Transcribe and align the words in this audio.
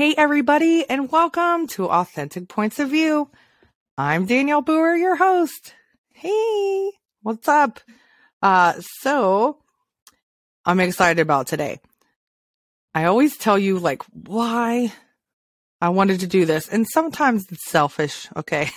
Hey, 0.00 0.14
everybody, 0.16 0.88
and 0.88 1.12
welcome 1.12 1.66
to 1.66 1.90
Authentic 1.90 2.48
Points 2.48 2.78
of 2.78 2.88
View. 2.88 3.30
I'm 3.98 4.24
Danielle 4.24 4.62
Boer, 4.62 4.96
your 4.96 5.14
host. 5.14 5.74
Hey, 6.08 6.92
what's 7.20 7.46
up? 7.46 7.80
Uh, 8.40 8.80
so 8.80 9.58
I'm 10.64 10.80
excited 10.80 11.20
about 11.20 11.48
today. 11.48 11.80
I 12.94 13.04
always 13.04 13.36
tell 13.36 13.58
you 13.58 13.78
like 13.78 14.02
why 14.14 14.90
I 15.82 15.90
wanted 15.90 16.20
to 16.20 16.26
do 16.26 16.46
this, 16.46 16.66
and 16.66 16.88
sometimes 16.88 17.44
it's 17.52 17.68
selfish, 17.68 18.26
okay? 18.34 18.70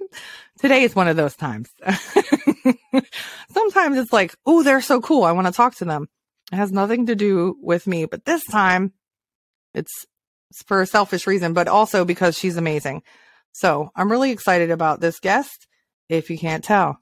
today 0.58 0.84
is 0.84 0.96
one 0.96 1.06
of 1.06 1.16
those 1.16 1.36
times. 1.36 1.68
sometimes 3.52 3.98
it's 3.98 4.12
like, 4.14 4.34
oh, 4.46 4.62
they're 4.62 4.80
so 4.80 5.02
cool. 5.02 5.24
I 5.24 5.32
want 5.32 5.48
to 5.48 5.52
talk 5.52 5.74
to 5.74 5.84
them. 5.84 6.08
It 6.50 6.56
has 6.56 6.72
nothing 6.72 7.04
to 7.08 7.14
do 7.14 7.58
with 7.60 7.86
me, 7.86 8.06
but 8.06 8.24
this 8.24 8.42
time 8.46 8.94
it's 9.74 9.92
it's 10.04 10.11
for 10.66 10.82
a 10.82 10.86
selfish 10.86 11.26
reason, 11.26 11.52
but 11.52 11.68
also 11.68 12.04
because 12.04 12.36
she's 12.36 12.56
amazing. 12.56 13.02
So 13.52 13.90
I'm 13.94 14.10
really 14.10 14.30
excited 14.30 14.70
about 14.70 15.00
this 15.00 15.20
guest, 15.20 15.66
if 16.08 16.30
you 16.30 16.38
can't 16.38 16.64
tell, 16.64 16.98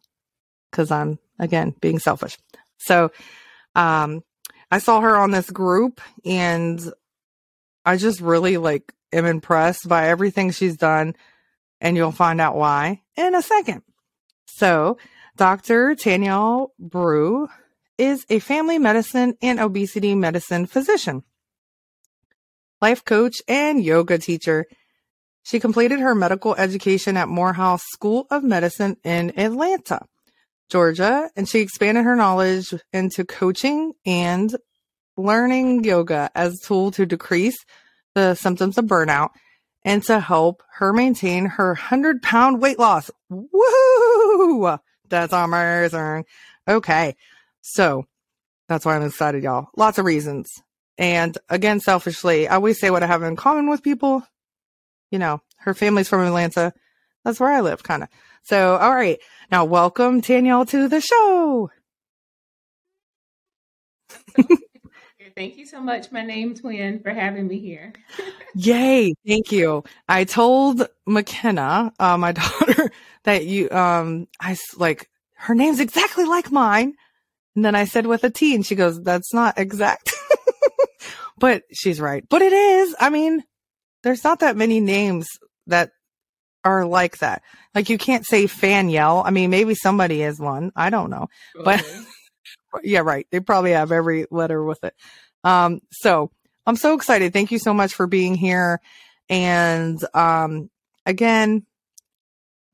because 0.71 0.91
I'm 0.91 1.19
again 1.39 1.75
being 1.81 1.99
selfish. 1.99 2.39
So 2.79 3.11
um 3.75 4.23
I 4.71 4.79
saw 4.79 5.01
her 5.01 5.17
on 5.17 5.31
this 5.33 5.51
group 5.51 6.01
and 6.25 6.81
I 7.85 7.97
just 7.97 8.21
really 8.21 8.57
like 8.57 8.93
am 9.13 9.27
impressed 9.27 9.89
by 9.89 10.09
everything 10.09 10.51
she's 10.51 10.77
done, 10.77 11.17
and 11.81 11.97
you'll 11.97 12.13
find 12.13 12.41
out 12.41 12.57
why 12.57 13.03
in 13.17 13.35
a 13.35 13.43
second. 13.43 13.83
So 14.47 14.99
Dr. 15.37 15.95
Tanielle 15.95 16.73
Brew 16.79 17.49
is 17.97 18.25
a 18.29 18.39
family 18.39 18.79
medicine 18.79 19.37
and 19.43 19.61
obesity 19.61 20.15
medicine 20.15 20.67
physician 20.67 21.23
life 22.81 23.05
coach, 23.05 23.37
and 23.49 23.83
yoga 23.83 24.19
teacher. 24.19 24.67
She 25.43 25.61
completed 25.61 26.01
her 26.01 26.15
medical 26.15 26.55
education 26.55 27.17
at 27.17 27.29
Morehouse 27.29 27.83
School 27.93 28.27
of 28.31 28.45
Medicine 28.45 28.97
in 29.05 29.39
Atlanta, 29.39 30.01
Georgia, 30.71 31.31
and 31.35 31.49
she 31.49 31.61
expanded 31.61 32.05
her 32.05 32.17
knowledge 32.17 32.75
into 32.93 33.25
coaching 33.25 33.93
and 34.05 34.55
learning 35.17 35.85
yoga 35.85 36.31
as 36.35 36.55
a 36.55 36.67
tool 36.67 36.91
to 36.93 37.07
decrease 37.07 37.57
the 38.15 38.35
symptoms 38.35 38.79
of 38.79 38.85
burnout 38.87 39.31
and 39.85 40.03
to 40.05 40.21
help 40.21 40.63
her 40.75 40.93
maintain 40.93 41.47
her 41.47 41.69
100 41.69 42.23
pound 42.23 42.61
weight 42.61 42.79
loss. 42.79 43.11
Woo! 43.29 44.79
That's 45.09 45.33
amazing. 45.33 46.25
Okay. 46.69 47.17
So 47.63 48.07
that's 48.69 48.85
why 48.85 48.97
I'm 48.97 49.03
excited, 49.03 49.43
y'all. 49.43 49.69
Lots 49.77 49.99
of 49.99 50.05
reasons. 50.05 50.63
And 50.99 51.37
again, 51.49 51.81
selfishly, 51.81 52.47
I 52.49 52.57
always 52.57 52.79
say 52.79 52.91
what 52.91 53.03
I 53.03 53.07
have 53.07 53.23
in 53.23 53.37
common 53.37 53.69
with 53.69 53.83
people. 53.83 54.23
You 55.11 55.19
know, 55.19 55.41
her 55.59 55.75
family's 55.75 56.09
from 56.09 56.25
Atlanta. 56.25 56.73
That's 57.25 57.41
where 57.41 57.53
I 57.53 57.61
live, 57.61 57.83
kind 57.83 58.03
of. 58.03 58.09
So, 58.43 58.77
all 58.77 58.95
right. 58.95 59.19
Now, 59.51 59.65
welcome, 59.65 60.21
Danielle, 60.21 60.67
to 60.67 60.89
the 60.89 61.01
show. 61.01 61.71
Thank 65.37 65.57
you 65.57 65.65
so 65.65 65.81
much, 65.81 66.13
my 66.13 66.23
name 66.23 66.55
twin, 66.55 67.01
for 67.01 67.11
having 67.11 67.47
me 67.47 67.61
here. 67.61 67.93
Yay! 68.55 69.15
Thank 69.27 69.53
you. 69.53 69.85
I 70.09 70.25
told 70.25 70.87
McKenna, 71.07 71.93
uh, 71.99 72.19
my 72.19 72.33
daughter, 72.33 72.91
that 73.25 73.47
you, 73.47 73.71
um, 73.71 74.29
I 74.41 74.57
like 74.77 75.09
her 75.37 75.55
name's 75.55 75.81
exactly 75.81 76.25
like 76.25 76.53
mine, 76.53 76.95
and 77.57 77.65
then 77.65 77.75
I 77.75 77.85
said 77.85 78.07
with 78.07 78.25
a 78.25 78.31
T, 78.31 78.55
and 78.55 78.67
she 78.67 78.75
goes, 78.75 79.01
"That's 79.03 79.33
not 79.33 79.59
exact." 79.59 80.13
but 81.41 81.65
she's 81.73 82.01
right. 82.01 82.25
But 82.29 82.43
it 82.43 82.53
is. 82.53 82.95
I 83.01 83.11
mean, 83.11 83.43
there's 84.05 84.23
not 84.23 84.41
that 84.41 84.57
many 84.57 84.79
names 84.79 85.27
that 85.67 85.91
are 86.65 86.85
like 86.85 87.19
that. 87.19 87.43
Like 87.75 87.89
you 87.89 87.99
can't 87.99 88.27
say 88.27 88.45
Faniel. 88.45 89.23
I 89.25 89.31
mean, 89.31 89.51
maybe 89.51 89.75
somebody 89.75 90.23
is 90.23 90.39
one. 90.39 90.71
I 90.77 90.91
don't 90.91 91.11
know. 91.11 91.29
But 91.65 91.85
yeah, 92.85 93.01
right. 93.01 93.27
They 93.31 93.41
probably 93.41 93.73
have 93.73 93.91
every 93.91 94.27
letter 94.31 94.63
with 94.63 94.85
it. 94.85 94.95
Um, 95.43 95.81
so 95.91 96.31
I'm 96.67 96.77
so 96.77 96.95
excited. 96.95 97.33
Thank 97.33 97.51
you 97.51 97.59
so 97.59 97.75
much 97.75 97.95
for 97.95 98.07
being 98.07 98.35
here. 98.35 98.81
And 99.29 99.99
um, 100.15 100.71
again, 101.07 101.65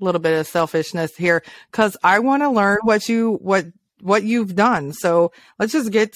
a 0.01 0.05
little 0.05 0.21
bit 0.21 0.39
of 0.39 0.47
selfishness 0.47 1.17
here 1.17 1.43
because 1.71 1.97
I 2.03 2.19
want 2.19 2.43
to 2.43 2.51
learn 2.51 2.79
what 2.83 3.09
you 3.09 3.39
what 3.41 3.67
what 4.01 4.25
you've 4.25 4.55
done. 4.55 4.93
So 4.93 5.33
let's 5.59 5.73
just 5.73 5.93
get 5.93 6.15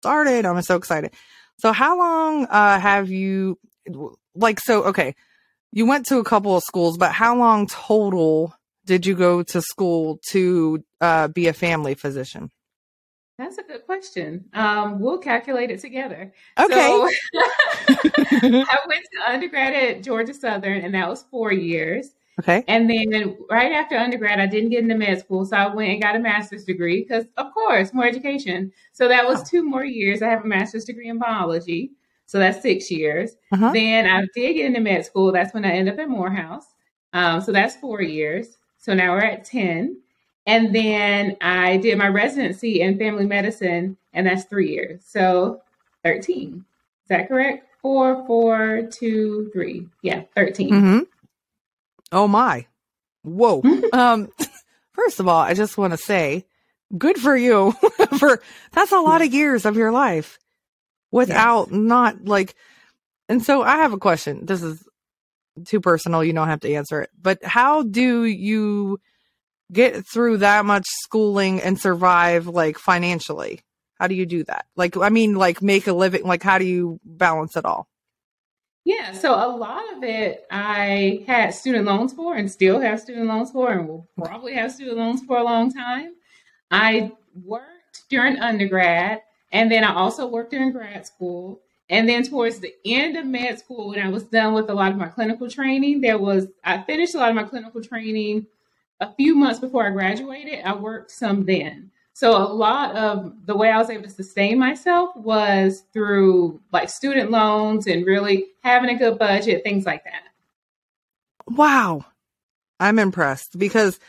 started. 0.00 0.46
I'm 0.46 0.62
so 0.62 0.76
excited. 0.76 1.12
So 1.58 1.72
how 1.72 1.98
long 1.98 2.46
uh, 2.46 2.78
have 2.78 3.10
you 3.10 3.58
like 4.34 4.60
so 4.60 4.84
okay, 4.84 5.14
you 5.72 5.86
went 5.86 6.06
to 6.06 6.18
a 6.18 6.24
couple 6.24 6.56
of 6.56 6.62
schools, 6.62 6.96
but 6.96 7.12
how 7.12 7.36
long 7.36 7.66
total 7.66 8.54
did 8.84 9.06
you 9.06 9.14
go 9.14 9.42
to 9.42 9.60
school 9.60 10.20
to 10.30 10.82
uh, 11.00 11.28
be 11.28 11.48
a 11.48 11.52
family 11.52 11.94
physician? 11.94 12.50
That's 13.38 13.58
a 13.58 13.62
good 13.62 13.86
question. 13.86 14.46
Um, 14.52 14.98
we'll 14.98 15.18
calculate 15.18 15.70
it 15.70 15.78
together. 15.78 16.32
Okay. 16.58 16.74
So, 16.74 17.08
I 17.38 18.78
went 18.88 19.04
to 19.12 19.30
undergrad 19.30 19.74
at 19.74 20.02
Georgia 20.02 20.34
Southern, 20.34 20.80
and 20.82 20.92
that 20.94 21.08
was 21.08 21.22
four 21.30 21.52
years. 21.52 22.10
Okay. 22.38 22.64
And 22.68 22.88
then 22.88 23.36
right 23.50 23.72
after 23.72 23.96
undergrad, 23.96 24.38
I 24.38 24.46
didn't 24.46 24.70
get 24.70 24.82
into 24.82 24.94
med 24.94 25.18
school. 25.18 25.44
So 25.44 25.56
I 25.56 25.74
went 25.74 25.90
and 25.90 26.02
got 26.02 26.14
a 26.14 26.20
master's 26.20 26.64
degree 26.64 27.02
because, 27.02 27.24
of 27.36 27.52
course, 27.52 27.92
more 27.92 28.06
education. 28.06 28.72
So 28.92 29.08
that 29.08 29.26
was 29.26 29.48
two 29.48 29.64
more 29.64 29.84
years. 29.84 30.22
I 30.22 30.28
have 30.28 30.44
a 30.44 30.48
master's 30.48 30.84
degree 30.84 31.08
in 31.08 31.18
biology. 31.18 31.92
So 32.26 32.38
that's 32.38 32.62
six 32.62 32.90
years. 32.90 33.32
Uh-huh. 33.52 33.72
Then 33.72 34.06
I 34.06 34.26
did 34.34 34.54
get 34.54 34.66
into 34.66 34.80
med 34.80 35.04
school. 35.04 35.32
That's 35.32 35.52
when 35.52 35.64
I 35.64 35.70
ended 35.70 35.94
up 35.94 36.00
at 36.00 36.08
Morehouse. 36.08 36.66
Um, 37.12 37.40
so 37.40 37.52
that's 37.52 37.74
four 37.76 38.02
years. 38.02 38.58
So 38.76 38.94
now 38.94 39.12
we're 39.12 39.20
at 39.20 39.44
10. 39.44 40.00
And 40.46 40.74
then 40.74 41.36
I 41.40 41.78
did 41.78 41.98
my 41.98 42.08
residency 42.08 42.80
in 42.80 42.98
family 42.98 43.26
medicine, 43.26 43.98
and 44.14 44.26
that's 44.26 44.44
three 44.44 44.70
years. 44.70 45.02
So 45.04 45.60
13. 46.04 46.64
Is 47.02 47.08
that 47.08 47.28
correct? 47.28 47.66
Four, 47.82 48.26
four, 48.26 48.88
two, 48.90 49.50
three. 49.52 49.86
Yeah, 50.02 50.22
13. 50.34 50.70
Mm-hmm. 50.70 50.98
Oh 52.12 52.28
my. 52.28 52.66
Whoa. 53.22 53.62
um 53.92 54.28
first 54.92 55.20
of 55.20 55.28
all, 55.28 55.40
I 55.40 55.54
just 55.54 55.78
want 55.78 55.92
to 55.92 55.98
say 55.98 56.46
good 56.96 57.18
for 57.18 57.36
you 57.36 57.72
for 58.18 58.40
that's 58.72 58.92
a 58.92 59.00
lot 59.00 59.22
of 59.22 59.32
years 59.32 59.64
of 59.66 59.76
your 59.76 59.92
life 59.92 60.38
without 61.10 61.70
not 61.70 62.24
like 62.24 62.54
and 63.28 63.42
so 63.42 63.62
I 63.62 63.76
have 63.76 63.92
a 63.92 63.98
question. 63.98 64.46
This 64.46 64.62
is 64.62 64.82
too 65.66 65.80
personal, 65.80 66.24
you 66.24 66.32
don't 66.32 66.48
have 66.48 66.60
to 66.60 66.72
answer 66.72 67.02
it. 67.02 67.10
But 67.20 67.44
how 67.44 67.82
do 67.82 68.24
you 68.24 69.00
get 69.72 70.06
through 70.06 70.38
that 70.38 70.64
much 70.64 70.86
schooling 70.86 71.60
and 71.60 71.78
survive 71.78 72.46
like 72.46 72.78
financially? 72.78 73.60
How 73.98 74.06
do 74.06 74.14
you 74.14 74.26
do 74.26 74.44
that? 74.44 74.66
Like 74.76 74.96
I 74.96 75.10
mean 75.10 75.34
like 75.34 75.60
make 75.60 75.86
a 75.86 75.92
living 75.92 76.24
like 76.24 76.42
how 76.42 76.58
do 76.58 76.64
you 76.64 77.00
balance 77.04 77.56
it 77.56 77.64
all? 77.64 77.88
Yeah, 78.88 79.12
so 79.12 79.34
a 79.34 79.52
lot 79.54 79.82
of 79.94 80.02
it 80.02 80.46
I 80.50 81.22
had 81.26 81.50
student 81.50 81.84
loans 81.84 82.14
for 82.14 82.36
and 82.36 82.50
still 82.50 82.80
have 82.80 82.98
student 82.98 83.26
loans 83.26 83.50
for 83.50 83.70
and 83.70 83.86
will 83.86 84.08
probably 84.16 84.54
have 84.54 84.72
student 84.72 84.96
loans 84.96 85.20
for 85.26 85.36
a 85.36 85.44
long 85.44 85.70
time. 85.70 86.14
I 86.70 87.12
worked 87.44 88.08
during 88.08 88.38
undergrad 88.38 89.20
and 89.52 89.70
then 89.70 89.84
I 89.84 89.94
also 89.94 90.26
worked 90.26 90.52
during 90.52 90.72
grad 90.72 91.06
school. 91.06 91.60
And 91.90 92.08
then 92.08 92.22
towards 92.22 92.60
the 92.60 92.72
end 92.86 93.18
of 93.18 93.26
med 93.26 93.58
school, 93.58 93.90
when 93.90 94.00
I 94.00 94.08
was 94.08 94.22
done 94.22 94.54
with 94.54 94.70
a 94.70 94.74
lot 94.74 94.92
of 94.92 94.96
my 94.96 95.08
clinical 95.08 95.50
training, 95.50 96.00
there 96.00 96.16
was, 96.16 96.46
I 96.64 96.80
finished 96.80 97.14
a 97.14 97.18
lot 97.18 97.28
of 97.28 97.36
my 97.36 97.44
clinical 97.44 97.84
training 97.84 98.46
a 99.00 99.12
few 99.16 99.34
months 99.34 99.60
before 99.60 99.86
I 99.86 99.90
graduated. 99.90 100.64
I 100.64 100.74
worked 100.74 101.10
some 101.10 101.44
then. 101.44 101.90
So 102.18 102.36
a 102.36 102.50
lot 102.52 102.96
of 102.96 103.32
the 103.46 103.56
way 103.56 103.70
I 103.70 103.78
was 103.78 103.90
able 103.90 104.02
to 104.02 104.10
sustain 104.10 104.58
myself 104.58 105.14
was 105.14 105.84
through 105.92 106.60
like 106.72 106.90
student 106.90 107.30
loans 107.30 107.86
and 107.86 108.04
really 108.04 108.46
having 108.64 108.90
a 108.90 108.98
good 108.98 109.20
budget, 109.20 109.62
things 109.62 109.86
like 109.86 110.02
that. 110.02 110.24
Wow. 111.46 112.04
I'm 112.80 112.98
impressed 112.98 113.56
because 113.56 114.00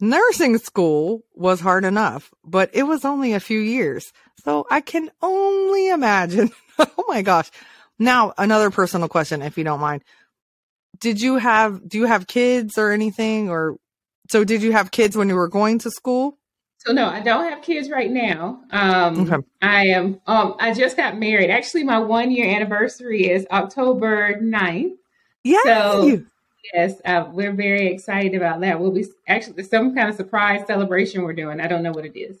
nursing 0.00 0.56
school 0.56 1.26
was 1.34 1.60
hard 1.60 1.84
enough, 1.84 2.32
but 2.42 2.70
it 2.72 2.84
was 2.84 3.04
only 3.04 3.34
a 3.34 3.40
few 3.40 3.60
years. 3.60 4.14
So 4.42 4.66
I 4.70 4.80
can 4.80 5.10
only 5.20 5.90
imagine. 5.90 6.50
oh 6.78 7.04
my 7.06 7.20
gosh. 7.20 7.50
Now, 7.98 8.32
another 8.38 8.70
personal 8.70 9.10
question, 9.10 9.42
if 9.42 9.58
you 9.58 9.64
don't 9.64 9.80
mind. 9.80 10.04
Did 11.00 11.20
you 11.20 11.36
have, 11.36 11.86
do 11.86 11.98
you 11.98 12.06
have 12.06 12.28
kids 12.28 12.78
or 12.78 12.92
anything? 12.92 13.50
Or 13.50 13.76
so 14.30 14.42
did 14.42 14.62
you 14.62 14.72
have 14.72 14.90
kids 14.90 15.18
when 15.18 15.28
you 15.28 15.34
were 15.34 15.48
going 15.48 15.80
to 15.80 15.90
school? 15.90 16.38
So 16.86 16.92
no, 16.92 17.06
I 17.08 17.20
don't 17.20 17.48
have 17.50 17.62
kids 17.62 17.90
right 17.90 18.10
now. 18.10 18.60
Um, 18.70 19.20
Okay. 19.30 19.46
I 19.60 19.86
am. 19.88 20.20
Um, 20.26 20.54
I 20.60 20.72
just 20.72 20.96
got 20.96 21.18
married. 21.18 21.50
Actually, 21.50 21.82
my 21.84 21.98
one 21.98 22.30
year 22.30 22.46
anniversary 22.54 23.28
is 23.28 23.44
October 23.50 24.40
9th. 24.40 24.92
Yay! 25.42 25.56
So- 25.64 26.20
Yes, 26.74 27.00
uh, 27.04 27.26
we're 27.30 27.52
very 27.52 27.86
excited 27.86 28.34
about 28.34 28.60
that. 28.62 28.80
We'll 28.80 28.90
be 28.90 29.06
actually 29.28 29.62
some 29.62 29.94
kind 29.94 30.08
of 30.08 30.16
surprise 30.16 30.66
celebration 30.66 31.22
we're 31.22 31.32
doing. 31.32 31.60
I 31.60 31.68
don't 31.68 31.84
know 31.84 31.92
what 31.92 32.04
it 32.04 32.18
is, 32.18 32.38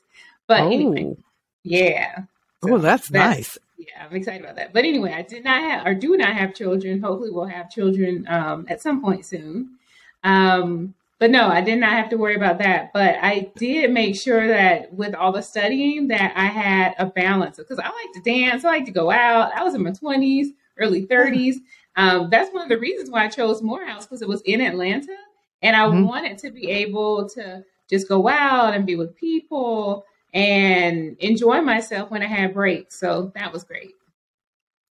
but 0.48 0.62
anyway, 0.62 1.14
oh, 1.16 1.16
yeah. 1.62 2.22
oh, 2.64 2.68
So 2.70 2.78
that's 2.78 3.08
nice. 3.12 3.56
Yeah, 3.78 4.04
I'm 4.04 4.16
excited 4.16 4.42
about 4.42 4.56
that. 4.56 4.72
But 4.72 4.84
anyway, 4.84 5.12
I 5.12 5.22
did 5.22 5.44
not 5.44 5.60
have 5.60 5.86
or 5.86 5.94
do 5.94 6.16
not 6.16 6.34
have 6.34 6.54
children. 6.54 7.00
Hopefully, 7.00 7.30
we'll 7.30 7.44
have 7.44 7.70
children 7.70 8.26
um, 8.28 8.66
at 8.68 8.82
some 8.82 9.00
point 9.00 9.24
soon. 9.24 9.76
Um, 10.24 10.94
but 11.18 11.30
no, 11.30 11.48
I 11.48 11.62
did 11.62 11.78
not 11.78 11.92
have 11.92 12.10
to 12.10 12.16
worry 12.18 12.34
about 12.36 12.58
that. 12.58 12.92
But 12.92 13.16
I 13.22 13.50
did 13.56 13.90
make 13.92 14.16
sure 14.16 14.48
that 14.48 14.92
with 14.92 15.14
all 15.14 15.32
the 15.32 15.42
studying 15.42 16.08
that 16.08 16.32
I 16.36 16.46
had 16.46 16.94
a 16.98 17.06
balance 17.06 17.56
because 17.56 17.78
I 17.78 17.84
like 17.84 18.12
to 18.14 18.22
dance, 18.22 18.64
I 18.64 18.68
like 18.68 18.84
to 18.86 18.92
go 18.92 19.10
out. 19.10 19.52
I 19.54 19.64
was 19.64 19.74
in 19.74 19.82
my 19.82 19.92
20s, 19.92 20.48
early 20.78 21.06
30s. 21.06 21.56
Um, 21.96 22.28
that's 22.30 22.52
one 22.52 22.62
of 22.62 22.68
the 22.68 22.78
reasons 22.78 23.10
why 23.10 23.24
I 23.24 23.28
chose 23.28 23.62
Morehouse 23.62 24.06
because 24.06 24.20
it 24.22 24.28
was 24.28 24.42
in 24.42 24.60
Atlanta, 24.60 25.16
and 25.62 25.74
I 25.74 25.86
Mhm. 25.86 26.04
wanted 26.04 26.38
to 26.38 26.50
be 26.50 26.68
able 26.70 27.28
to 27.30 27.64
just 27.88 28.08
go 28.08 28.28
out 28.28 28.74
and 28.74 28.84
be 28.86 28.96
with 28.96 29.16
people 29.16 30.04
and 30.34 31.16
enjoy 31.20 31.62
myself 31.62 32.10
when 32.10 32.22
I 32.22 32.26
had 32.26 32.52
breaks. 32.52 33.00
So 33.00 33.32
that 33.34 33.52
was 33.52 33.64
great. 33.64 33.92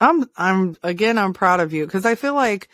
I'm, 0.01 0.29
I'm, 0.37 0.77
again, 0.83 1.19
I'm 1.19 1.35
proud 1.35 1.61
of 1.61 1.73
you 1.75 1.85
because 1.87 2.07
I 2.07 2.15
feel 2.15 2.35
like, 2.35 2.69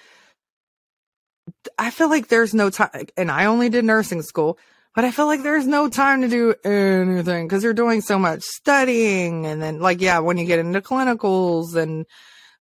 I 1.78 1.90
feel 1.90 2.08
like 2.08 2.28
there's 2.28 2.54
no 2.54 2.70
time, 2.70 3.06
and 3.16 3.30
I 3.30 3.46
only 3.46 3.68
did 3.68 3.84
nursing 3.84 4.22
school, 4.22 4.58
but 4.94 5.04
I 5.04 5.10
feel 5.10 5.26
like 5.26 5.42
there's 5.42 5.66
no 5.66 5.88
time 5.88 6.22
to 6.22 6.28
do 6.28 6.54
anything 6.64 7.46
because 7.46 7.62
you're 7.62 7.72
doing 7.72 8.00
so 8.00 8.18
much 8.18 8.42
studying. 8.42 9.46
And 9.46 9.62
then, 9.62 9.80
like, 9.80 10.00
yeah, 10.00 10.18
when 10.20 10.38
you 10.38 10.46
get 10.46 10.58
into 10.58 10.80
clinicals, 10.80 11.74
and 11.74 12.06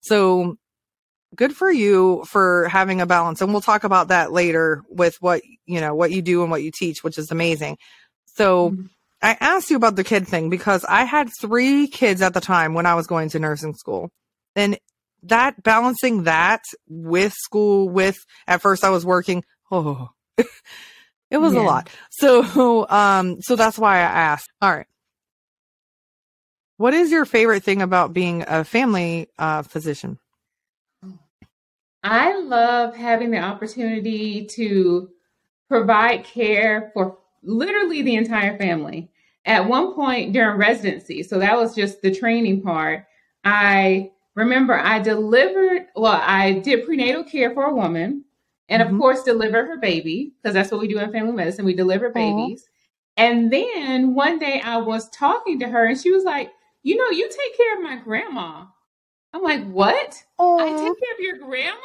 so 0.02 0.56
good 1.36 1.56
for 1.56 1.72
you 1.72 2.24
for 2.26 2.68
having 2.70 3.02
a 3.02 3.06
balance. 3.06 3.42
And 3.42 3.52
we'll 3.52 3.62
talk 3.62 3.84
about 3.84 4.08
that 4.08 4.32
later 4.32 4.82
with 4.90 5.18
what, 5.22 5.42
you 5.66 5.80
know, 5.80 5.94
what 5.94 6.12
you 6.12 6.22
do 6.22 6.42
and 6.42 6.50
what 6.50 6.64
you 6.64 6.72
teach, 6.72 7.04
which 7.04 7.18
is 7.18 7.32
amazing. 7.32 7.78
So, 8.26 8.72
Mhm. 8.72 8.90
I 9.22 9.38
asked 9.40 9.70
you 9.70 9.76
about 9.76 9.96
the 9.96 10.04
kid 10.04 10.28
thing 10.28 10.50
because 10.50 10.86
I 10.86 11.04
had 11.04 11.30
three 11.40 11.88
kids 11.88 12.22
at 12.22 12.34
the 12.34 12.42
time 12.42 12.74
when 12.74 12.86
I 12.86 12.96
was 12.96 13.06
going 13.06 13.30
to 13.30 13.40
nursing 13.40 13.76
school. 13.76 14.10
And 14.56 14.80
that 15.24 15.62
balancing 15.64 16.24
that 16.24 16.62
with 16.88 17.34
school, 17.34 17.90
with 17.90 18.18
at 18.48 18.62
first 18.62 18.84
I 18.84 18.90
was 18.90 19.06
working, 19.06 19.44
oh, 19.72 20.10
it 20.38 21.38
was 21.38 21.54
a 21.54 21.62
lot. 21.62 21.90
So, 22.12 22.88
um, 22.90 23.42
so 23.42 23.56
that's 23.56 23.78
why 23.78 23.98
I 23.98 24.02
asked. 24.02 24.52
All 24.62 24.72
right. 24.72 24.88
What 26.78 26.94
is 26.94 27.12
your 27.12 27.26
favorite 27.26 27.64
thing 27.64 27.82
about 27.82 28.14
being 28.14 28.46
a 28.48 28.64
family 28.64 29.28
uh, 29.38 29.64
physician? 29.64 30.18
I 32.04 32.40
love 32.40 32.96
having 32.96 33.32
the 33.32 33.40
opportunity 33.40 34.46
to 34.52 35.10
provide 35.68 36.24
care 36.24 36.92
for 36.94 37.18
literally 37.44 38.02
the 38.02 38.16
entire 38.16 38.58
family. 38.58 39.12
At 39.46 39.68
one 39.68 39.94
point 39.94 40.34
during 40.34 40.58
residency, 40.58 41.24
so 41.24 41.40
that 41.40 41.58
was 41.58 41.76
just 41.76 42.02
the 42.02 42.14
training 42.14 42.62
part, 42.62 43.06
I 43.44 44.12
remember 44.40 44.80
I 44.80 45.00
delivered, 45.00 45.88
well, 45.96 46.22
I 46.24 46.54
did 46.60 46.86
prenatal 46.86 47.24
care 47.24 47.54
for 47.54 47.64
a 47.66 47.74
woman 47.76 48.26
and, 48.70 48.82
of 48.82 48.96
course, 48.98 49.24
delivered 49.24 49.66
her 49.68 49.78
baby 49.78 50.34
because 50.42 50.54
that's 50.54 50.72
what 50.72 50.82
we 50.82 50.88
do 50.88 51.00
in 51.00 51.12
family 51.12 51.34
medicine. 51.34 51.66
We 51.66 51.74
deliver 51.76 52.10
Aw. 52.14 52.14
babies. 52.14 52.70
And 53.18 53.52
then 53.52 54.16
one 54.16 54.40
day 54.40 54.62
I 54.62 54.78
was 54.78 55.10
talking 55.10 55.60
to 55.60 55.68
her 55.70 55.86
and 55.86 56.00
she 56.00 56.12
was 56.12 56.24
like, 56.24 56.52
You 56.84 56.96
know, 56.98 57.10
you 57.12 57.28
take 57.30 57.58
care 57.58 57.76
of 57.78 57.84
my 57.84 57.98
grandma. 57.98 58.66
I'm 59.34 59.44
like, 59.44 59.66
What? 59.70 60.24
I 60.60 60.66
take 60.72 60.80
care 61.00 61.14
of 61.14 61.20
your 61.20 61.38
grandma? 61.38 61.78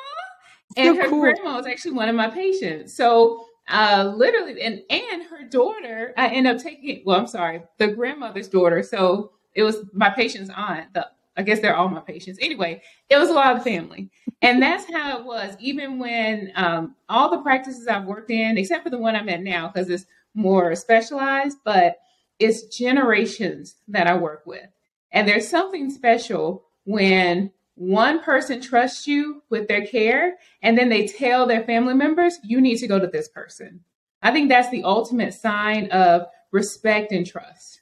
And 0.77 0.97
So 0.97 1.03
her 1.03 1.09
cool. 1.11 1.21
grandma 1.21 1.57
was 1.57 1.67
actually 1.67 1.93
one 1.93 2.09
of 2.09 2.15
my 2.17 2.29
patients. 2.31 2.95
So 2.95 3.47
uh 3.69 4.13
literally 4.17 4.61
and 4.61 4.83
and 4.91 5.23
her 5.25 5.45
daughter, 5.49 6.13
I 6.17 6.29
end 6.29 6.47
up 6.47 6.59
taking 6.59 7.03
well, 7.05 7.19
I'm 7.21 7.27
sorry, 7.27 7.63
the 7.79 7.89
grandmother's 7.89 8.49
daughter. 8.49 8.83
So 8.83 9.33
it 9.55 9.63
was 9.63 9.85
my 9.93 10.11
patient's 10.11 10.51
aunt. 10.55 10.93
The 10.95 11.09
I 11.37 11.43
guess 11.43 11.61
they're 11.61 11.77
all 11.77 11.89
my 11.89 12.01
patients. 12.01 12.39
Anyway, 12.41 12.83
it 13.11 13.17
was 13.17 13.29
a 13.29 13.35
lot 13.35 13.57
of 13.57 13.65
family. 13.65 14.11
And 14.41 14.63
that's 14.63 14.91
how 14.91 15.19
it 15.19 15.25
was, 15.25 15.57
even 15.59 15.99
when 15.99 16.53
um, 16.55 16.95
all 17.09 17.31
the 17.31 17.43
practices 17.43 17.89
I've 17.89 18.05
worked 18.05 18.31
in, 18.31 18.59
except 18.59 18.85
for 18.85 18.91
the 18.91 18.99
one 18.99 19.17
I'm 19.17 19.29
at 19.29 19.43
now, 19.43 19.69
because 19.69 19.89
it's 19.89 20.07
more 20.35 20.75
specialized, 20.75 21.59
but 21.65 21.97
it's 22.39 22.77
generations 22.77 23.77
that 23.89 24.07
I 24.07 24.17
work 24.17 24.43
with. 24.47 24.67
And 25.13 25.29
there's 25.29 25.49
something 25.49 25.91
special 25.91 26.65
when 26.85 27.53
one 27.77 28.21
person 28.21 28.61
trusts 28.61 29.07
you 29.07 29.43
with 29.51 29.69
their 29.69 29.87
care 29.87 30.35
and 30.63 30.79
then 30.79 30.89
they 30.89 31.07
tell 31.07 31.47
their 31.47 31.65
family 31.65 31.95
members, 31.95 32.39
you 32.43 32.61
need 32.61 32.77
to 32.79 32.87
go 32.87 32.99
to 32.99 33.07
this 33.07 33.29
person. 33.29 33.81
I 34.23 34.33
think 34.33 34.49
that's 34.49 34.71
the 34.71 34.85
ultimate 34.85 35.35
sign 35.35 35.91
of 35.91 36.27
respect 36.51 37.13
and 37.13 37.27
trust. 37.27 37.81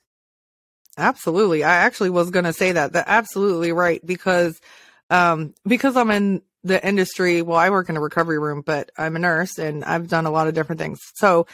Absolutely. 0.98 1.64
I 1.64 1.74
actually 1.74 2.10
was 2.10 2.30
going 2.30 2.44
to 2.44 2.52
say 2.52 2.72
that. 2.72 2.92
That 2.92 3.04
absolutely 3.08 3.72
right 3.72 4.04
because 4.04 4.60
um 5.10 5.54
because 5.66 5.96
I'm 5.96 6.10
in 6.10 6.42
the 6.64 6.84
industry, 6.86 7.42
well 7.42 7.58
I 7.58 7.70
work 7.70 7.88
in 7.88 7.96
a 7.96 8.00
recovery 8.00 8.38
room, 8.38 8.62
but 8.64 8.90
I'm 8.96 9.16
a 9.16 9.18
nurse 9.18 9.58
and 9.58 9.84
I've 9.84 10.08
done 10.08 10.26
a 10.26 10.30
lot 10.30 10.48
of 10.48 10.54
different 10.54 10.80
things. 10.80 10.98
So 11.14 11.46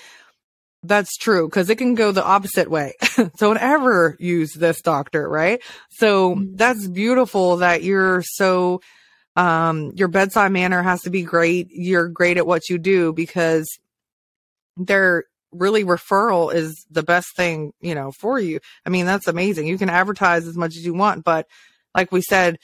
that's 0.85 1.17
true 1.17 1.49
because 1.49 1.71
it 1.71 1.77
can 1.79 1.95
go 1.95 2.13
the 2.13 2.25
opposite 2.25 2.71
way. 2.71 2.95
Don't 3.39 3.59
ever 3.59 4.17
use 4.21 4.53
this 4.55 4.83
doctor, 4.83 5.29
right? 5.29 5.61
So 5.91 6.37
Mhm. 6.37 6.57
that's 6.59 6.87
beautiful 6.89 7.59
that 7.59 7.83
you're 7.83 8.23
so 8.23 8.81
Um, 9.37 9.93
your 9.97 10.09
bedside 10.09 10.53
manner 10.53 10.83
has 10.83 11.03
to 11.03 11.11
be 11.11 11.23
great. 11.23 11.69
You're 11.71 12.09
great 12.09 12.39
at 12.39 12.47
what 12.47 12.69
you 12.71 12.79
do 12.79 13.13
because 13.15 13.67
they're 14.77 15.25
really 15.53 15.85
referral 15.85 16.53
is 16.53 16.87
the 16.91 17.03
best 17.03 17.35
thing, 17.37 17.73
you 17.81 17.95
know, 17.95 18.13
for 18.13 18.39
you. 18.39 18.61
I 18.85 18.91
mean, 18.91 19.07
that's 19.07 19.29
amazing. 19.29 19.67
You 19.67 19.79
can 19.79 19.91
advertise 19.91 20.47
as 20.47 20.57
much 20.57 20.77
as 20.77 20.85
you 20.85 20.95
want, 20.95 21.25
but 21.25 21.47
like 21.95 22.13
we 22.13 22.21
said, 22.21 22.59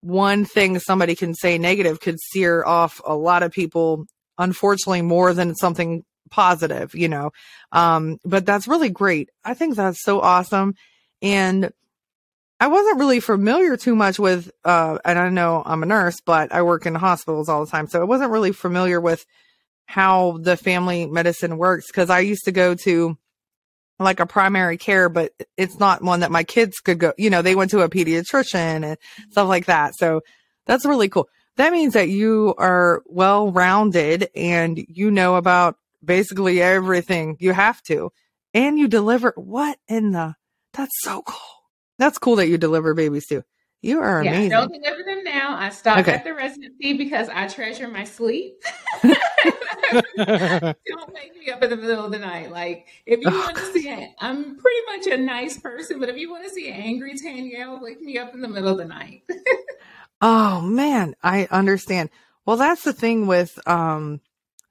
one 0.00 0.44
thing 0.44 0.78
somebody 0.78 1.14
can 1.14 1.34
say 1.34 1.58
negative 1.58 2.00
could 2.00 2.18
sear 2.32 2.64
off 2.64 3.00
a 3.04 3.14
lot 3.14 3.42
of 3.42 3.52
people, 3.52 4.06
unfortunately, 4.38 5.02
more 5.02 5.34
than 5.34 5.54
something 5.54 6.04
positive, 6.30 6.94
you 6.94 7.08
know. 7.08 7.32
Um, 7.72 8.18
but 8.24 8.46
that's 8.46 8.68
really 8.68 8.88
great. 8.88 9.28
I 9.44 9.54
think 9.54 9.76
that's 9.76 10.02
so 10.02 10.20
awesome. 10.20 10.74
And 11.20 11.72
I 12.58 12.68
wasn't 12.68 12.98
really 12.98 13.20
familiar 13.20 13.76
too 13.76 13.94
much 13.94 14.18
with, 14.18 14.50
uh, 14.64 14.98
and 15.04 15.18
I 15.18 15.28
know 15.30 15.62
I'm 15.64 15.82
a 15.82 15.86
nurse, 15.86 16.20
but 16.24 16.52
I 16.52 16.62
work 16.62 16.86
in 16.86 16.94
hospitals 16.94 17.48
all 17.48 17.64
the 17.64 17.70
time. 17.70 17.86
So 17.86 18.00
I 18.00 18.04
wasn't 18.04 18.30
really 18.30 18.52
familiar 18.52 19.00
with 19.00 19.24
how 19.90 20.38
the 20.40 20.56
family 20.56 21.04
medicine 21.04 21.58
works 21.58 21.88
because 21.88 22.10
I 22.10 22.20
used 22.20 22.44
to 22.44 22.52
go 22.52 22.76
to 22.84 23.18
like 23.98 24.20
a 24.20 24.26
primary 24.26 24.78
care, 24.78 25.08
but 25.08 25.32
it's 25.56 25.80
not 25.80 26.00
one 26.00 26.20
that 26.20 26.30
my 26.30 26.44
kids 26.44 26.78
could 26.78 27.00
go, 27.00 27.12
you 27.18 27.28
know, 27.28 27.42
they 27.42 27.56
went 27.56 27.72
to 27.72 27.80
a 27.80 27.88
pediatrician 27.88 28.84
and 28.84 28.96
stuff 29.30 29.48
like 29.48 29.66
that. 29.66 29.96
So 29.96 30.20
that's 30.64 30.86
really 30.86 31.08
cool. 31.08 31.28
That 31.56 31.72
means 31.72 31.94
that 31.94 32.08
you 32.08 32.54
are 32.56 33.02
well 33.06 33.50
rounded 33.50 34.28
and 34.36 34.78
you 34.88 35.10
know 35.10 35.34
about 35.34 35.74
basically 36.04 36.62
everything 36.62 37.36
you 37.40 37.52
have 37.52 37.82
to 37.82 38.12
and 38.54 38.78
you 38.78 38.86
deliver 38.86 39.32
what 39.34 39.76
in 39.88 40.12
the, 40.12 40.36
that's 40.72 40.94
so 41.02 41.22
cool. 41.26 41.36
That's 41.98 42.16
cool 42.16 42.36
that 42.36 42.46
you 42.46 42.58
deliver 42.58 42.94
babies 42.94 43.26
too. 43.26 43.42
You 43.82 44.00
are 44.00 44.22
yeah, 44.22 44.32
amazing. 44.32 44.52
I 44.52 44.60
don't 44.60 44.72
deliver 44.72 45.02
them 45.04 45.24
now. 45.24 45.56
I 45.56 45.70
stopped 45.70 46.00
okay. 46.00 46.12
at 46.12 46.24
the 46.24 46.34
residency 46.34 46.92
because 46.92 47.28
I 47.30 47.48
treasure 47.48 47.88
my 47.88 48.04
sleep. 48.04 48.62
don't 49.02 49.14
wake 51.14 51.36
me 51.38 51.50
up 51.50 51.62
in 51.62 51.70
the 51.70 51.76
middle 51.76 52.04
of 52.04 52.12
the 52.12 52.18
night. 52.18 52.50
Like, 52.50 52.88
if 53.06 53.20
you 53.20 53.30
want 53.30 53.56
to 53.56 53.72
see 53.72 53.88
it, 53.88 54.10
I'm 54.20 54.58
pretty 54.58 54.80
much 54.86 55.06
a 55.06 55.16
nice 55.16 55.58
person, 55.58 55.98
but 55.98 56.10
if 56.10 56.16
you 56.16 56.30
want 56.30 56.44
to 56.44 56.50
see 56.50 56.68
an 56.68 56.74
angry 56.74 57.16
Tanielle, 57.16 57.80
wake 57.80 58.02
me 58.02 58.18
up 58.18 58.34
in 58.34 58.42
the 58.42 58.48
middle 58.48 58.68
of 58.68 58.76
the 58.76 58.84
night. 58.84 59.22
oh 60.20 60.60
man, 60.60 61.14
I 61.22 61.48
understand. 61.50 62.10
Well, 62.44 62.58
that's 62.58 62.84
the 62.84 62.92
thing 62.92 63.26
with 63.26 63.58
um 63.66 64.20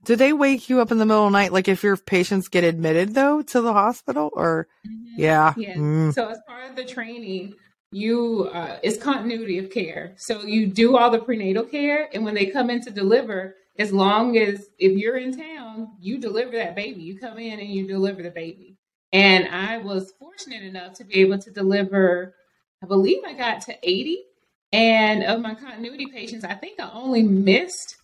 do 0.04 0.16
they 0.16 0.34
wake 0.34 0.70
you 0.70 0.82
up 0.82 0.92
in 0.92 0.98
the 0.98 1.06
middle 1.06 1.26
of 1.26 1.32
the 1.32 1.38
night 1.38 1.52
like 1.52 1.68
if 1.68 1.84
your 1.84 1.98
patients 1.98 2.48
get 2.48 2.64
admitted 2.64 3.14
though 3.14 3.42
to 3.42 3.62
the 3.62 3.74
hospital 3.74 4.30
or 4.34 4.68
mm-hmm. 4.88 5.20
yeah. 5.20 5.54
Yeah. 5.58 5.76
Mm. 5.76 6.14
So 6.14 6.30
as 6.30 6.40
part 6.48 6.70
of 6.70 6.76
the 6.76 6.86
training, 6.86 7.56
you 7.92 8.50
uh, 8.54 8.80
it's 8.84 9.02
continuity 9.02 9.58
of 9.58 9.72
care. 9.72 10.14
So 10.18 10.44
you 10.44 10.68
do 10.68 10.98
all 10.98 11.10
the 11.10 11.20
prenatal 11.20 11.64
care, 11.64 12.10
and 12.14 12.24
when 12.24 12.36
they 12.36 12.48
come 12.48 12.70
in 12.70 12.82
to 12.82 12.92
deliver, 12.92 13.56
as 13.78 13.92
long 13.94 14.38
as 14.38 14.70
if 14.78 14.98
you're 14.98 15.18
in 15.18 15.38
town, 15.38 15.90
you 16.00 16.20
deliver 16.20 16.52
that 16.54 16.76
baby. 16.76 17.02
You 17.02 17.18
come 17.20 17.40
in 17.40 17.60
and 17.60 17.70
you 17.70 17.88
deliver 17.88 18.22
the 18.24 18.32
baby. 18.32 18.78
And 19.12 19.48
I 19.48 19.78
was 19.80 20.14
fortunate 20.20 20.64
enough 20.64 20.94
to 20.96 21.04
be 21.04 21.16
able 21.16 21.40
to 21.40 21.52
deliver. 21.52 22.36
I 22.84 22.88
believe 22.88 23.24
I 23.26 23.34
got 23.34 23.62
to 23.64 23.78
80, 23.84 24.24
and 24.72 25.24
of 25.24 25.42
my 25.42 25.56
continuity 25.56 26.08
patients, 26.08 26.46
I 26.46 26.56
think 26.56 26.80
I 26.80 26.90
only 26.94 27.24
missed 27.24 27.98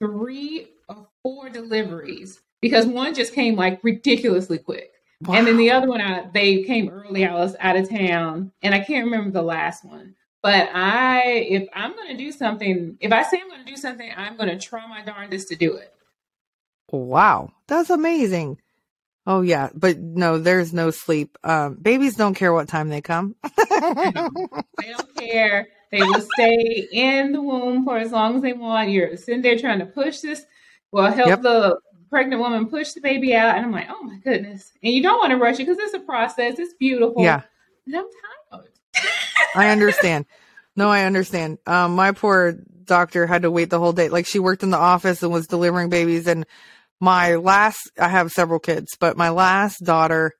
three 0.00 0.68
or 0.88 1.08
four 1.22 1.50
deliveries 1.50 2.40
because 2.62 2.86
one 2.86 3.14
just 3.14 3.34
came 3.34 3.56
like 3.56 3.80
ridiculously 3.84 4.58
quick. 4.58 4.93
Wow. 5.22 5.34
And 5.34 5.46
then 5.46 5.56
the 5.56 5.70
other 5.70 5.88
one, 5.88 6.00
I, 6.00 6.28
they 6.32 6.62
came 6.64 6.88
early. 6.88 7.24
I 7.24 7.34
was 7.34 7.56
out 7.60 7.76
of 7.76 7.88
town, 7.88 8.52
and 8.62 8.74
I 8.74 8.80
can't 8.80 9.06
remember 9.06 9.30
the 9.30 9.42
last 9.42 9.84
one. 9.84 10.14
But 10.42 10.68
I, 10.74 11.22
if 11.48 11.68
I'm 11.72 11.94
going 11.94 12.08
to 12.08 12.22
do 12.22 12.30
something, 12.30 12.98
if 13.00 13.12
I 13.12 13.22
say 13.22 13.40
I'm 13.40 13.48
going 13.48 13.64
to 13.64 13.70
do 13.70 13.76
something, 13.76 14.10
I'm 14.14 14.36
going 14.36 14.50
to 14.50 14.58
try 14.58 14.86
my 14.86 15.02
darndest 15.02 15.48
to 15.48 15.56
do 15.56 15.76
it. 15.76 15.92
Wow, 16.90 17.52
that's 17.66 17.90
amazing. 17.90 18.58
Oh 19.26 19.40
yeah, 19.40 19.70
but 19.74 19.98
no, 19.98 20.38
there's 20.38 20.74
no 20.74 20.90
sleep. 20.90 21.38
Um, 21.42 21.76
babies 21.80 22.16
don't 22.16 22.34
care 22.34 22.52
what 22.52 22.68
time 22.68 22.90
they 22.90 23.00
come. 23.00 23.36
they 23.56 24.12
don't 24.12 25.16
care. 25.16 25.66
They 25.90 26.02
will 26.02 26.20
stay 26.34 26.88
in 26.92 27.32
the 27.32 27.40
womb 27.40 27.84
for 27.84 27.96
as 27.96 28.12
long 28.12 28.36
as 28.36 28.42
they 28.42 28.52
want. 28.52 28.90
You're 28.90 29.16
sitting 29.16 29.40
there 29.40 29.58
trying 29.58 29.78
to 29.78 29.86
push 29.86 30.20
this. 30.20 30.44
Well, 30.92 31.10
help 31.10 31.28
yep. 31.28 31.42
the 31.42 31.78
pregnant 32.14 32.40
woman 32.40 32.68
push 32.68 32.92
the 32.92 33.00
baby 33.00 33.34
out, 33.34 33.56
and 33.56 33.66
I'm 33.66 33.72
like, 33.72 33.88
oh 33.90 34.00
my 34.04 34.18
goodness. 34.18 34.70
And 34.84 34.94
you 34.94 35.02
don't 35.02 35.18
want 35.18 35.32
to 35.32 35.36
rush 35.36 35.56
it 35.56 35.66
because 35.66 35.78
it's 35.78 35.94
a 35.94 35.98
process. 35.98 36.60
It's 36.60 36.72
beautiful. 36.74 37.24
Yeah. 37.24 37.42
And 37.86 37.96
I'm 37.96 38.06
tired. 38.52 38.68
I 39.56 39.70
understand. 39.70 40.26
No, 40.76 40.88
I 40.90 41.06
understand. 41.06 41.58
Um, 41.66 41.96
my 41.96 42.12
poor 42.12 42.52
doctor 42.84 43.26
had 43.26 43.42
to 43.42 43.50
wait 43.50 43.68
the 43.68 43.80
whole 43.80 43.92
day. 43.92 44.10
Like 44.10 44.26
she 44.26 44.38
worked 44.38 44.62
in 44.62 44.70
the 44.70 44.76
office 44.76 45.24
and 45.24 45.32
was 45.32 45.48
delivering 45.48 45.88
babies. 45.88 46.28
And 46.28 46.46
my 47.00 47.34
last, 47.34 47.90
I 47.98 48.06
have 48.06 48.30
several 48.30 48.60
kids, 48.60 48.96
but 49.00 49.16
my 49.16 49.30
last 49.30 49.78
daughter, 49.82 50.34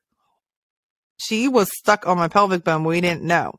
she 1.17 1.49
was 1.49 1.77
stuck 1.77 2.07
on 2.07 2.19
my 2.19 2.29
pelvic 2.29 2.63
bone. 2.63 2.85
We 2.85 3.01
didn't 3.01 3.25
know. 3.25 3.55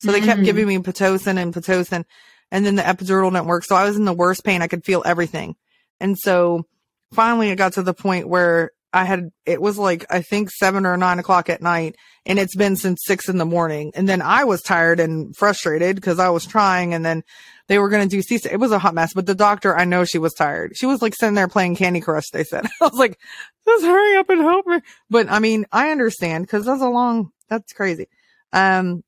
So 0.00 0.10
they 0.10 0.20
kept 0.20 0.42
giving 0.42 0.66
me 0.66 0.78
Pitocin 0.78 1.40
and 1.40 1.54
Pitocin 1.54 2.04
and 2.50 2.66
then 2.66 2.74
the 2.74 2.82
epidural 2.82 3.30
didn't 3.32 3.46
work. 3.46 3.64
So 3.64 3.76
I 3.76 3.84
was 3.84 3.96
in 3.96 4.04
the 4.04 4.12
worst 4.12 4.44
pain. 4.44 4.60
I 4.60 4.66
could 4.66 4.84
feel 4.84 5.04
everything. 5.06 5.54
And 6.00 6.18
so 6.18 6.66
finally 7.14 7.50
it 7.50 7.56
got 7.56 7.74
to 7.74 7.82
the 7.82 7.94
point 7.94 8.28
where 8.28 8.70
I 8.92 9.04
had, 9.04 9.30
it 9.44 9.60
was 9.60 9.76
like, 9.76 10.06
I 10.08 10.22
think 10.22 10.50
seven 10.50 10.86
or 10.86 10.96
nine 10.96 11.18
o'clock 11.18 11.50
at 11.50 11.60
night 11.60 11.96
and 12.26 12.38
it's 12.38 12.54
been 12.54 12.76
since 12.76 13.00
six 13.04 13.28
in 13.28 13.38
the 13.38 13.44
morning. 13.44 13.92
And 13.94 14.08
then 14.08 14.22
I 14.22 14.44
was 14.44 14.62
tired 14.62 15.00
and 15.00 15.34
frustrated 15.36 15.96
because 15.96 16.18
I 16.18 16.30
was 16.30 16.46
trying 16.46 16.94
and 16.94 17.04
then 17.04 17.22
they 17.66 17.78
were 17.78 17.88
going 17.88 18.08
to 18.08 18.16
do 18.16 18.22
C. 18.22 18.38
It 18.48 18.60
was 18.60 18.72
a 18.72 18.78
hot 18.78 18.94
mess, 18.94 19.12
but 19.12 19.26
the 19.26 19.34
doctor, 19.34 19.76
I 19.76 19.84
know 19.84 20.04
she 20.04 20.18
was 20.18 20.32
tired. 20.34 20.76
She 20.76 20.86
was 20.86 21.02
like 21.02 21.14
sitting 21.14 21.34
there 21.34 21.48
playing 21.48 21.76
Candy 21.76 22.00
Crush. 22.00 22.30
They 22.32 22.44
said, 22.44 22.66
I 22.80 22.84
was 22.84 22.98
like, 22.98 23.18
just 23.64 23.84
hurry 23.84 24.16
up 24.16 24.30
and 24.30 24.42
help 24.42 24.66
me. 24.66 24.80
But 25.10 25.30
I 25.30 25.38
mean, 25.38 25.66
I 25.72 25.90
understand 25.90 26.44
because 26.44 26.64
that's 26.64 26.82
a 26.82 26.88
long, 26.88 27.30
that's 27.48 27.72
crazy. 27.72 28.06
Um, 28.52 29.02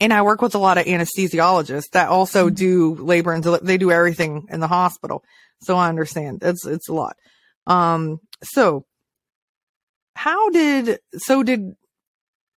and 0.00 0.12
I 0.12 0.22
work 0.22 0.42
with 0.42 0.54
a 0.54 0.58
lot 0.58 0.76
of 0.76 0.86
anesthesiologists 0.86 1.90
that 1.92 2.08
also 2.08 2.46
mm-hmm. 2.46 2.54
do 2.54 2.94
labor 2.96 3.32
and 3.32 3.42
deli- 3.42 3.60
they 3.62 3.78
do 3.78 3.90
everything 3.90 4.46
in 4.50 4.60
the 4.60 4.68
hospital. 4.68 5.24
So 5.62 5.76
I 5.76 5.88
understand. 5.88 6.42
It's, 6.42 6.66
it's 6.66 6.88
a 6.88 6.92
lot. 6.92 7.16
Um, 7.66 8.20
so 8.42 8.84
how 10.16 10.50
did, 10.50 10.98
so 11.16 11.42
did 11.42 11.74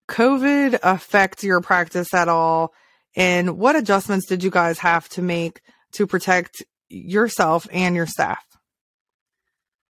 COVID 0.08 0.78
affect 0.82 1.42
your 1.42 1.60
practice 1.60 2.12
at 2.14 2.28
all? 2.28 2.72
And 3.16 3.58
what 3.58 3.76
adjustments 3.76 4.26
did 4.26 4.44
you 4.44 4.50
guys 4.50 4.78
have 4.80 5.08
to 5.10 5.22
make 5.22 5.60
to 5.92 6.06
protect 6.06 6.62
yourself 6.88 7.66
and 7.72 7.94
your 7.94 8.06
staff? 8.06 8.44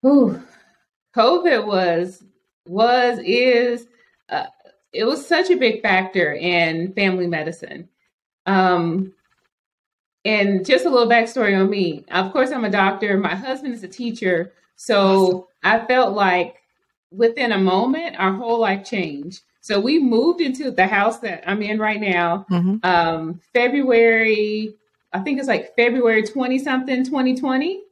Ooh, 0.06 0.42
COVID 1.16 1.66
was, 1.66 2.22
was, 2.66 3.18
is, 3.24 3.86
uh, 4.28 4.46
it 4.92 5.04
was 5.04 5.26
such 5.26 5.50
a 5.50 5.56
big 5.56 5.82
factor 5.82 6.32
in 6.32 6.92
family 6.92 7.26
medicine. 7.26 7.88
Um, 8.46 9.14
and 10.24 10.64
just 10.64 10.86
a 10.86 10.90
little 10.90 11.08
backstory 11.08 11.58
on 11.58 11.68
me. 11.68 12.04
Of 12.10 12.32
course, 12.32 12.50
I'm 12.50 12.64
a 12.64 12.70
doctor. 12.70 13.16
My 13.18 13.34
husband 13.34 13.74
is 13.74 13.82
a 13.82 13.88
teacher. 13.88 14.52
So 14.76 15.48
I 15.62 15.84
felt 15.86 16.14
like 16.14 16.56
within 17.10 17.52
a 17.52 17.58
moment, 17.58 18.16
our 18.18 18.32
whole 18.32 18.60
life 18.60 18.84
changed. 18.84 19.42
So 19.60 19.80
we 19.80 19.98
moved 19.98 20.40
into 20.40 20.70
the 20.70 20.86
house 20.86 21.20
that 21.20 21.48
I'm 21.48 21.62
in 21.62 21.78
right 21.78 22.00
now. 22.00 22.44
Mm-hmm. 22.50 22.76
Um, 22.82 23.40
February, 23.54 24.74
I 25.12 25.20
think 25.20 25.38
it's 25.38 25.48
like 25.48 25.74
February 25.74 26.22
20 26.22 26.58
something, 26.58 27.04
2020. 27.04 27.82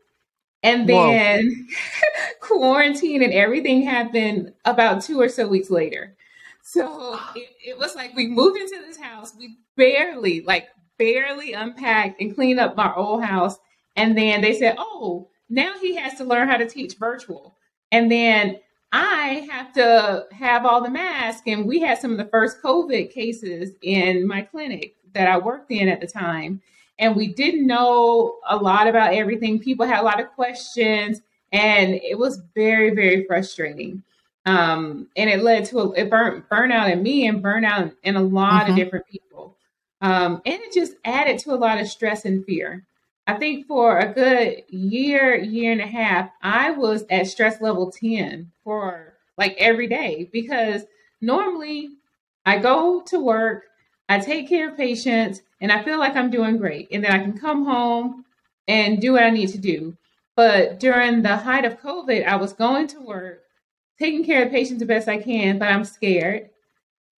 And 0.64 0.88
then 0.88 1.66
quarantine 2.40 3.22
and 3.22 3.32
everything 3.32 3.82
happened 3.82 4.52
about 4.64 5.02
two 5.02 5.20
or 5.20 5.28
so 5.28 5.48
weeks 5.48 5.70
later. 5.70 6.14
So 6.62 7.18
it, 7.34 7.48
it 7.64 7.78
was 7.78 7.96
like 7.96 8.14
we 8.14 8.28
moved 8.28 8.56
into 8.56 8.78
this 8.86 8.98
house. 8.98 9.32
We 9.36 9.56
barely, 9.76 10.42
like, 10.42 10.68
barely 10.98 11.54
unpacked 11.54 12.20
and 12.20 12.34
cleaned 12.34 12.60
up 12.60 12.78
our 12.78 12.96
old 12.96 13.24
house. 13.24 13.56
And 13.96 14.16
then 14.16 14.40
they 14.40 14.54
said, 14.54 14.76
oh, 14.78 15.28
now 15.52 15.74
he 15.80 15.94
has 15.96 16.14
to 16.14 16.24
learn 16.24 16.48
how 16.48 16.56
to 16.56 16.66
teach 16.66 16.94
virtual. 16.94 17.54
And 17.90 18.10
then 18.10 18.58
I 18.90 19.46
have 19.50 19.72
to 19.74 20.26
have 20.32 20.64
all 20.64 20.82
the 20.82 20.90
masks. 20.90 21.42
And 21.46 21.66
we 21.66 21.80
had 21.80 21.98
some 21.98 22.10
of 22.10 22.18
the 22.18 22.24
first 22.24 22.62
COVID 22.62 23.12
cases 23.12 23.72
in 23.82 24.26
my 24.26 24.42
clinic 24.42 24.96
that 25.12 25.28
I 25.28 25.36
worked 25.36 25.70
in 25.70 25.88
at 25.88 26.00
the 26.00 26.06
time. 26.06 26.62
And 26.98 27.14
we 27.14 27.28
didn't 27.28 27.66
know 27.66 28.36
a 28.48 28.56
lot 28.56 28.86
about 28.86 29.12
everything. 29.12 29.58
People 29.58 29.86
had 29.86 30.00
a 30.00 30.04
lot 30.04 30.20
of 30.20 30.30
questions, 30.32 31.20
and 31.50 31.94
it 31.94 32.18
was 32.18 32.42
very, 32.54 32.94
very 32.94 33.24
frustrating. 33.24 34.02
Um, 34.46 35.08
and 35.16 35.28
it 35.28 35.42
led 35.42 35.66
to 35.66 35.78
a 35.78 35.90
it 35.92 36.10
burn, 36.10 36.44
burnout 36.50 36.92
in 36.92 37.02
me 37.02 37.26
and 37.26 37.42
burnout 37.42 37.94
in 38.02 38.16
a 38.16 38.22
lot 38.22 38.62
mm-hmm. 38.62 38.70
of 38.70 38.76
different 38.76 39.06
people. 39.06 39.56
Um, 40.00 40.42
and 40.44 40.60
it 40.60 40.72
just 40.72 40.94
added 41.04 41.38
to 41.40 41.52
a 41.52 41.56
lot 41.56 41.80
of 41.80 41.88
stress 41.88 42.24
and 42.24 42.44
fear. 42.44 42.84
I 43.26 43.34
think 43.34 43.66
for 43.66 43.98
a 43.98 44.12
good 44.12 44.64
year, 44.68 45.36
year 45.36 45.72
and 45.72 45.80
a 45.80 45.86
half, 45.86 46.30
I 46.42 46.72
was 46.72 47.04
at 47.08 47.28
stress 47.28 47.60
level 47.60 47.90
10 47.90 48.50
for 48.64 49.14
like 49.38 49.54
every 49.58 49.86
day 49.86 50.28
because 50.32 50.82
normally 51.20 51.90
I 52.44 52.58
go 52.58 53.02
to 53.06 53.20
work, 53.20 53.64
I 54.08 54.18
take 54.18 54.48
care 54.48 54.70
of 54.70 54.76
patients 54.76 55.40
and 55.60 55.70
I 55.70 55.84
feel 55.84 55.98
like 55.98 56.16
I'm 56.16 56.30
doing 56.30 56.56
great. 56.56 56.88
And 56.90 57.04
then 57.04 57.12
I 57.12 57.18
can 57.18 57.38
come 57.38 57.64
home 57.64 58.24
and 58.66 59.00
do 59.00 59.12
what 59.12 59.22
I 59.22 59.30
need 59.30 59.50
to 59.50 59.58
do. 59.58 59.96
But 60.34 60.80
during 60.80 61.22
the 61.22 61.36
height 61.36 61.64
of 61.64 61.80
COVID, 61.80 62.26
I 62.26 62.36
was 62.36 62.52
going 62.52 62.88
to 62.88 63.00
work, 63.00 63.42
taking 63.98 64.24
care 64.24 64.44
of 64.44 64.50
patients 64.50 64.80
the 64.80 64.86
best 64.86 65.08
I 65.08 65.18
can, 65.18 65.58
but 65.58 65.68
I'm 65.68 65.84
scared 65.84 66.50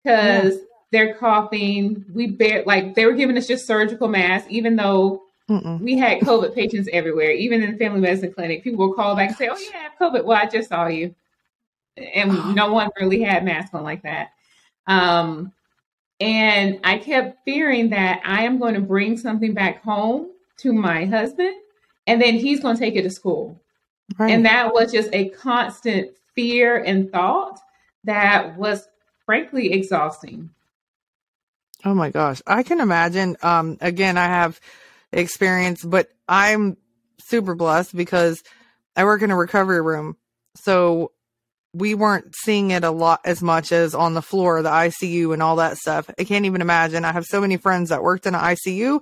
because 0.03 0.55
yeah. 0.55 0.61
they're 0.91 1.15
coughing. 1.15 2.07
We 2.13 2.27
bear 2.29 2.65
like 2.67 2.95
they 2.95 3.07
were 3.07 3.13
giving 3.13 3.37
us 3.37 3.47
just 3.47 3.67
surgical 3.67 4.09
masks, 4.09 4.49
even 4.51 4.77
though 4.77 5.23
Mm-mm. 5.49 5.81
we 5.81 5.99
had 5.99 6.21
COVID 6.21 6.55
patients 6.55 6.89
everywhere. 6.93 7.33
Even 7.33 7.63
in 7.63 7.73
the 7.73 7.79
family 7.79 8.01
medicine 8.01 8.33
clinic, 8.33 8.63
people 8.63 8.87
will 8.87 8.95
call 8.95 9.17
back 9.17 9.29
and 9.29 9.37
say, 9.37 9.49
"Oh, 9.51 9.59
yeah, 9.59 9.89
COVID." 10.01 10.25
Well, 10.25 10.39
I 10.41 10.47
just 10.47 10.69
saw 10.69 10.87
you, 10.87 11.15
and 11.97 12.55
no 12.55 12.73
one 12.73 12.91
really 12.99 13.23
had 13.23 13.45
masks 13.45 13.75
on 13.75 13.83
like 13.83 14.03
that. 14.03 14.31
Um, 14.87 15.53
and 16.21 16.79
I 16.85 16.99
kept 16.99 17.45
fearing 17.45 17.91
that 17.91 18.23
I 18.25 18.45
am 18.45 18.59
going 18.59 18.75
to 18.75 18.81
bring 18.81 19.17
something 19.17 19.55
back 19.55 19.83
home 19.83 20.29
to 20.59 20.73
my 20.73 21.05
husband, 21.05 21.55
and 22.07 22.23
then 22.23 22.35
he's 22.35 22.61
going 22.61 22.77
to 22.77 22.81
take 22.81 22.95
it 22.95 23.03
to 23.03 23.11
school. 23.11 23.61
Right. 24.19 24.31
And 24.31 24.47
that 24.47 24.73
was 24.73 24.93
just 24.93 25.11
a 25.13 25.31
constant 25.31 26.11
fear 26.35 26.83
and 26.83 27.11
thought 27.11 27.59
that 28.05 28.57
was 28.57 28.89
frankly 29.25 29.73
exhausting. 29.73 30.51
Oh 31.85 31.95
my 31.95 32.11
gosh. 32.11 32.43
I 32.47 32.63
can 32.63 32.81
imagine. 32.81 33.37
Um, 33.43 33.79
again, 33.81 34.17
I 34.17 34.27
have 34.27 34.61
experience, 35.13 35.85
but 35.85 36.09
I'm 36.29 36.77
super 37.21 37.55
blessed 37.55 37.95
because 37.95 38.43
I 38.97 39.05
work 39.05 39.23
in 39.23 39.31
a 39.31 39.37
recovery 39.37 39.81
room. 39.81 40.17
So 40.57 41.13
we 41.75 41.95
weren't 41.95 42.35
seeing 42.35 42.71
it 42.71 42.85
a 42.85 42.91
lot 42.91 43.21
as 43.25 43.43
much 43.43 43.73
as 43.73 43.95
on 43.95 44.15
the 44.15 44.23
floor, 44.23 44.63
the 44.63 44.69
ICU 44.69 45.33
and 45.33 45.43
all 45.43 45.57
that 45.57 45.79
stuff. 45.79 46.11
I 46.19 46.25
can't 46.25 46.45
even 46.45 46.61
imagine. 46.61 47.05
I 47.05 47.13
have 47.13 47.25
so 47.25 47.41
many 47.41 47.57
friends 47.57 47.89
that 47.89 48.03
worked 48.03 48.27
in 48.27 48.35
an 48.35 48.41
ICU 48.41 49.01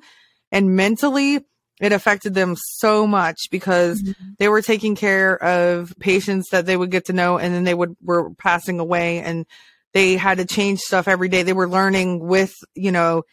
and 0.53 0.77
mentally 0.77 1.45
it 1.81 1.93
affected 1.93 2.35
them 2.35 2.57
so 2.59 3.07
much 3.07 3.49
because 3.51 4.03
mm-hmm. 4.03 4.31
they 4.39 4.49
were 4.49 4.61
taking 4.61 4.95
care 4.95 5.43
of 5.43 5.95
patients 5.99 6.51
that 6.51 6.67
they 6.67 6.77
would 6.77 6.91
get 6.91 7.07
to 7.07 7.15
know 7.15 7.39
and 7.39 7.55
then 7.55 7.65
they 7.65 7.75
would 7.75 7.97
were 8.03 8.31
passing 8.35 8.79
away 8.79 9.21
and 9.21 9.47
they 9.93 10.17
had 10.17 10.39
to 10.39 10.45
change 10.45 10.81
stuff 10.81 11.09
every 11.09 11.29
day. 11.29 11.43
They 11.43 11.55
were 11.55 11.69
learning 11.69 12.21
with, 12.21 12.53
you 12.75 12.93
know, 12.93 13.25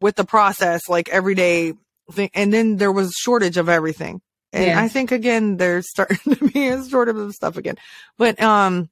with 0.00 0.14
the 0.14 0.24
process 0.24 0.88
like 0.88 1.08
every 1.08 1.34
day 1.34 1.72
thing. 2.10 2.30
And 2.34 2.52
then 2.52 2.76
there 2.76 2.92
was 2.92 3.12
shortage 3.12 3.56
of 3.56 3.68
everything. 3.68 4.20
And 4.52 4.66
yeah. 4.66 4.80
I 4.80 4.88
think 4.88 5.12
again, 5.12 5.56
there's 5.56 5.88
starting 5.88 6.18
to 6.34 6.48
be 6.48 6.68
a 6.68 6.84
shortage 6.84 7.16
of 7.16 7.32
stuff 7.32 7.56
again. 7.56 7.76
But, 8.18 8.40
um, 8.42 8.90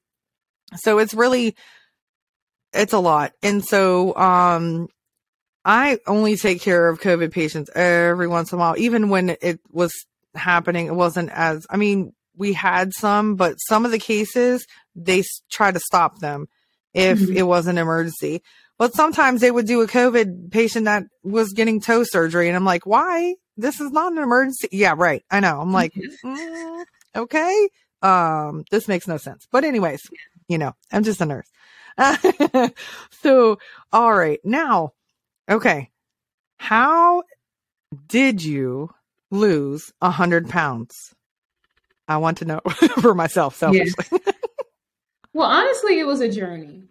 so 0.77 0.99
it's 0.99 1.15
really, 1.15 1.57
it's 2.73 2.93
a 2.93 2.99
lot. 2.99 3.33
And 3.43 3.65
so, 3.65 4.15
um, 4.17 4.89
I 5.65 5.99
only 6.07 6.37
take 6.37 6.63
care 6.63 6.89
of 6.89 7.01
COVID 7.01 7.33
patients 7.33 7.71
every 7.75 8.29
once 8.29 8.53
in 8.53 8.59
a 8.59 8.61
while, 8.61 8.79
even 8.79 9.11
when 9.11 9.37
it 9.43 9.61
was 9.71 9.93
happening. 10.35 10.87
It 10.87 10.95
wasn't 10.95 11.31
as, 11.31 11.67
I 11.69 11.77
mean, 11.77 12.13
we 12.37 12.53
had 12.53 12.95
some, 12.95 13.35
but 13.35 13.57
some 13.69 13.85
of 13.85 13.91
the 13.91 13.99
cases, 13.99 14.65
they 14.95 15.23
try 15.51 15.71
to 15.71 15.81
stop 15.81 16.21
them 16.21 16.47
if 16.95 17.19
mm-hmm. 17.19 17.37
it 17.37 17.47
was 17.47 17.67
an 17.67 17.77
emergency. 17.79 18.43
But 18.79 18.95
sometimes 18.95 19.41
they 19.41 19.51
would 19.51 19.67
do 19.67 19.83
a 19.83 19.89
COVID 19.89 20.53
patient 20.53 20.85
that 20.85 21.05
was 21.25 21.53
getting 21.53 21.81
toe 21.81 22.05
surgery. 22.05 22.47
And 22.49 22.57
I'm 22.57 22.65
like, 22.65 22.87
why? 22.87 23.35
This 23.57 23.81
is 23.81 23.91
not 23.91 24.13
an 24.13 24.19
emergency. 24.19 24.69
Yeah, 24.71 24.95
right. 24.97 25.25
I 25.31 25.41
know. 25.41 25.61
I'm 25.61 25.73
like, 25.73 25.93
mm, 26.25 26.85
okay. 27.17 27.69
Um, 28.03 28.65
this 28.71 28.87
makes 28.87 29.09
no 29.09 29.17
sense. 29.17 29.49
But 29.51 29.65
anyways, 29.65 30.03
you 30.49 30.59
know, 30.59 30.75
I'm 30.93 31.03
just 31.03 31.21
a 31.21 31.27
nurse. 31.27 31.49
so, 33.11 33.59
all 33.93 34.15
right. 34.15 34.39
Now, 34.45 34.93
okay. 35.51 35.91
How 36.59 37.25
did 38.07 38.45
you 38.45 38.91
lose 39.33 39.93
a 40.01 40.11
hundred 40.11 40.49
pounds? 40.49 41.15
I 42.07 42.19
want 42.19 42.39
to 42.39 42.45
know 42.45 42.61
for 43.01 43.15
myself 43.15 43.57
selfishly. 43.57 44.05
Yeah. 44.13 44.33
well, 45.33 45.49
honestly, 45.49 45.99
it 45.99 46.07
was 46.07 46.21
a 46.21 46.31
journey. 46.31 46.85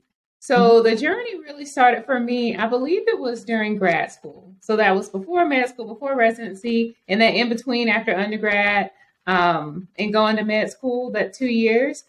So 0.47 0.81
the 0.81 0.95
journey 0.95 1.37
really 1.41 1.65
started 1.65 2.05
for 2.05 2.21
me, 2.21 2.55
I 2.55 2.67
believe 2.67 3.05
it 3.05 3.19
was 3.19 3.43
during 3.43 3.77
grad 3.77 4.13
school. 4.13 4.55
So 4.61 4.77
that 4.77 4.95
was 4.95 5.09
before 5.09 5.45
med 5.45 5.67
school, 5.67 5.93
before 5.93 6.15
residency, 6.15 6.95
and 7.09 7.19
then 7.19 7.33
in 7.33 7.49
between 7.49 7.89
after 7.89 8.15
undergrad 8.15 8.91
um, 9.25 9.89
and 9.99 10.13
going 10.13 10.37
to 10.37 10.45
med 10.45 10.71
school, 10.71 11.11
that 11.11 11.33
two 11.33 11.51
years, 11.51 12.05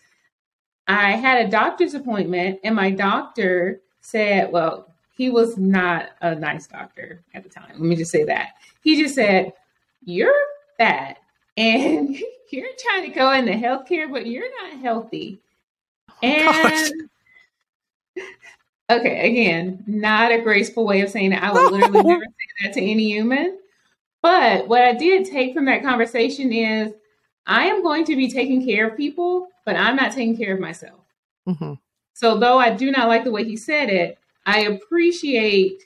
I 0.87 1.17
had 1.17 1.45
a 1.45 1.51
doctor's 1.51 1.95
appointment, 1.95 2.61
and 2.63 2.77
my 2.77 2.93
doctor 2.93 3.81
said, 4.03 4.53
well, 4.53 4.95
he 5.17 5.31
was 5.31 5.59
not 5.59 6.11
a 6.21 6.37
nice 6.37 6.69
doctor 6.69 7.25
at 7.35 7.43
the 7.43 7.51
time. 7.51 7.73
Let 7.73 7.81
me 7.81 7.97
just 7.97 8.13
say 8.13 8.23
that. 8.23 8.51
He 8.83 9.03
just 9.03 9.17
said, 9.17 9.53
You're 10.05 10.47
fat 10.77 11.19
and 11.57 12.17
you're 12.53 12.69
trying 12.79 13.03
to 13.03 13.19
go 13.19 13.33
into 13.33 13.55
healthcare, 13.55 14.09
but 14.09 14.29
you're 14.29 14.49
not 14.63 14.81
healthy. 14.81 15.41
Oh, 16.09 16.15
and 16.23 17.11
Okay, 18.91 19.29
again, 19.29 19.85
not 19.87 20.33
a 20.33 20.41
graceful 20.41 20.87
way 20.87 21.03
of 21.03 21.11
saying 21.11 21.33
it. 21.33 21.43
I 21.43 21.53
would 21.53 21.73
literally 21.73 22.03
never 22.03 22.25
say 22.25 22.65
that 22.65 22.73
to 22.75 22.81
any 22.81 23.05
human. 23.05 23.59
But 24.23 24.67
what 24.67 24.83
I 24.83 24.95
did 24.95 25.27
take 25.27 25.55
from 25.55 25.67
that 25.67 25.83
conversation 25.83 26.53
is 26.53 26.93
I 27.47 27.67
am 27.67 27.83
going 27.83 28.05
to 28.07 28.17
be 28.17 28.31
taking 28.31 28.65
care 28.65 28.89
of 28.89 28.97
people, 28.97 29.49
but 29.65 29.77
I'm 29.77 29.97
not 29.97 30.13
taking 30.13 30.37
care 30.37 30.55
of 30.55 30.61
myself. 30.61 31.01
Mm-hmm. 31.47 31.75
So, 32.15 32.39
though 32.39 32.59
I 32.59 32.71
do 32.71 32.91
not 32.91 33.09
like 33.09 33.25
the 33.25 33.31
way 33.31 33.45
he 33.45 33.57
said 33.57 33.91
it, 33.91 34.19
I 34.45 34.61
appreciate 34.61 35.83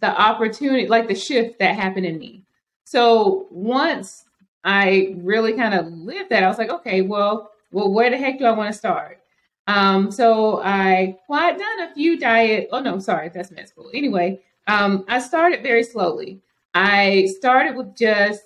the 0.00 0.08
opportunity, 0.18 0.86
like 0.86 1.08
the 1.08 1.14
shift 1.14 1.58
that 1.58 1.74
happened 1.74 2.06
in 2.06 2.18
me. 2.18 2.44
So, 2.84 3.48
once 3.50 4.24
I 4.64 5.14
really 5.18 5.52
kind 5.54 5.74
of 5.74 5.86
lived 5.86 6.30
that, 6.30 6.42
I 6.42 6.48
was 6.48 6.58
like, 6.58 6.70
okay, 6.70 7.02
well, 7.02 7.50
well, 7.70 7.92
where 7.92 8.10
the 8.10 8.16
heck 8.16 8.38
do 8.38 8.44
I 8.44 8.52
want 8.52 8.72
to 8.72 8.78
start? 8.78 9.20
Um, 9.66 10.10
so 10.10 10.62
I, 10.62 11.18
well, 11.28 11.56
done 11.56 11.80
a 11.80 11.94
few 11.94 12.18
diet. 12.18 12.68
Oh 12.72 12.80
no, 12.80 12.98
sorry, 12.98 13.30
that's 13.30 13.50
med 13.50 13.68
school. 13.68 13.90
Anyway, 13.94 14.40
um, 14.66 15.04
I 15.08 15.18
started 15.18 15.62
very 15.62 15.82
slowly. 15.82 16.40
I 16.74 17.32
started 17.38 17.76
with 17.76 17.96
just 17.96 18.42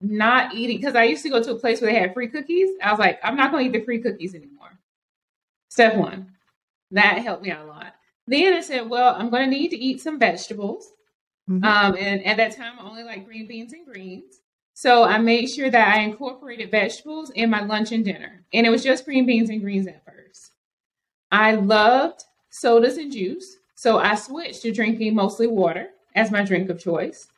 not 0.00 0.54
eating 0.54 0.78
because 0.78 0.94
I 0.94 1.04
used 1.04 1.22
to 1.24 1.30
go 1.30 1.42
to 1.42 1.52
a 1.52 1.58
place 1.58 1.80
where 1.80 1.92
they 1.92 1.98
had 1.98 2.14
free 2.14 2.28
cookies. 2.28 2.70
I 2.82 2.90
was 2.90 2.98
like, 2.98 3.20
I'm 3.22 3.36
not 3.36 3.50
going 3.50 3.64
to 3.64 3.68
eat 3.76 3.80
the 3.80 3.84
free 3.84 4.00
cookies 4.00 4.34
anymore. 4.34 4.78
Step 5.68 5.96
one, 5.96 6.32
that 6.92 7.18
helped 7.18 7.42
me 7.42 7.50
out 7.50 7.64
a 7.64 7.68
lot. 7.68 7.94
Then 8.26 8.54
I 8.54 8.60
said, 8.60 8.88
well, 8.88 9.14
I'm 9.16 9.30
going 9.30 9.44
to 9.44 9.50
need 9.50 9.70
to 9.70 9.76
eat 9.76 10.00
some 10.00 10.18
vegetables. 10.18 10.92
Mm-hmm. 11.48 11.64
Um, 11.64 11.96
and 11.98 12.24
at 12.26 12.36
that 12.36 12.56
time, 12.56 12.74
I 12.78 12.84
only 12.84 13.02
like 13.02 13.24
green 13.24 13.46
beans 13.46 13.72
and 13.72 13.86
greens. 13.86 14.40
So 14.74 15.02
I 15.02 15.18
made 15.18 15.46
sure 15.46 15.70
that 15.70 15.96
I 15.96 16.00
incorporated 16.00 16.70
vegetables 16.70 17.30
in 17.30 17.50
my 17.50 17.62
lunch 17.62 17.90
and 17.90 18.04
dinner. 18.04 18.44
And 18.52 18.66
it 18.66 18.70
was 18.70 18.84
just 18.84 19.04
green 19.04 19.26
beans 19.26 19.50
and 19.50 19.60
greens 19.60 19.86
at 19.86 20.04
first. 20.04 20.17
I 21.30 21.52
loved 21.52 22.24
sodas 22.50 22.96
and 22.96 23.12
juice. 23.12 23.56
So 23.74 23.98
I 23.98 24.14
switched 24.14 24.62
to 24.62 24.72
drinking 24.72 25.14
mostly 25.14 25.46
water 25.46 25.90
as 26.14 26.30
my 26.30 26.44
drink 26.44 26.68
of 26.70 26.80
choice. 26.80 27.28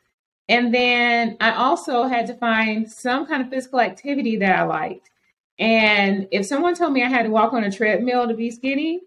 And 0.49 0.73
then 0.73 1.37
I 1.39 1.53
also 1.53 2.03
had 2.03 2.27
to 2.27 2.33
find 2.33 2.91
some 2.91 3.25
kind 3.25 3.41
of 3.41 3.49
physical 3.49 3.79
activity 3.79 4.37
that 4.37 4.59
I 4.59 4.63
liked. 4.63 5.09
And 5.59 6.27
if 6.31 6.45
someone 6.45 6.73
told 6.75 6.93
me 6.93 7.03
I 7.03 7.09
had 7.09 7.23
to 7.23 7.29
walk 7.29 7.53
on 7.53 7.63
a 7.63 7.71
treadmill 7.71 8.27
to 8.27 8.33
be 8.33 8.49
skinny 8.49 9.01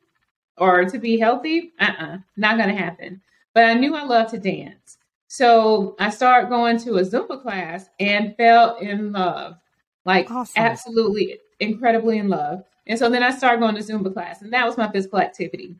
or 0.56 0.84
to 0.84 0.98
be 0.98 1.18
healthy, 1.18 1.72
uh 1.80 1.90
uh-uh, 1.98 2.06
uh 2.06 2.18
not 2.36 2.56
going 2.56 2.68
to 2.68 2.80
happen. 2.80 3.20
But 3.52 3.64
I 3.64 3.74
knew 3.74 3.94
I 3.94 4.04
loved 4.04 4.30
to 4.30 4.38
dance. 4.38 4.98
So 5.26 5.96
I 5.98 6.10
started 6.10 6.48
going 6.48 6.78
to 6.78 6.98
a 6.98 7.02
Zumba 7.02 7.42
class 7.42 7.88
and 7.98 8.36
fell 8.36 8.76
in 8.76 9.12
love, 9.12 9.56
like 10.04 10.30
awesome. 10.30 10.62
absolutely 10.62 11.40
incredibly 11.58 12.18
in 12.18 12.28
love. 12.28 12.62
And 12.86 12.98
so 12.98 13.08
then 13.08 13.22
I 13.22 13.30
started 13.30 13.60
going 13.60 13.74
to 13.74 13.80
Zumba 13.80 14.12
class, 14.12 14.42
and 14.42 14.52
that 14.52 14.66
was 14.66 14.76
my 14.76 14.90
physical 14.90 15.18
activity. 15.18 15.74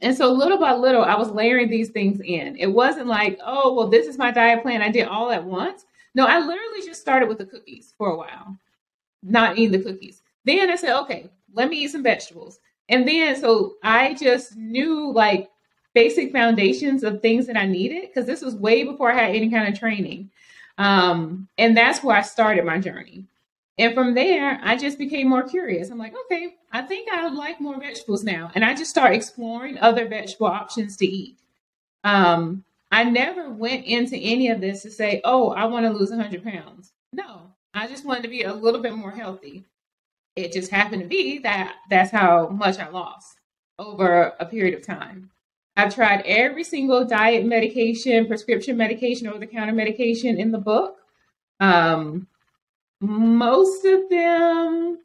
And 0.00 0.16
so 0.16 0.32
little 0.32 0.58
by 0.58 0.74
little, 0.74 1.04
I 1.04 1.14
was 1.14 1.30
layering 1.30 1.70
these 1.70 1.90
things 1.90 2.20
in. 2.20 2.56
It 2.56 2.66
wasn't 2.66 3.06
like, 3.06 3.38
oh, 3.44 3.72
well, 3.72 3.88
this 3.88 4.08
is 4.08 4.18
my 4.18 4.32
diet 4.32 4.62
plan. 4.62 4.82
I 4.82 4.90
did 4.90 5.06
all 5.06 5.30
at 5.30 5.44
once. 5.44 5.84
No, 6.14 6.26
I 6.26 6.40
literally 6.40 6.84
just 6.84 7.00
started 7.00 7.28
with 7.28 7.38
the 7.38 7.46
cookies 7.46 7.94
for 7.96 8.10
a 8.10 8.16
while, 8.16 8.56
not 9.22 9.58
eating 9.58 9.78
the 9.80 9.90
cookies. 9.90 10.22
Then 10.44 10.70
I 10.70 10.76
said, 10.76 10.98
okay, 11.02 11.30
let 11.54 11.68
me 11.68 11.84
eat 11.84 11.92
some 11.92 12.02
vegetables. 12.02 12.58
And 12.88 13.06
then 13.06 13.36
so 13.40 13.76
I 13.82 14.14
just 14.14 14.56
knew 14.56 15.12
like 15.12 15.48
basic 15.94 16.32
foundations 16.32 17.04
of 17.04 17.22
things 17.22 17.46
that 17.46 17.56
I 17.56 17.66
needed 17.66 18.08
because 18.08 18.26
this 18.26 18.42
was 18.42 18.56
way 18.56 18.82
before 18.82 19.12
I 19.12 19.14
had 19.14 19.34
any 19.34 19.50
kind 19.50 19.72
of 19.72 19.78
training. 19.78 20.30
Um, 20.78 21.48
and 21.58 21.76
that's 21.76 22.02
where 22.02 22.16
I 22.16 22.22
started 22.22 22.64
my 22.64 22.78
journey. 22.78 23.24
And 23.78 23.94
from 23.94 24.14
there, 24.14 24.60
I 24.62 24.76
just 24.76 24.98
became 24.98 25.28
more 25.28 25.42
curious. 25.42 25.90
I'm 25.90 25.98
like, 25.98 26.14
okay, 26.26 26.56
I 26.70 26.82
think 26.82 27.08
I 27.10 27.28
like 27.28 27.60
more 27.60 27.80
vegetables 27.80 28.22
now. 28.22 28.50
And 28.54 28.64
I 28.64 28.74
just 28.74 28.90
start 28.90 29.14
exploring 29.14 29.78
other 29.78 30.06
vegetable 30.06 30.46
options 30.46 30.96
to 30.98 31.06
eat. 31.06 31.38
Um, 32.04 32.64
I 32.90 33.04
never 33.04 33.50
went 33.50 33.86
into 33.86 34.16
any 34.16 34.48
of 34.48 34.60
this 34.60 34.82
to 34.82 34.90
say, 34.90 35.22
oh, 35.24 35.50
I 35.50 35.64
want 35.64 35.86
to 35.86 35.92
lose 35.92 36.10
100 36.10 36.44
pounds. 36.44 36.92
No, 37.12 37.52
I 37.72 37.86
just 37.86 38.04
wanted 38.04 38.24
to 38.24 38.28
be 38.28 38.42
a 38.42 38.52
little 38.52 38.82
bit 38.82 38.94
more 38.94 39.10
healthy. 39.10 39.64
It 40.36 40.52
just 40.52 40.70
happened 40.70 41.02
to 41.02 41.08
be 41.08 41.38
that 41.38 41.76
that's 41.88 42.10
how 42.10 42.48
much 42.48 42.78
I 42.78 42.88
lost 42.88 43.38
over 43.78 44.34
a 44.38 44.46
period 44.46 44.74
of 44.74 44.84
time. 44.84 45.30
I've 45.76 45.94
tried 45.94 46.22
every 46.26 46.64
single 46.64 47.06
diet 47.06 47.46
medication, 47.46 48.26
prescription 48.26 48.76
medication, 48.76 49.26
over 49.26 49.38
the 49.38 49.46
counter 49.46 49.72
medication 49.72 50.38
in 50.38 50.52
the 50.52 50.58
book. 50.58 50.98
Um, 51.60 52.28
most 53.02 53.84
of 53.84 54.08
them, 54.08 54.98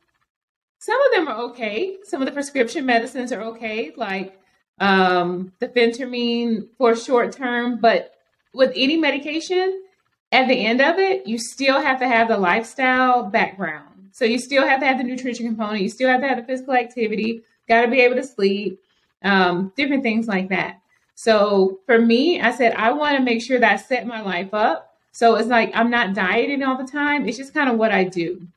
some 0.77 1.01
of 1.01 1.11
them 1.13 1.27
are 1.27 1.41
okay. 1.49 1.97
Some 2.03 2.21
of 2.21 2.27
the 2.27 2.31
prescription 2.31 2.85
medicines 2.85 3.31
are 3.31 3.41
okay, 3.41 3.91
like 3.97 4.39
um, 4.79 5.51
the 5.59 5.67
phentermine 5.67 6.67
for 6.77 6.95
short 6.95 7.31
term. 7.31 7.79
But 7.81 8.13
with 8.53 8.71
any 8.75 8.97
medication, 8.97 9.83
at 10.31 10.47
the 10.47 10.65
end 10.65 10.81
of 10.81 10.99
it, 10.99 11.25
you 11.25 11.39
still 11.39 11.81
have 11.81 11.99
to 11.99 12.07
have 12.07 12.27
the 12.27 12.37
lifestyle 12.37 13.23
background. 13.23 14.09
So 14.11 14.25
you 14.25 14.39
still 14.39 14.67
have 14.67 14.79
to 14.81 14.85
have 14.85 14.97
the 14.97 15.03
nutrition 15.03 15.47
component. 15.47 15.81
You 15.81 15.89
still 15.89 16.09
have 16.09 16.21
to 16.21 16.27
have 16.27 16.37
the 16.37 16.43
physical 16.43 16.75
activity. 16.75 17.43
Got 17.67 17.81
to 17.81 17.87
be 17.87 18.01
able 18.01 18.15
to 18.15 18.23
sleep. 18.23 18.79
Um, 19.23 19.73
different 19.75 20.03
things 20.03 20.27
like 20.27 20.49
that. 20.49 20.79
So 21.15 21.79
for 21.87 21.99
me, 21.99 22.39
I 22.39 22.51
said 22.51 22.73
I 22.75 22.91
want 22.91 23.17
to 23.17 23.23
make 23.23 23.41
sure 23.41 23.59
that 23.59 23.71
I 23.71 23.75
set 23.77 24.05
my 24.05 24.21
life 24.21 24.53
up. 24.53 24.86
So 25.17 25.33
it's 25.33 25.47
like 25.47 25.71
I'm 25.73 25.89
not 25.89 26.13
dieting 26.13 26.61
all 26.61 26.77
the 26.77 26.85
time. 26.85 27.27
It's 27.27 27.37
just 27.37 27.51
kind 27.51 27.71
of 27.71 27.77
what 27.77 27.91
I 27.91 28.03
do. 28.03 28.47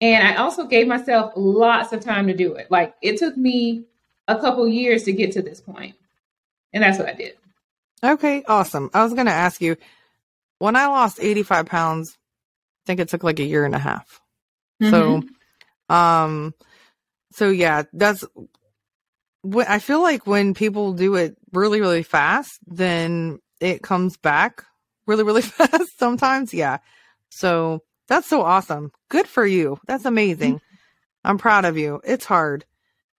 And 0.00 0.26
I 0.26 0.34
also 0.34 0.66
gave 0.66 0.88
myself 0.88 1.34
lots 1.36 1.92
of 1.92 2.00
time 2.00 2.26
to 2.26 2.34
do 2.36 2.54
it. 2.54 2.68
Like 2.68 2.96
it 3.00 3.16
took 3.18 3.36
me 3.36 3.84
a 4.26 4.40
couple 4.40 4.66
years 4.66 5.04
to 5.04 5.12
get 5.12 5.30
to 5.34 5.40
this 5.40 5.60
point. 5.60 5.94
And 6.72 6.82
that's 6.82 6.98
what 6.98 7.08
I 7.08 7.12
did. 7.12 7.36
Okay, 8.02 8.42
awesome. 8.48 8.90
I 8.92 9.04
was 9.04 9.14
going 9.14 9.26
to 9.26 9.32
ask 9.32 9.60
you 9.60 9.76
when 10.58 10.74
I 10.74 10.86
lost 10.88 11.20
85 11.22 11.66
pounds, 11.66 12.18
I 12.18 12.82
think 12.86 12.98
it 12.98 13.08
took 13.08 13.22
like 13.22 13.38
a 13.38 13.44
year 13.44 13.64
and 13.64 13.76
a 13.76 13.78
half. 13.78 14.20
Mm-hmm. 14.82 14.90
So, 15.88 15.94
um, 15.94 16.54
so 17.34 17.50
yeah, 17.50 17.84
that's 17.92 18.24
what 19.42 19.68
I 19.68 19.78
feel 19.78 20.02
like 20.02 20.26
when 20.26 20.54
people 20.54 20.94
do 20.94 21.14
it 21.14 21.36
really, 21.52 21.80
really 21.80 22.02
fast, 22.02 22.58
then 22.66 23.38
it 23.60 23.80
comes 23.80 24.16
back 24.16 24.64
really, 25.06 25.24
really 25.24 25.42
fast 25.42 25.98
sometimes. 25.98 26.52
Yeah. 26.54 26.78
So 27.30 27.82
that's 28.08 28.28
so 28.28 28.42
awesome. 28.42 28.92
Good 29.08 29.26
for 29.26 29.46
you. 29.46 29.78
That's 29.86 30.04
amazing. 30.04 30.60
I'm 31.24 31.38
proud 31.38 31.64
of 31.64 31.78
you. 31.78 32.00
It's 32.04 32.24
hard. 32.24 32.64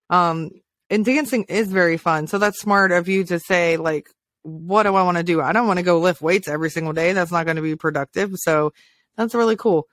Um, 0.10 0.52
and 0.90 1.06
dancing 1.06 1.46
is 1.46 1.72
very 1.72 1.98
fun. 1.98 2.28
So 2.28 2.38
that's 2.38 2.60
smart 2.60 2.92
of 2.92 3.08
you 3.08 3.24
to 3.26 3.40
say, 3.40 3.78
like, 3.78 4.10
what 4.44 4.84
do 4.84 4.94
I 4.96 5.04
want 5.04 5.18
to 5.18 5.24
do? 5.24 5.42
I 5.42 5.54
don't 5.54 5.68
want 5.68 5.80
to 5.80 5.84
go 5.84 6.00
lift 6.00 6.22
weights 6.22 6.48
every 6.48 6.70
single 6.70 6.94
day. 6.94 7.14
That's 7.14 7.32
not 7.32 7.46
going 7.46 7.56
to 7.56 7.62
be 7.62 7.76
productive. 7.76 8.32
So 8.36 8.74
that's 9.16 9.34
really 9.34 9.56
cool. 9.56 9.88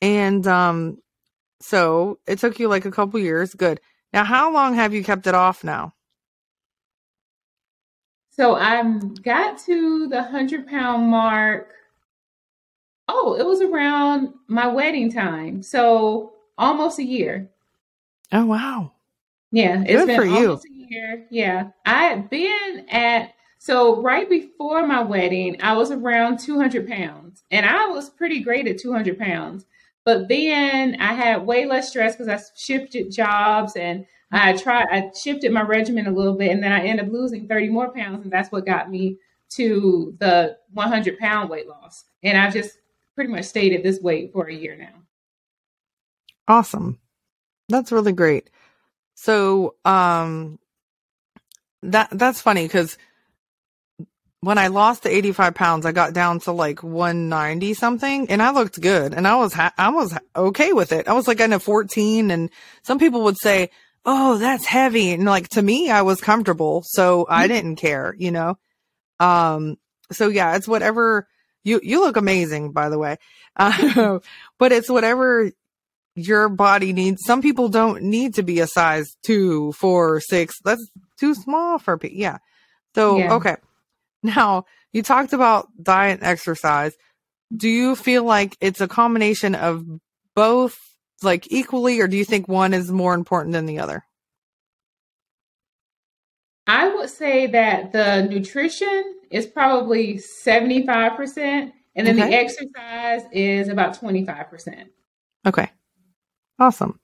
And 0.00 0.46
um 0.46 0.98
so 1.60 2.18
it 2.26 2.40
took 2.40 2.58
you 2.58 2.68
like 2.68 2.84
a 2.84 2.90
couple 2.90 3.20
years. 3.20 3.54
Good. 3.54 3.80
Now 4.12 4.24
how 4.24 4.52
long 4.52 4.74
have 4.74 4.92
you 4.92 5.04
kept 5.04 5.26
it 5.28 5.34
off 5.34 5.62
now? 5.62 5.92
So 8.32 8.56
I 8.56 8.82
got 9.22 9.58
to 9.66 10.08
the 10.08 10.16
100 10.22 10.66
pound 10.66 11.06
mark. 11.06 11.74
Oh, 13.06 13.36
it 13.38 13.44
was 13.44 13.60
around 13.60 14.32
my 14.48 14.66
wedding 14.66 15.12
time. 15.12 15.62
So 15.62 16.32
almost 16.56 16.98
a 16.98 17.04
year. 17.04 17.50
Oh 18.32 18.46
wow. 18.46 18.92
Yeah, 19.50 19.82
it's 19.86 20.04
Good 20.04 20.06
been 20.06 20.32
almost 20.34 20.64
you. 20.64 20.86
a 20.86 20.88
year. 20.88 21.26
Yeah. 21.30 21.68
I 21.84 22.04
had 22.04 22.30
been 22.30 22.86
at 22.90 23.34
so 23.58 24.00
right 24.00 24.28
before 24.28 24.86
my 24.86 25.02
wedding, 25.02 25.58
I 25.62 25.74
was 25.74 25.90
around 25.90 26.38
200 26.38 26.88
pounds, 26.88 27.44
and 27.50 27.64
I 27.66 27.86
was 27.86 28.10
pretty 28.10 28.40
great 28.40 28.66
at 28.66 28.78
200 28.78 29.18
pounds. 29.18 29.66
But 30.04 30.26
then 30.28 30.96
I 31.00 31.12
had 31.12 31.46
way 31.46 31.66
less 31.66 31.90
stress 31.90 32.16
because 32.16 32.28
I 32.28 32.40
shifted 32.56 33.12
jobs 33.12 33.76
and 33.76 34.06
I 34.32 34.56
tried, 34.56 34.86
I 34.90 35.10
shifted 35.14 35.52
my 35.52 35.62
regimen 35.62 36.06
a 36.06 36.10
little 36.10 36.34
bit, 36.34 36.50
and 36.50 36.62
then 36.62 36.72
I 36.72 36.86
ended 36.86 37.06
up 37.06 37.12
losing 37.12 37.46
30 37.46 37.68
more 37.68 37.92
pounds, 37.92 38.24
and 38.24 38.32
that's 38.32 38.50
what 38.50 38.64
got 38.64 38.90
me 38.90 39.18
to 39.50 40.16
the 40.18 40.56
100 40.72 41.18
pound 41.18 41.50
weight 41.50 41.68
loss. 41.68 42.04
And 42.22 42.38
I've 42.38 42.54
just 42.54 42.78
pretty 43.14 43.30
much 43.30 43.44
stayed 43.44 43.74
at 43.74 43.82
this 43.82 44.00
weight 44.00 44.32
for 44.32 44.48
a 44.48 44.54
year 44.54 44.74
now. 44.74 45.02
Awesome. 46.48 46.98
That's 47.68 47.92
really 47.92 48.12
great. 48.12 48.48
So, 49.14 49.76
um, 49.84 50.58
that 51.82 52.08
that's 52.12 52.40
funny 52.40 52.64
because 52.64 52.96
when 54.40 54.58
I 54.58 54.68
lost 54.68 55.04
the 55.04 55.14
85 55.14 55.54
pounds, 55.54 55.86
I 55.86 55.92
got 55.92 56.14
down 56.14 56.40
to 56.40 56.52
like 56.52 56.82
190 56.82 57.74
something 57.74 58.28
and 58.28 58.42
I 58.42 58.50
looked 58.50 58.80
good 58.80 59.14
and 59.14 59.26
I 59.28 59.36
was, 59.36 59.52
ha- 59.52 59.72
I 59.78 59.90
was 59.90 60.18
okay 60.34 60.72
with 60.72 60.90
it. 60.90 61.06
I 61.06 61.12
was 61.12 61.28
like 61.28 61.38
a 61.38 61.60
14 61.60 62.30
and 62.30 62.50
some 62.82 62.98
people 62.98 63.22
would 63.22 63.38
say, 63.38 63.70
Oh, 64.04 64.38
that's 64.38 64.64
heavy. 64.64 65.12
And 65.12 65.24
like 65.24 65.48
to 65.50 65.62
me, 65.62 65.90
I 65.90 66.02
was 66.02 66.20
comfortable. 66.20 66.82
So 66.84 67.26
I 67.28 67.44
mm-hmm. 67.44 67.54
didn't 67.54 67.76
care, 67.76 68.14
you 68.18 68.30
know? 68.30 68.58
Um, 69.20 69.76
so 70.10 70.28
yeah, 70.28 70.56
it's 70.56 70.66
whatever 70.66 71.28
you, 71.64 71.80
you 71.82 72.00
look 72.00 72.16
amazing, 72.16 72.72
by 72.72 72.88
the 72.88 72.98
way. 72.98 73.18
Uh, 73.56 74.18
but 74.58 74.72
it's 74.72 74.90
whatever 74.90 75.52
your 76.14 76.48
body 76.48 76.92
needs. 76.92 77.22
Some 77.24 77.42
people 77.42 77.68
don't 77.68 78.02
need 78.02 78.34
to 78.34 78.42
be 78.42 78.60
a 78.60 78.66
size 78.66 79.16
two, 79.22 79.72
four, 79.72 80.20
six. 80.20 80.56
That's 80.64 80.86
too 81.18 81.34
small 81.34 81.78
for 81.78 81.96
people. 81.96 82.18
Yeah. 82.18 82.38
So, 82.94 83.18
yeah. 83.18 83.34
okay. 83.34 83.56
Now, 84.22 84.66
you 84.92 85.02
talked 85.02 85.32
about 85.32 85.68
diet 85.80 86.20
and 86.20 86.28
exercise. 86.28 86.94
Do 87.54 87.68
you 87.68 87.96
feel 87.96 88.24
like 88.24 88.56
it's 88.60 88.80
a 88.80 88.88
combination 88.88 89.54
of 89.54 89.84
both, 90.34 90.78
like 91.24 91.50
equally, 91.50 92.00
or 92.00 92.08
do 92.08 92.16
you 92.16 92.24
think 92.24 92.48
one 92.48 92.74
is 92.74 92.90
more 92.90 93.14
important 93.14 93.52
than 93.52 93.66
the 93.66 93.78
other? 93.78 94.04
I 96.66 96.94
would 96.94 97.10
say 97.10 97.48
that 97.48 97.92
the 97.92 98.22
nutrition 98.22 99.16
is 99.30 99.46
probably 99.46 100.14
75%, 100.14 101.72
and 101.94 102.06
then 102.06 102.18
okay. 102.18 102.28
the 102.28 102.36
exercise 102.36 103.22
is 103.32 103.68
about 103.68 104.00
25%. 104.00 104.86
Okay. 105.46 105.70
Awesome. 106.58 107.00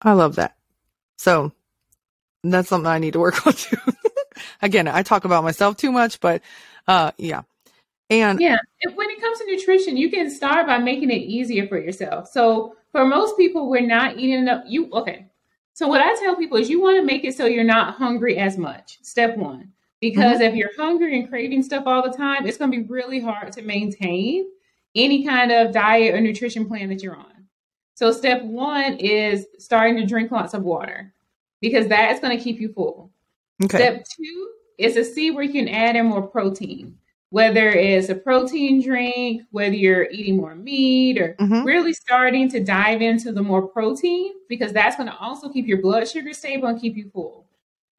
I 0.00 0.12
love 0.12 0.36
that. 0.36 0.56
So 1.18 1.52
that's 2.42 2.68
something 2.68 2.90
I 2.90 2.98
need 2.98 3.12
to 3.12 3.20
work 3.20 3.46
on 3.46 3.52
too. 3.52 3.76
Again, 4.60 4.88
I 4.88 5.02
talk 5.02 5.24
about 5.24 5.44
myself 5.44 5.76
too 5.76 5.92
much, 5.92 6.20
but 6.20 6.42
uh, 6.88 7.12
yeah. 7.18 7.42
And 8.12 8.40
yeah, 8.40 8.58
when 8.94 9.10
it 9.10 9.20
comes 9.20 9.38
to 9.38 9.46
nutrition, 9.46 9.96
you 9.96 10.10
can 10.10 10.30
start 10.30 10.66
by 10.66 10.78
making 10.78 11.10
it 11.10 11.22
easier 11.22 11.66
for 11.66 11.78
yourself. 11.78 12.28
So 12.28 12.76
for 12.92 13.06
most 13.06 13.36
people, 13.36 13.70
we're 13.70 13.86
not 13.86 14.18
eating 14.18 14.40
enough. 14.40 14.64
You 14.66 14.90
okay? 14.92 15.26
So 15.72 15.88
what 15.88 16.02
I 16.02 16.14
tell 16.16 16.36
people 16.36 16.58
is 16.58 16.68
you 16.68 16.82
want 16.82 16.98
to 16.98 17.04
make 17.04 17.24
it 17.24 17.34
so 17.34 17.46
you're 17.46 17.64
not 17.64 17.94
hungry 17.94 18.36
as 18.36 18.58
much. 18.58 18.98
Step 19.02 19.36
one, 19.36 19.72
because 20.00 20.34
mm-hmm. 20.40 20.42
if 20.42 20.54
you're 20.54 20.76
hungry 20.76 21.18
and 21.18 21.28
craving 21.28 21.62
stuff 21.62 21.84
all 21.86 22.02
the 22.02 22.16
time, 22.16 22.46
it's 22.46 22.58
going 22.58 22.70
to 22.70 22.76
be 22.76 22.86
really 22.86 23.20
hard 23.20 23.52
to 23.52 23.62
maintain 23.62 24.46
any 24.94 25.24
kind 25.24 25.50
of 25.50 25.72
diet 25.72 26.14
or 26.14 26.20
nutrition 26.20 26.66
plan 26.66 26.90
that 26.90 27.02
you're 27.02 27.16
on. 27.16 27.46
So 27.94 28.12
step 28.12 28.42
one 28.42 28.98
is 28.98 29.46
starting 29.58 29.96
to 29.96 30.06
drink 30.06 30.30
lots 30.30 30.54
of 30.54 30.62
water 30.62 31.14
because 31.60 31.88
that 31.88 32.12
is 32.12 32.20
going 32.20 32.36
to 32.36 32.42
keep 32.42 32.60
you 32.60 32.72
full. 32.72 33.10
Okay. 33.64 33.78
Step 33.78 34.04
two 34.04 34.50
is 34.78 34.94
to 34.94 35.04
see 35.04 35.30
where 35.30 35.44
you 35.44 35.52
can 35.52 35.68
add 35.68 35.96
in 35.96 36.06
more 36.06 36.22
protein, 36.22 36.98
whether 37.32 37.70
it's 37.70 38.10
a 38.10 38.14
protein 38.14 38.82
drink, 38.82 39.40
whether 39.52 39.74
you're 39.74 40.06
eating 40.10 40.36
more 40.36 40.54
meat, 40.54 41.18
or 41.18 41.34
mm-hmm. 41.40 41.64
really 41.64 41.94
starting 41.94 42.46
to 42.46 42.62
dive 42.62 43.00
into 43.00 43.32
the 43.32 43.40
more 43.40 43.66
protein 43.66 44.34
because 44.50 44.70
that's 44.70 44.96
going 44.96 45.08
to 45.08 45.16
also 45.16 45.48
keep 45.48 45.66
your 45.66 45.80
blood 45.80 46.06
sugar 46.06 46.34
stable 46.34 46.68
and 46.68 46.78
keep 46.78 46.94
you 46.94 47.08
full. 47.10 47.46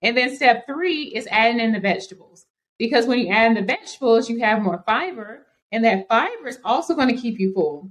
And 0.04 0.16
then 0.16 0.36
step 0.36 0.68
three 0.68 1.06
is 1.06 1.28
adding 1.32 1.60
in 1.60 1.72
the 1.72 1.80
vegetables 1.80 2.46
because 2.78 3.08
when 3.08 3.18
you 3.18 3.30
add 3.30 3.48
in 3.48 3.54
the 3.56 3.64
vegetables, 3.64 4.30
you 4.30 4.38
have 4.42 4.62
more 4.62 4.84
fiber, 4.86 5.48
and 5.72 5.84
that 5.84 6.08
fiber 6.08 6.48
is 6.48 6.60
also 6.64 6.94
going 6.94 7.10
to 7.10 7.20
keep 7.20 7.40
you 7.40 7.56
full. 7.56 7.90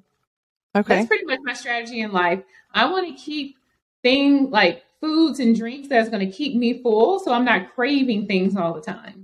Okay. 0.76 0.94
That's 0.94 1.09
pretty 1.09 1.24
much 1.24 1.40
my 1.42 1.55
strategy 1.55 2.02
in 2.02 2.12
life. 2.12 2.40
I 2.72 2.88
want 2.88 3.09
to 3.09 3.20
keep 3.20 3.57
things 4.05 4.48
like 4.50 4.85
foods 5.00 5.40
and 5.40 5.57
drinks 5.57 5.88
that's 5.88 6.09
going 6.09 6.24
to 6.24 6.33
keep 6.33 6.55
me 6.55 6.81
full 6.85 7.18
so 7.18 7.33
I'm 7.33 7.44
not 7.44 7.74
craving 7.74 8.28
things 8.28 8.55
all 8.55 8.72
the 8.72 8.81
time. 8.81 9.21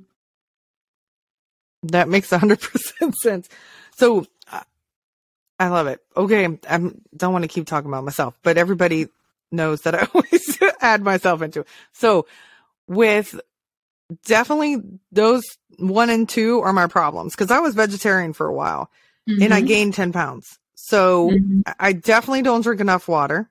That 1.88 2.08
makes 2.08 2.30
100% 2.30 3.14
sense. 3.22 3.48
So 3.96 4.26
I 5.58 5.68
love 5.68 5.88
it. 5.88 6.00
Okay, 6.16 6.46
I 6.46 6.78
don't 7.16 7.32
want 7.32 7.42
to 7.42 7.48
keep 7.48 7.66
talking 7.66 7.90
about 7.90 8.04
myself, 8.04 8.38
but 8.42 8.56
everybody 8.56 9.08
knows 9.50 9.82
that 9.82 9.94
I 9.94 10.06
always 10.14 10.58
add 10.80 11.02
myself 11.02 11.42
into 11.42 11.60
it. 11.60 11.68
So 11.92 12.26
with 12.86 13.38
definitely 14.24 14.76
those 15.12 15.42
one 15.78 16.10
and 16.10 16.28
two 16.28 16.60
are 16.60 16.72
my 16.72 16.86
problems 16.86 17.34
because 17.34 17.50
I 17.50 17.60
was 17.60 17.74
vegetarian 17.74 18.32
for 18.32 18.46
a 18.46 18.54
while 18.54 18.90
mm-hmm. 19.28 19.42
and 19.42 19.52
I 19.52 19.58
mm-hmm. 19.58 19.66
gained 19.66 19.94
10 19.94 20.12
pounds. 20.12 20.58
So 20.74 21.30
mm-hmm. 21.30 21.60
I 21.78 21.92
definitely 21.92 22.42
don't 22.42 22.62
drink 22.62 22.80
enough 22.80 23.08
water. 23.08 23.50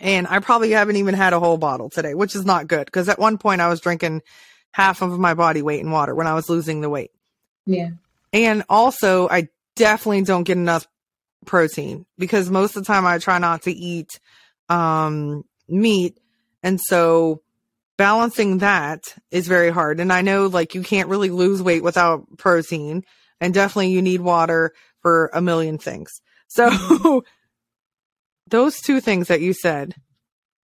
And 0.00 0.28
I 0.28 0.38
probably 0.38 0.70
haven't 0.70 0.96
even 0.96 1.14
had 1.14 1.32
a 1.32 1.40
whole 1.40 1.56
bottle 1.56 1.90
today, 1.90 2.14
which 2.14 2.36
is 2.36 2.44
not 2.44 2.68
good 2.68 2.84
because 2.84 3.08
at 3.08 3.18
one 3.18 3.36
point 3.36 3.60
I 3.60 3.68
was 3.68 3.80
drinking 3.80 4.22
half 4.70 5.02
of 5.02 5.18
my 5.18 5.34
body 5.34 5.60
weight 5.60 5.80
in 5.80 5.90
water 5.90 6.14
when 6.14 6.28
I 6.28 6.34
was 6.34 6.48
losing 6.48 6.80
the 6.80 6.90
weight. 6.90 7.10
Yeah. 7.68 7.90
And 8.32 8.64
also, 8.68 9.28
I 9.28 9.48
definitely 9.76 10.22
don't 10.22 10.44
get 10.44 10.56
enough 10.56 10.86
protein 11.44 12.06
because 12.18 12.50
most 12.50 12.76
of 12.76 12.82
the 12.82 12.86
time 12.86 13.06
I 13.06 13.18
try 13.18 13.38
not 13.38 13.62
to 13.62 13.70
eat 13.70 14.18
um, 14.68 15.44
meat. 15.68 16.18
And 16.62 16.80
so 16.80 17.42
balancing 17.96 18.58
that 18.58 19.14
is 19.30 19.46
very 19.46 19.70
hard. 19.70 20.00
And 20.00 20.12
I 20.12 20.22
know 20.22 20.46
like 20.46 20.74
you 20.74 20.82
can't 20.82 21.08
really 21.08 21.30
lose 21.30 21.62
weight 21.62 21.82
without 21.82 22.38
protein 22.38 23.04
and 23.40 23.52
definitely 23.52 23.90
you 23.90 24.02
need 24.02 24.20
water 24.20 24.72
for 25.00 25.30
a 25.34 25.42
million 25.42 25.78
things. 25.78 26.10
So 26.48 27.22
those 28.48 28.80
two 28.80 29.00
things 29.00 29.28
that 29.28 29.42
you 29.42 29.52
said, 29.52 29.94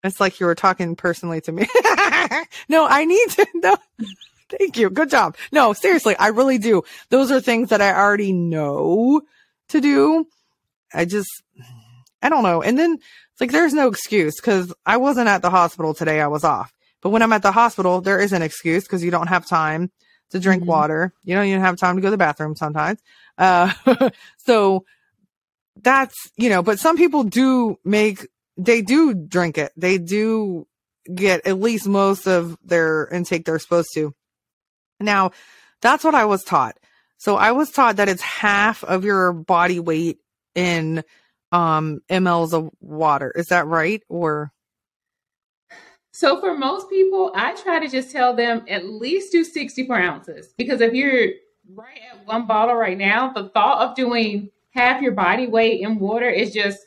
it's 0.03 0.19
like 0.19 0.39
you 0.39 0.47
were 0.47 0.55
talking 0.55 0.95
personally 0.95 1.41
to 1.41 1.51
me. 1.51 1.67
no, 2.69 2.85
I 2.87 3.05
need 3.05 3.29
to 3.31 3.47
know. 3.55 3.77
Thank 4.49 4.77
you. 4.77 4.89
Good 4.89 5.09
job. 5.09 5.35
No, 5.51 5.73
seriously, 5.73 6.15
I 6.17 6.27
really 6.27 6.57
do. 6.57 6.83
Those 7.09 7.31
are 7.31 7.41
things 7.41 7.69
that 7.69 7.81
I 7.81 7.93
already 7.93 8.31
know 8.31 9.21
to 9.69 9.81
do. 9.81 10.27
I 10.93 11.05
just, 11.05 11.29
I 12.21 12.29
don't 12.29 12.43
know. 12.43 12.61
And 12.61 12.77
then 12.77 12.93
it's 12.93 13.41
like, 13.41 13.51
there's 13.51 13.73
no 13.73 13.87
excuse 13.87 14.35
because 14.39 14.73
I 14.85 14.97
wasn't 14.97 15.27
at 15.27 15.41
the 15.41 15.49
hospital 15.49 15.93
today. 15.93 16.21
I 16.21 16.27
was 16.27 16.43
off. 16.43 16.73
But 17.01 17.09
when 17.09 17.21
I'm 17.21 17.33
at 17.33 17.41
the 17.41 17.51
hospital, 17.51 18.01
there 18.01 18.19
is 18.19 18.33
an 18.33 18.41
excuse 18.41 18.83
because 18.83 19.03
you 19.03 19.11
don't 19.11 19.27
have 19.27 19.45
time 19.45 19.91
to 20.31 20.39
drink 20.39 20.61
mm-hmm. 20.61 20.71
water. 20.71 21.13
You 21.23 21.35
don't 21.35 21.45
even 21.45 21.61
have 21.61 21.77
time 21.77 21.95
to 21.95 22.01
go 22.01 22.07
to 22.07 22.11
the 22.11 22.17
bathroom 22.17 22.55
sometimes. 22.55 22.99
Uh, 23.37 23.71
so 24.37 24.85
that's, 25.81 26.15
you 26.37 26.49
know, 26.49 26.63
but 26.63 26.79
some 26.79 26.97
people 26.97 27.23
do 27.23 27.77
make, 27.83 28.27
they 28.57 28.81
do 28.81 29.13
drink 29.13 29.57
it. 29.57 29.71
They 29.75 29.97
do 29.97 30.67
get 31.13 31.45
at 31.45 31.59
least 31.59 31.87
most 31.87 32.27
of 32.27 32.57
their 32.63 33.07
intake 33.07 33.45
they're 33.45 33.59
supposed 33.59 33.89
to. 33.95 34.15
Now, 34.99 35.31
that's 35.81 36.03
what 36.03 36.15
I 36.15 36.25
was 36.25 36.43
taught. 36.43 36.77
So 37.17 37.35
I 37.35 37.51
was 37.51 37.71
taught 37.71 37.97
that 37.97 38.09
it's 38.09 38.21
half 38.21 38.83
of 38.83 39.03
your 39.03 39.33
body 39.33 39.79
weight 39.79 40.19
in 40.53 41.03
um 41.51 42.01
mLs 42.09 42.53
of 42.53 42.69
water. 42.81 43.31
Is 43.35 43.47
that 43.47 43.67
right? 43.67 44.01
Or 44.09 44.51
so 46.11 46.39
for 46.39 46.57
most 46.57 46.89
people, 46.89 47.31
I 47.35 47.55
try 47.55 47.79
to 47.79 47.89
just 47.89 48.11
tell 48.11 48.35
them 48.35 48.63
at 48.69 48.85
least 48.85 49.31
do 49.31 49.43
64 49.43 49.97
ounces 49.97 50.53
because 50.57 50.81
if 50.81 50.93
you're 50.93 51.29
right 51.73 51.99
at 52.11 52.25
one 52.25 52.47
bottle 52.47 52.75
right 52.75 52.97
now, 52.97 53.33
the 53.33 53.49
thought 53.49 53.81
of 53.81 53.95
doing 53.95 54.49
half 54.69 55.01
your 55.01 55.11
body 55.11 55.47
weight 55.47 55.81
in 55.81 55.99
water 55.99 56.29
is 56.29 56.53
just 56.53 56.79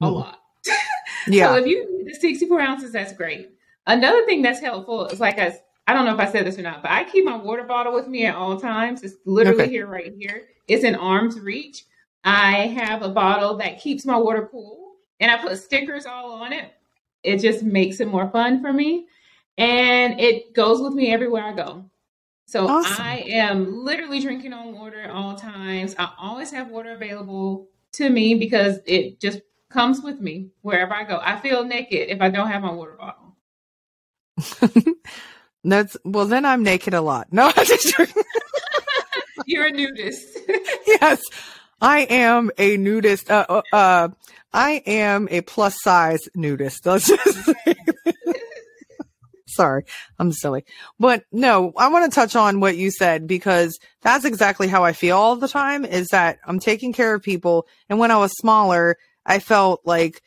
a 0.00 0.08
lot. 0.08 0.40
yeah. 1.26 1.48
so 1.48 1.56
if 1.56 1.66
you 1.66 2.04
do 2.06 2.14
64 2.14 2.60
ounces, 2.60 2.92
that's 2.92 3.12
great. 3.12 3.50
Another 3.86 4.24
thing 4.24 4.42
that's 4.42 4.60
helpful 4.60 5.06
is 5.06 5.20
like 5.20 5.38
I, 5.38 5.58
I 5.86 5.94
don't 5.94 6.04
know 6.04 6.14
if 6.14 6.20
I 6.20 6.30
said 6.30 6.46
this 6.46 6.58
or 6.58 6.62
not, 6.62 6.82
but 6.82 6.90
I 6.90 7.04
keep 7.04 7.24
my 7.24 7.36
water 7.36 7.62
bottle 7.62 7.94
with 7.94 8.08
me 8.08 8.26
at 8.26 8.34
all 8.34 8.58
times. 8.58 9.02
It's 9.02 9.16
literally 9.24 9.64
okay. 9.64 9.70
here, 9.70 9.86
right 9.86 10.12
here. 10.18 10.48
It's 10.66 10.84
in 10.84 10.96
arm's 10.96 11.38
reach. 11.38 11.84
I 12.24 12.66
have 12.66 13.02
a 13.02 13.08
bottle 13.08 13.56
that 13.58 13.80
keeps 13.80 14.04
my 14.04 14.16
water 14.16 14.48
cool, 14.50 14.94
and 15.20 15.30
I 15.30 15.38
put 15.38 15.56
stickers 15.58 16.06
all 16.06 16.32
on 16.32 16.52
it. 16.52 16.72
It 17.22 17.38
just 17.38 17.62
makes 17.62 18.00
it 18.00 18.08
more 18.08 18.28
fun 18.30 18.60
for 18.60 18.72
me, 18.72 19.06
and 19.58 20.18
it 20.20 20.54
goes 20.54 20.80
with 20.80 20.92
me 20.92 21.12
everywhere 21.12 21.44
I 21.44 21.52
go. 21.52 21.84
So 22.46 22.68
awesome. 22.68 23.04
I 23.04 23.18
am 23.28 23.84
literally 23.84 24.20
drinking 24.20 24.52
on 24.52 24.72
water 24.72 25.00
at 25.00 25.10
all 25.10 25.34
times. 25.36 25.94
I 25.98 26.10
always 26.18 26.50
have 26.52 26.68
water 26.68 26.92
available 26.92 27.68
to 27.92 28.10
me 28.10 28.34
because 28.34 28.78
it 28.86 29.20
just 29.20 29.40
comes 29.68 30.00
with 30.00 30.20
me 30.20 30.50
wherever 30.62 30.94
I 30.94 31.04
go. 31.04 31.20
I 31.22 31.40
feel 31.40 31.64
naked 31.64 32.08
if 32.08 32.20
I 32.20 32.28
don't 32.28 32.48
have 32.48 32.62
my 32.62 32.72
water 32.72 32.96
bottle. 32.98 33.36
That's 35.66 35.96
well, 36.04 36.26
then 36.26 36.44
I'm 36.44 36.62
naked 36.62 36.94
a 36.94 37.00
lot. 37.00 37.32
No, 37.32 37.46
I'm 37.56 37.66
just 37.66 37.92
You're 39.46 39.66
a 39.66 39.72
nudist. 39.72 40.38
yes, 40.86 41.22
I 41.80 42.00
am 42.08 42.50
a 42.56 42.76
nudist. 42.76 43.30
Uh, 43.30 43.46
uh, 43.48 43.62
uh, 43.72 44.08
I 44.52 44.82
am 44.86 45.28
a 45.30 45.40
plus 45.42 45.76
size 45.82 46.20
nudist. 46.34 46.86
Let's 46.86 47.08
just 47.08 47.50
Sorry, 49.48 49.84
I'm 50.18 50.32
silly. 50.32 50.64
But 51.00 51.24
no, 51.32 51.72
I 51.76 51.88
want 51.88 52.10
to 52.10 52.14
touch 52.14 52.36
on 52.36 52.60
what 52.60 52.76
you 52.76 52.90
said 52.90 53.26
because 53.26 53.78
that's 54.02 54.24
exactly 54.24 54.68
how 54.68 54.84
I 54.84 54.92
feel 54.92 55.16
all 55.16 55.36
the 55.36 55.48
time 55.48 55.84
is 55.84 56.08
that 56.08 56.38
I'm 56.46 56.60
taking 56.60 56.92
care 56.92 57.14
of 57.14 57.22
people. 57.22 57.66
And 57.88 57.98
when 57.98 58.10
I 58.10 58.18
was 58.18 58.32
smaller, 58.38 58.96
I 59.24 59.38
felt 59.38 59.80
like 59.84 60.20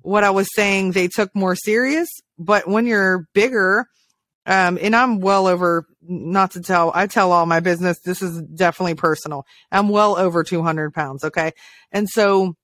what 0.00 0.24
I 0.24 0.30
was 0.30 0.48
saying 0.54 0.92
they 0.92 1.08
took 1.08 1.34
more 1.34 1.54
serious. 1.54 2.08
But 2.38 2.66
when 2.66 2.86
you're 2.86 3.28
bigger, 3.34 3.86
um, 4.44 4.78
and 4.80 4.94
I'm 4.96 5.20
well 5.20 5.46
over, 5.46 5.86
not 6.02 6.52
to 6.52 6.62
tell, 6.62 6.90
I 6.94 7.06
tell 7.06 7.32
all 7.32 7.46
my 7.46 7.60
business. 7.60 8.00
This 8.00 8.22
is 8.22 8.42
definitely 8.42 8.94
personal. 8.94 9.46
I'm 9.70 9.88
well 9.88 10.18
over 10.18 10.42
200 10.42 10.92
pounds. 10.92 11.24
Okay. 11.24 11.52
And 11.92 12.08
so 12.08 12.56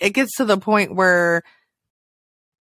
it 0.00 0.10
gets 0.10 0.36
to 0.36 0.44
the 0.44 0.58
point 0.58 0.94
where 0.94 1.42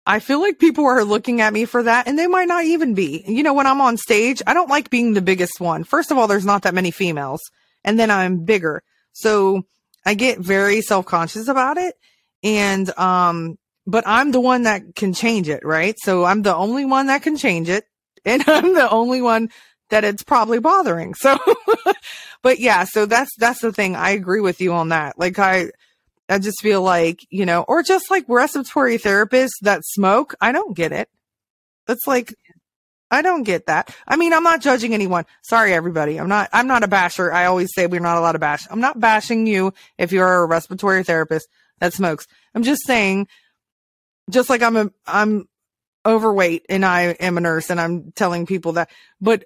I 0.04 0.18
feel 0.18 0.40
like 0.40 0.58
people 0.58 0.84
are 0.86 1.04
looking 1.04 1.40
at 1.40 1.52
me 1.52 1.64
for 1.64 1.82
that 1.82 2.08
and 2.08 2.18
they 2.18 2.26
might 2.26 2.48
not 2.48 2.64
even 2.64 2.94
be. 2.94 3.24
You 3.26 3.42
know, 3.42 3.54
when 3.54 3.66
I'm 3.66 3.80
on 3.80 3.96
stage, 3.96 4.42
I 4.46 4.54
don't 4.54 4.70
like 4.70 4.90
being 4.90 5.14
the 5.14 5.22
biggest 5.22 5.60
one. 5.60 5.84
First 5.84 6.10
of 6.10 6.18
all, 6.18 6.26
there's 6.26 6.44
not 6.44 6.62
that 6.62 6.74
many 6.74 6.90
females 6.90 7.40
and 7.84 7.98
then 7.98 8.10
I'm 8.10 8.44
bigger. 8.44 8.82
So 9.12 9.62
I 10.04 10.14
get 10.14 10.38
very 10.38 10.82
self 10.82 11.06
conscious 11.06 11.48
about 11.48 11.78
it. 11.78 11.94
And, 12.42 12.90
um, 12.98 13.56
but 13.86 14.04
I'm 14.06 14.30
the 14.30 14.40
one 14.40 14.64
that 14.64 14.94
can 14.94 15.14
change 15.14 15.48
it, 15.48 15.64
right? 15.64 15.94
So 15.98 16.24
I'm 16.24 16.42
the 16.42 16.54
only 16.54 16.84
one 16.84 17.06
that 17.06 17.22
can 17.22 17.36
change 17.36 17.68
it 17.68 17.84
and 18.24 18.44
I'm 18.48 18.74
the 18.74 18.90
only 18.90 19.22
one 19.22 19.50
that 19.90 20.04
it's 20.04 20.22
probably 20.22 20.60
bothering. 20.60 21.14
So, 21.14 21.36
but 22.42 22.60
yeah, 22.60 22.84
so 22.84 23.06
that's, 23.06 23.30
that's 23.38 23.60
the 23.60 23.72
thing. 23.72 23.96
I 23.96 24.10
agree 24.10 24.40
with 24.40 24.60
you 24.60 24.72
on 24.72 24.90
that. 24.90 25.18
Like 25.18 25.38
I, 25.38 25.70
I 26.28 26.38
just 26.38 26.62
feel 26.62 26.80
like, 26.82 27.26
you 27.30 27.44
know, 27.44 27.64
or 27.66 27.82
just 27.82 28.10
like 28.10 28.24
respiratory 28.28 28.98
therapists 28.98 29.58
that 29.62 29.82
smoke. 29.84 30.34
I 30.40 30.52
don't 30.52 30.76
get 30.76 30.92
it. 30.92 31.08
It's 31.88 32.06
like, 32.06 32.32
I 33.10 33.22
don't 33.22 33.42
get 33.42 33.66
that. 33.66 33.92
I 34.06 34.14
mean, 34.14 34.32
I'm 34.32 34.44
not 34.44 34.60
judging 34.60 34.94
anyone. 34.94 35.24
Sorry, 35.42 35.74
everybody. 35.74 36.20
I'm 36.20 36.28
not, 36.28 36.48
I'm 36.52 36.68
not 36.68 36.84
a 36.84 36.88
basher. 36.88 37.32
I 37.32 37.46
always 37.46 37.70
say 37.74 37.88
we're 37.88 38.00
not 38.00 38.16
allowed 38.16 38.32
to 38.32 38.38
bash. 38.38 38.68
I'm 38.70 38.80
not 38.80 39.00
bashing 39.00 39.48
you 39.48 39.74
if 39.98 40.12
you're 40.12 40.44
a 40.44 40.46
respiratory 40.46 41.02
therapist 41.02 41.48
that 41.80 41.92
smokes. 41.92 42.28
I'm 42.54 42.62
just 42.62 42.86
saying, 42.86 43.26
just 44.30 44.48
like 44.48 44.62
I'm 44.62 44.76
a, 44.76 44.90
I'm 45.06 45.48
overweight 46.04 46.66
and 46.68 46.84
I 46.84 47.02
am 47.02 47.36
a 47.36 47.40
nurse 47.40 47.70
and 47.70 47.80
I'm 47.80 48.12
telling 48.12 48.46
people 48.46 48.72
that. 48.72 48.90
But 49.20 49.44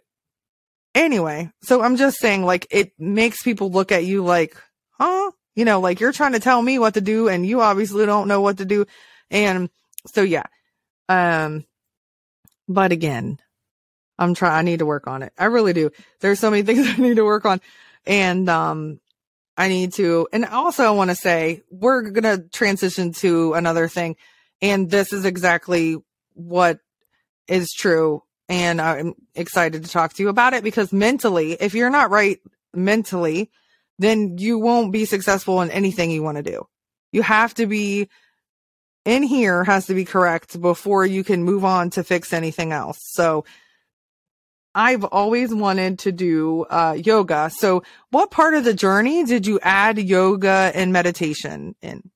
anyway, 0.94 1.50
so 1.62 1.82
I'm 1.82 1.96
just 1.96 2.18
saying 2.18 2.44
like 2.44 2.66
it 2.70 2.92
makes 2.98 3.42
people 3.42 3.70
look 3.70 3.92
at 3.92 4.04
you 4.04 4.24
like, 4.24 4.56
huh? 4.92 5.30
You 5.54 5.64
know, 5.64 5.80
like 5.80 6.00
you're 6.00 6.12
trying 6.12 6.32
to 6.32 6.40
tell 6.40 6.60
me 6.60 6.78
what 6.78 6.94
to 6.94 7.00
do 7.00 7.28
and 7.28 7.46
you 7.46 7.60
obviously 7.60 8.06
don't 8.06 8.28
know 8.28 8.40
what 8.40 8.58
to 8.58 8.64
do. 8.64 8.86
And 9.30 9.70
so 10.06 10.22
yeah. 10.22 10.44
Um 11.08 11.64
but 12.68 12.92
again, 12.92 13.38
I'm 14.18 14.34
trying 14.34 14.52
I 14.52 14.62
need 14.62 14.78
to 14.78 14.86
work 14.86 15.06
on 15.06 15.22
it. 15.22 15.32
I 15.38 15.46
really 15.46 15.72
do. 15.72 15.90
There's 16.20 16.40
so 16.40 16.50
many 16.50 16.62
things 16.64 16.86
I 16.86 16.96
need 16.96 17.16
to 17.16 17.24
work 17.24 17.44
on. 17.44 17.60
And 18.06 18.48
um 18.48 19.00
I 19.56 19.68
need 19.68 19.92
to 19.94 20.28
and 20.32 20.44
also 20.44 20.84
I 20.84 20.90
want 20.90 21.10
to 21.10 21.16
say 21.16 21.62
we're 21.70 22.02
going 22.02 22.24
to 22.24 22.48
transition 22.48 23.12
to 23.14 23.54
another 23.54 23.88
thing 23.88 24.16
and 24.60 24.90
this 24.90 25.12
is 25.12 25.24
exactly 25.24 25.98
what 26.34 26.78
is 27.48 27.72
true. 27.72 28.22
And 28.48 28.80
I'm 28.80 29.14
excited 29.34 29.84
to 29.84 29.90
talk 29.90 30.12
to 30.14 30.22
you 30.22 30.28
about 30.28 30.52
it 30.52 30.62
because 30.62 30.92
mentally, 30.92 31.52
if 31.52 31.74
you're 31.74 31.90
not 31.90 32.10
right 32.10 32.38
mentally, 32.74 33.50
then 33.98 34.38
you 34.38 34.58
won't 34.58 34.92
be 34.92 35.04
successful 35.04 35.62
in 35.62 35.70
anything 35.70 36.10
you 36.10 36.22
want 36.22 36.36
to 36.36 36.42
do. 36.42 36.66
You 37.12 37.22
have 37.22 37.54
to 37.54 37.66
be 37.66 38.08
in 39.04 39.22
here 39.22 39.64
has 39.64 39.86
to 39.86 39.94
be 39.94 40.04
correct 40.04 40.60
before 40.60 41.04
you 41.04 41.22
can 41.22 41.44
move 41.44 41.64
on 41.64 41.90
to 41.90 42.02
fix 42.02 42.32
anything 42.32 42.72
else. 42.72 42.98
So 43.00 43.44
I've 44.74 45.04
always 45.04 45.54
wanted 45.54 46.00
to 46.00 46.12
do 46.12 46.64
uh, 46.64 46.96
yoga. 46.98 47.50
So 47.50 47.84
what 48.10 48.30
part 48.30 48.54
of 48.54 48.64
the 48.64 48.74
journey 48.74 49.24
did 49.24 49.46
you 49.46 49.60
add 49.62 49.98
yoga 49.98 50.72
and 50.74 50.92
meditation 50.92 51.76
in? 51.80 52.10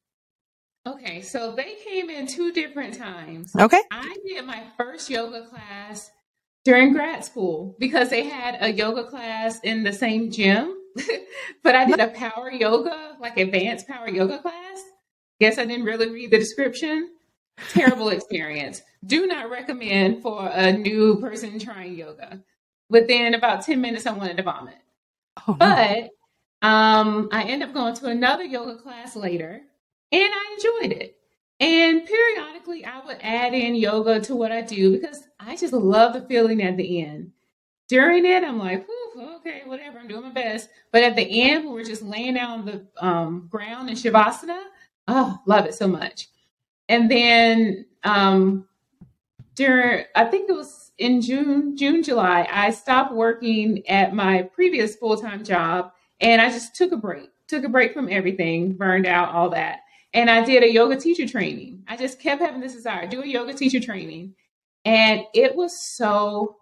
Okay, 0.88 1.20
so 1.20 1.52
they 1.52 1.74
came 1.84 2.08
in 2.08 2.26
two 2.26 2.50
different 2.50 2.94
times. 2.94 3.54
Okay. 3.54 3.82
I 3.90 4.16
did 4.26 4.44
my 4.46 4.62
first 4.78 5.10
yoga 5.10 5.46
class 5.46 6.10
during 6.64 6.94
grad 6.94 7.24
school 7.24 7.76
because 7.78 8.08
they 8.08 8.24
had 8.24 8.56
a 8.60 8.72
yoga 8.72 9.04
class 9.04 9.60
in 9.60 9.82
the 9.82 9.92
same 9.92 10.30
gym. 10.30 10.74
but 11.62 11.74
I 11.74 11.84
did 11.84 12.00
a 12.00 12.08
power 12.08 12.50
yoga, 12.50 13.16
like 13.20 13.36
advanced 13.36 13.86
power 13.86 14.08
yoga 14.08 14.38
class. 14.38 14.82
Guess 15.40 15.58
I 15.58 15.66
didn't 15.66 15.84
really 15.84 16.10
read 16.10 16.30
the 16.30 16.38
description. 16.38 17.10
Terrible 17.70 18.08
experience. 18.08 18.80
Do 19.04 19.26
not 19.26 19.50
recommend 19.50 20.22
for 20.22 20.48
a 20.48 20.72
new 20.72 21.20
person 21.20 21.58
trying 21.58 21.96
yoga. 21.96 22.42
Within 22.88 23.34
about 23.34 23.62
10 23.62 23.80
minutes, 23.80 24.06
I 24.06 24.12
wanted 24.12 24.38
to 24.38 24.42
vomit. 24.42 24.78
Oh, 25.46 25.54
but 25.54 26.08
um, 26.66 27.28
I 27.30 27.44
end 27.44 27.62
up 27.62 27.74
going 27.74 27.94
to 27.96 28.06
another 28.06 28.44
yoga 28.44 28.76
class 28.76 29.14
later 29.14 29.62
and 30.12 30.30
I 30.32 30.56
enjoyed 30.56 30.92
it. 30.92 31.16
And 31.60 32.06
periodically, 32.06 32.84
I 32.84 33.04
would 33.04 33.18
add 33.20 33.52
in 33.52 33.74
yoga 33.74 34.20
to 34.20 34.36
what 34.36 34.52
I 34.52 34.62
do 34.62 34.92
because 34.92 35.24
I 35.40 35.56
just 35.56 35.72
love 35.72 36.12
the 36.12 36.20
feeling 36.22 36.62
at 36.62 36.76
the 36.76 37.04
end. 37.04 37.32
During 37.88 38.26
it, 38.26 38.44
I'm 38.44 38.58
like, 38.58 38.86
okay, 39.18 39.62
whatever, 39.64 39.98
I'm 39.98 40.08
doing 40.08 40.22
my 40.22 40.30
best. 40.30 40.68
But 40.92 41.02
at 41.02 41.16
the 41.16 41.42
end, 41.42 41.68
we're 41.68 41.84
just 41.84 42.02
laying 42.02 42.34
down 42.34 42.60
on 42.60 42.64
the 42.66 42.86
um, 42.98 43.48
ground 43.50 43.88
in 43.88 43.96
Shavasana, 43.96 44.62
oh, 45.08 45.38
love 45.46 45.66
it 45.66 45.74
so 45.74 45.88
much. 45.88 46.28
And 46.88 47.10
then 47.10 47.86
um, 48.04 48.66
during, 49.54 50.04
I 50.14 50.24
think 50.24 50.48
it 50.48 50.52
was 50.52 50.92
in 50.98 51.20
June, 51.20 51.76
June, 51.76 52.02
July, 52.02 52.48
I 52.50 52.70
stopped 52.70 53.14
working 53.14 53.86
at 53.88 54.14
my 54.14 54.42
previous 54.42 54.96
full 54.96 55.16
time 55.16 55.44
job 55.44 55.92
and 56.20 56.40
I 56.40 56.50
just 56.50 56.74
took 56.74 56.92
a 56.92 56.96
break, 56.96 57.30
took 57.46 57.64
a 57.64 57.68
break 57.68 57.92
from 57.92 58.08
everything, 58.10 58.72
burned 58.72 59.06
out, 59.06 59.34
all 59.34 59.50
that. 59.50 59.80
And 60.14 60.30
I 60.30 60.44
did 60.44 60.62
a 60.62 60.72
yoga 60.72 60.96
teacher 60.96 61.28
training. 61.28 61.84
I 61.86 61.96
just 61.96 62.18
kept 62.20 62.40
having 62.40 62.60
this 62.60 62.74
desire, 62.74 63.06
do 63.06 63.22
a 63.22 63.26
yoga 63.26 63.52
teacher 63.52 63.80
training. 63.80 64.34
And 64.84 65.22
it 65.34 65.54
was 65.54 65.78
so 65.78 66.56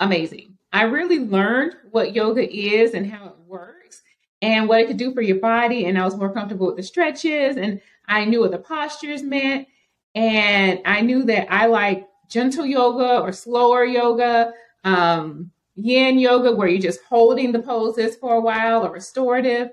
amazing. 0.00 0.58
I 0.72 0.82
really 0.82 1.18
learned 1.18 1.74
what 1.90 2.14
yoga 2.14 2.48
is 2.48 2.94
and 2.94 3.10
how 3.10 3.26
it 3.26 3.36
works 3.46 4.02
and 4.42 4.68
what 4.68 4.80
it 4.80 4.86
could 4.86 4.96
do 4.96 5.12
for 5.12 5.22
your 5.22 5.38
body. 5.38 5.86
And 5.86 5.98
I 5.98 6.04
was 6.04 6.16
more 6.16 6.32
comfortable 6.32 6.66
with 6.66 6.76
the 6.76 6.82
stretches 6.82 7.56
and 7.56 7.80
I 8.06 8.24
knew 8.24 8.40
what 8.40 8.50
the 8.50 8.58
postures 8.58 9.22
meant. 9.22 9.66
And 10.14 10.80
I 10.84 11.00
knew 11.00 11.22
that 11.24 11.52
I 11.52 11.66
like 11.66 12.06
gentle 12.28 12.66
yoga 12.66 13.20
or 13.20 13.32
slower 13.32 13.84
yoga, 13.84 14.52
um, 14.84 15.50
yin 15.74 16.18
yoga, 16.18 16.52
where 16.52 16.68
you're 16.68 16.80
just 16.80 17.02
holding 17.04 17.52
the 17.52 17.60
poses 17.60 18.16
for 18.16 18.34
a 18.34 18.40
while, 18.40 18.84
or 18.84 18.92
restorative. 18.92 19.70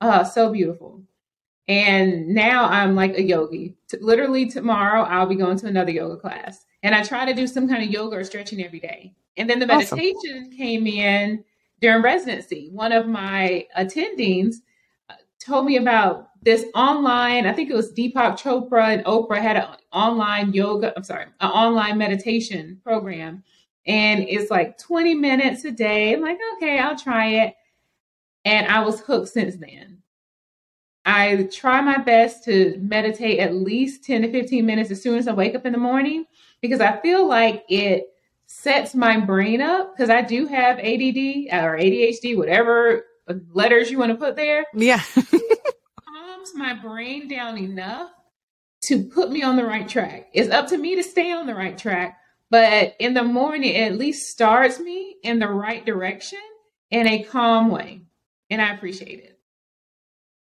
Uh, 0.00 0.24
so 0.24 0.52
beautiful. 0.52 1.02
And 1.68 2.28
now 2.28 2.66
I'm 2.66 2.94
like 2.94 3.16
a 3.16 3.22
yogi. 3.22 3.74
T- 3.88 3.98
literally 4.00 4.46
tomorrow, 4.46 5.02
I'll 5.02 5.26
be 5.26 5.34
going 5.34 5.58
to 5.58 5.66
another 5.66 5.90
yoga 5.90 6.16
class. 6.16 6.66
And 6.82 6.94
I 6.94 7.02
try 7.02 7.24
to 7.24 7.32
do 7.32 7.46
some 7.46 7.68
kind 7.68 7.82
of 7.82 7.90
yoga 7.90 8.16
or 8.16 8.24
stretching 8.24 8.62
every 8.62 8.80
day. 8.80 9.14
And 9.36 9.48
then 9.48 9.58
the 9.58 9.66
meditation 9.66 10.42
awesome. 10.42 10.50
came 10.50 10.86
in 10.86 11.42
during 11.80 12.02
residency. 12.02 12.68
One 12.72 12.92
of 12.92 13.06
my 13.06 13.66
attendings 13.78 14.56
uh, 15.08 15.14
told 15.40 15.66
me 15.66 15.76
about 15.76 16.28
this 16.42 16.66
online, 16.74 17.46
I 17.46 17.52
think 17.52 17.70
it 17.70 17.74
was 17.74 17.92
Deepak 17.92 18.38
Chopra 18.38 18.92
and 18.92 19.04
Oprah 19.06 19.40
had 19.40 19.56
an 19.56 19.68
online 19.92 20.52
yoga, 20.52 20.92
I'm 20.96 21.02
sorry, 21.02 21.26
an 21.40 21.50
online 21.50 21.96
meditation 21.96 22.80
program. 22.84 23.42
And 23.86 24.24
it's 24.28 24.50
like 24.50 24.78
20 24.78 25.14
minutes 25.14 25.64
a 25.64 25.70
day. 25.70 26.12
I'm 26.12 26.20
like, 26.20 26.38
okay, 26.56 26.78
I'll 26.78 26.98
try 26.98 27.28
it. 27.28 27.54
And 28.44 28.66
I 28.66 28.84
was 28.84 29.00
hooked 29.00 29.28
since 29.28 29.56
then. 29.56 30.02
I 31.04 31.48
try 31.52 31.80
my 31.80 31.98
best 31.98 32.44
to 32.44 32.78
meditate 32.80 33.38
at 33.38 33.54
least 33.54 34.04
10 34.04 34.22
to 34.22 34.32
15 34.32 34.64
minutes 34.64 34.90
as 34.90 35.02
soon 35.02 35.18
as 35.18 35.28
I 35.28 35.32
wake 35.32 35.54
up 35.54 35.66
in 35.66 35.72
the 35.72 35.78
morning 35.78 36.24
because 36.62 36.80
I 36.80 37.00
feel 37.00 37.28
like 37.28 37.64
it 37.68 38.06
sets 38.46 38.94
my 38.94 39.20
brain 39.20 39.60
up 39.60 39.94
because 39.94 40.08
I 40.08 40.22
do 40.22 40.46
have 40.46 40.78
ADD 40.78 41.52
or 41.52 41.76
ADHD, 41.78 42.36
whatever 42.36 43.04
letters 43.52 43.90
you 43.90 43.98
want 43.98 44.12
to 44.12 44.18
put 44.18 44.36
there. 44.36 44.64
Yeah. 44.74 45.02
calms 46.44 46.54
my 46.54 46.74
brain 46.74 47.28
down 47.28 47.58
enough 47.58 48.10
to 48.82 49.04
put 49.04 49.30
me 49.30 49.42
on 49.42 49.56
the 49.56 49.64
right 49.64 49.88
track. 49.88 50.28
It's 50.32 50.50
up 50.50 50.68
to 50.68 50.78
me 50.78 50.96
to 50.96 51.02
stay 51.02 51.32
on 51.32 51.46
the 51.46 51.54
right 51.54 51.76
track, 51.76 52.18
but 52.50 52.94
in 52.98 53.14
the 53.14 53.22
morning, 53.22 53.74
it 53.74 53.92
at 53.92 53.98
least 53.98 54.30
starts 54.30 54.78
me 54.78 55.16
in 55.22 55.38
the 55.38 55.48
right 55.48 55.84
direction 55.84 56.40
in 56.90 57.06
a 57.06 57.22
calm 57.24 57.70
way. 57.70 58.02
And 58.50 58.60
I 58.60 58.74
appreciate 58.74 59.20
it. 59.20 59.33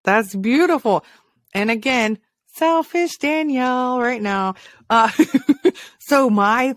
That's 0.03 0.35
beautiful. 0.35 1.05
And 1.53 1.71
again, 1.71 2.19
selfish 2.55 3.17
Danielle 3.17 3.99
right 3.99 4.21
now. 4.21 4.55
Uh, 4.89 5.09
so 5.99 6.29
my, 6.29 6.75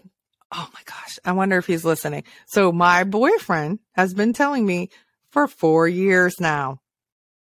oh 0.53 0.69
my 0.73 0.81
gosh, 0.85 1.19
I 1.25 1.33
wonder 1.33 1.59
if 1.59 1.67
he's 1.67 1.85
listening. 1.85 2.25
So 2.47 2.73
my 2.73 3.05
boyfriend 3.05 3.81
has 3.93 4.15
been 4.15 4.33
telling 4.33 4.65
me 4.65 4.91
for 5.31 5.47
four 5.49 5.89
years 5.89 6.41
now 6.41 6.81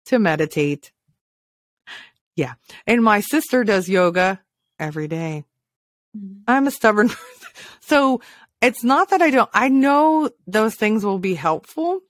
to 0.06 0.20
meditate. 0.20 0.92
Yeah. 2.36 2.54
And 2.86 3.04
my 3.04 3.22
sister 3.22 3.64
does 3.64 3.90
yoga 3.90 4.42
every 4.80 5.08
day. 5.08 5.44
Mm-hmm. 6.18 6.42
I'm 6.48 6.68
a 6.68 6.72
stubborn 6.72 7.10
person. 7.10 7.50
So 7.82 8.22
it's 8.62 8.84
not 8.84 9.10
that 9.10 9.22
I 9.22 9.32
don't, 9.32 9.50
I 9.54 9.70
know 9.70 10.30
those 10.46 10.76
things 10.76 11.06
will 11.06 11.20
be 11.20 11.36
helpful. 11.36 12.02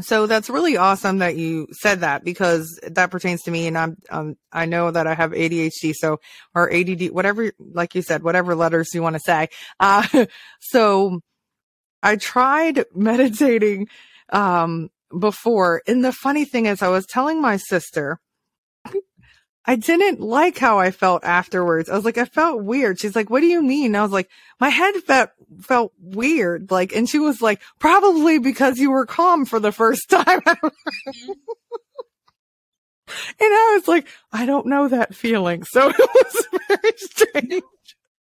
So 0.00 0.26
that's 0.26 0.48
really 0.48 0.78
awesome 0.78 1.18
that 1.18 1.36
you 1.36 1.68
said 1.72 2.00
that 2.00 2.24
because 2.24 2.80
that 2.82 3.10
pertains 3.10 3.42
to 3.42 3.50
me 3.50 3.66
and 3.66 3.76
I'm, 3.76 3.96
um, 4.08 4.36
I 4.50 4.64
know 4.64 4.90
that 4.90 5.06
I 5.06 5.14
have 5.14 5.32
ADHD. 5.32 5.92
So, 5.94 6.18
or 6.54 6.72
ADD, 6.72 7.10
whatever, 7.10 7.52
like 7.58 7.94
you 7.94 8.00
said, 8.00 8.22
whatever 8.22 8.54
letters 8.54 8.94
you 8.94 9.02
want 9.02 9.16
to 9.16 9.20
say. 9.20 9.48
Uh, 9.78 10.26
so 10.60 11.20
I 12.02 12.16
tried 12.16 12.84
meditating, 12.94 13.88
um, 14.30 14.88
before. 15.18 15.82
And 15.86 16.02
the 16.02 16.12
funny 16.12 16.46
thing 16.46 16.64
is 16.64 16.80
I 16.80 16.88
was 16.88 17.04
telling 17.04 17.42
my 17.42 17.58
sister, 17.58 18.18
I 19.64 19.76
didn't 19.76 20.20
like 20.20 20.58
how 20.58 20.80
I 20.80 20.90
felt 20.90 21.22
afterwards. 21.24 21.88
I 21.88 21.94
was 21.94 22.04
like, 22.04 22.18
I 22.18 22.24
felt 22.24 22.64
weird. 22.64 22.98
She's 22.98 23.14
like, 23.14 23.30
what 23.30 23.40
do 23.40 23.46
you 23.46 23.62
mean? 23.62 23.94
I 23.94 24.02
was 24.02 24.10
like, 24.10 24.28
my 24.58 24.68
head 24.68 24.96
felt, 24.96 25.30
felt 25.60 25.92
weird. 26.00 26.70
Like, 26.70 26.94
and 26.94 27.08
she 27.08 27.20
was 27.20 27.40
like, 27.40 27.60
probably 27.78 28.38
because 28.38 28.78
you 28.78 28.90
were 28.90 29.06
calm 29.06 29.44
for 29.44 29.60
the 29.60 29.70
first 29.70 30.02
time. 30.10 30.40
and 30.46 30.66
I 33.40 33.78
was 33.78 33.86
like, 33.86 34.08
I 34.32 34.46
don't 34.46 34.66
know 34.66 34.88
that 34.88 35.14
feeling. 35.14 35.62
So 35.62 35.88
it 35.96 35.96
was 35.98 36.46
very 36.68 36.92
strange. 36.96 37.62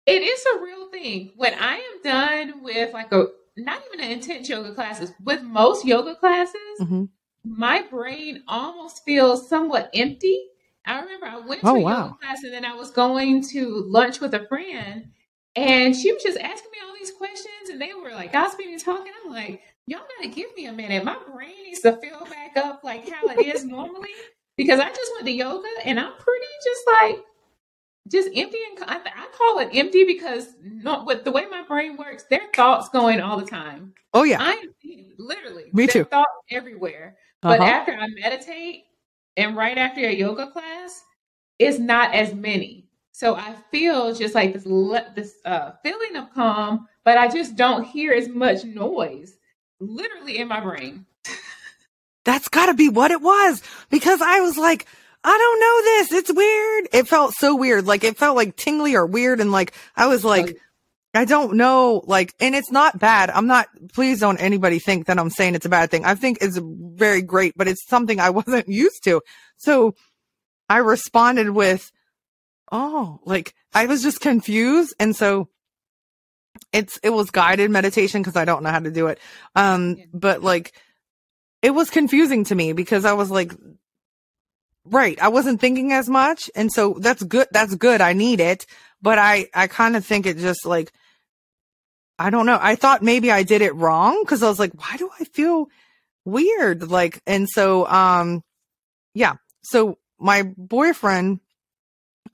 It 0.06 0.22
is 0.22 0.44
a 0.56 0.60
real 0.60 0.90
thing. 0.90 1.30
When 1.36 1.54
I 1.54 1.76
am 1.76 2.02
done 2.02 2.64
with 2.64 2.92
like 2.92 3.12
a, 3.12 3.26
not 3.56 3.80
even 3.86 4.04
an 4.04 4.10
intense 4.10 4.48
yoga 4.48 4.74
classes, 4.74 5.12
with 5.22 5.42
most 5.42 5.84
yoga 5.84 6.16
classes, 6.16 6.56
mm-hmm. 6.80 7.04
my 7.44 7.82
brain 7.82 8.42
almost 8.48 9.04
feels 9.04 9.48
somewhat 9.48 9.90
empty 9.94 10.49
I 10.90 11.00
remember 11.02 11.26
I 11.26 11.38
went 11.38 11.60
to 11.60 11.68
oh, 11.68 11.76
a 11.76 11.80
wow. 11.80 12.04
yoga 12.04 12.18
class 12.20 12.42
and 12.42 12.52
then 12.52 12.64
I 12.64 12.74
was 12.74 12.90
going 12.90 13.42
to 13.50 13.84
lunch 13.86 14.20
with 14.20 14.34
a 14.34 14.44
friend 14.48 15.06
and 15.54 15.94
she 15.94 16.12
was 16.12 16.22
just 16.22 16.38
asking 16.38 16.70
me 16.72 16.78
all 16.84 16.94
these 16.98 17.12
questions 17.12 17.70
and 17.70 17.80
they 17.80 17.92
were 17.94 18.10
like 18.10 18.32
gossiping 18.32 18.72
and 18.72 18.82
talking. 18.82 19.12
I'm 19.24 19.30
like, 19.30 19.62
y'all 19.86 20.00
gotta 20.18 20.34
give 20.34 20.48
me 20.56 20.66
a 20.66 20.72
minute. 20.72 21.04
My 21.04 21.16
brain 21.32 21.62
needs 21.64 21.80
to 21.80 21.92
fill 21.92 22.24
back 22.24 22.56
up 22.56 22.82
like 22.82 23.08
how 23.08 23.24
it 23.28 23.46
is 23.46 23.64
normally 23.64 24.10
because 24.56 24.80
I 24.80 24.88
just 24.88 25.12
went 25.14 25.26
to 25.26 25.32
yoga 25.32 25.68
and 25.84 26.00
I'm 26.00 26.12
pretty 26.18 26.46
just 26.64 26.82
like 27.00 27.24
just 28.08 28.28
empty 28.34 28.58
and 28.70 28.90
I, 28.90 28.96
I 28.96 29.28
call 29.36 29.60
it 29.60 29.70
empty 29.72 30.02
because 30.04 30.48
not 30.60 31.06
with 31.06 31.24
the 31.24 31.30
way 31.30 31.46
my 31.46 31.62
brain 31.62 31.96
works, 31.96 32.24
there 32.30 32.42
are 32.42 32.52
thoughts 32.52 32.88
going 32.88 33.20
all 33.20 33.38
the 33.38 33.46
time. 33.46 33.94
Oh 34.12 34.24
yeah, 34.24 34.38
I'm 34.40 34.58
literally 35.18 35.70
me 35.72 35.86
too. 35.86 36.02
Thoughts 36.02 36.30
everywhere, 36.50 37.16
uh-huh. 37.44 37.58
but 37.58 37.64
after 37.64 37.92
I 37.92 38.08
meditate 38.08 38.84
and 39.36 39.56
right 39.56 39.78
after 39.78 40.00
a 40.00 40.14
yoga 40.14 40.50
class, 40.50 41.02
it's 41.58 41.78
not 41.78 42.14
as 42.14 42.34
many. 42.34 42.88
So 43.12 43.34
I 43.34 43.54
feel 43.70 44.14
just 44.14 44.34
like 44.34 44.54
this 44.54 44.64
this 45.14 45.34
uh, 45.44 45.72
feeling 45.82 46.16
of 46.16 46.32
calm, 46.32 46.88
but 47.04 47.18
I 47.18 47.28
just 47.28 47.54
don't 47.54 47.84
hear 47.84 48.12
as 48.12 48.28
much 48.28 48.64
noise, 48.64 49.36
literally 49.78 50.38
in 50.38 50.48
my 50.48 50.60
brain. 50.60 51.06
That's 52.24 52.48
got 52.48 52.66
to 52.66 52.74
be 52.74 52.88
what 52.88 53.10
it 53.10 53.20
was 53.20 53.62
because 53.90 54.22
I 54.22 54.40
was 54.40 54.56
like, 54.56 54.86
I 55.22 55.36
don't 55.36 55.60
know 55.60 55.82
this. 55.82 56.12
It's 56.12 56.32
weird. 56.32 56.88
It 56.92 57.08
felt 57.08 57.34
so 57.34 57.54
weird. 57.54 57.86
Like 57.86 58.04
it 58.04 58.16
felt 58.16 58.36
like 58.36 58.56
tingly 58.56 58.94
or 58.94 59.04
weird. 59.04 59.40
And 59.40 59.52
like, 59.52 59.74
I 59.96 60.06
was 60.06 60.24
like, 60.24 60.56
I 61.12 61.24
don't 61.24 61.54
know. 61.54 62.02
Like, 62.06 62.34
and 62.40 62.54
it's 62.54 62.70
not 62.70 62.98
bad. 62.98 63.30
I'm 63.30 63.46
not, 63.46 63.68
please 63.92 64.20
don't 64.20 64.38
anybody 64.38 64.78
think 64.78 65.06
that 65.06 65.18
I'm 65.18 65.30
saying 65.30 65.54
it's 65.54 65.66
a 65.66 65.70
bad 65.70 65.90
thing. 65.90 66.04
I 66.04 66.14
think 66.14 66.38
it's 66.40 66.58
very 66.62 67.22
great, 67.22 67.54
but 67.56 67.68
it's 67.68 67.86
something 67.88 68.20
I 68.20 68.30
wasn't 68.30 68.68
used 68.68 69.04
to. 69.04 69.22
So 69.56 69.94
I 70.68 70.78
responded 70.78 71.50
with, 71.50 71.90
Oh, 72.72 73.18
like 73.24 73.52
I 73.74 73.86
was 73.86 74.02
just 74.02 74.20
confused. 74.20 74.94
And 75.00 75.16
so 75.16 75.48
it's, 76.72 76.98
it 77.02 77.10
was 77.10 77.30
guided 77.30 77.70
meditation 77.70 78.22
because 78.22 78.36
I 78.36 78.44
don't 78.44 78.62
know 78.62 78.70
how 78.70 78.78
to 78.78 78.92
do 78.92 79.08
it. 79.08 79.18
Um, 79.56 79.96
but 80.14 80.42
like 80.42 80.72
it 81.62 81.72
was 81.72 81.90
confusing 81.90 82.44
to 82.44 82.54
me 82.54 82.72
because 82.72 83.04
I 83.04 83.12
was 83.14 83.30
like, 83.30 83.52
right. 84.84 85.20
I 85.20 85.28
wasn't 85.28 85.60
thinking 85.60 85.92
as 85.92 86.08
much. 86.08 86.50
And 86.54 86.72
so 86.72 86.96
that's 86.98 87.22
good. 87.22 87.48
That's 87.50 87.74
good. 87.74 88.00
I 88.00 88.12
need 88.12 88.40
it. 88.40 88.66
But 89.02 89.18
I, 89.18 89.46
I 89.54 89.66
kind 89.66 89.96
of 89.96 90.04
think 90.04 90.26
it 90.26 90.38
just 90.38 90.66
like, 90.66 90.92
I 92.18 92.28
don't 92.30 92.46
know. 92.46 92.58
I 92.60 92.74
thought 92.74 93.02
maybe 93.02 93.30
I 93.30 93.42
did 93.42 93.62
it 93.62 93.74
wrong 93.74 94.20
because 94.22 94.42
I 94.42 94.48
was 94.48 94.58
like, 94.58 94.72
why 94.74 94.96
do 94.98 95.08
I 95.18 95.24
feel 95.24 95.68
weird? 96.24 96.90
Like, 96.90 97.22
and 97.26 97.48
so, 97.48 97.86
um, 97.86 98.42
yeah. 99.14 99.34
So 99.62 99.98
my 100.18 100.42
boyfriend, 100.56 101.40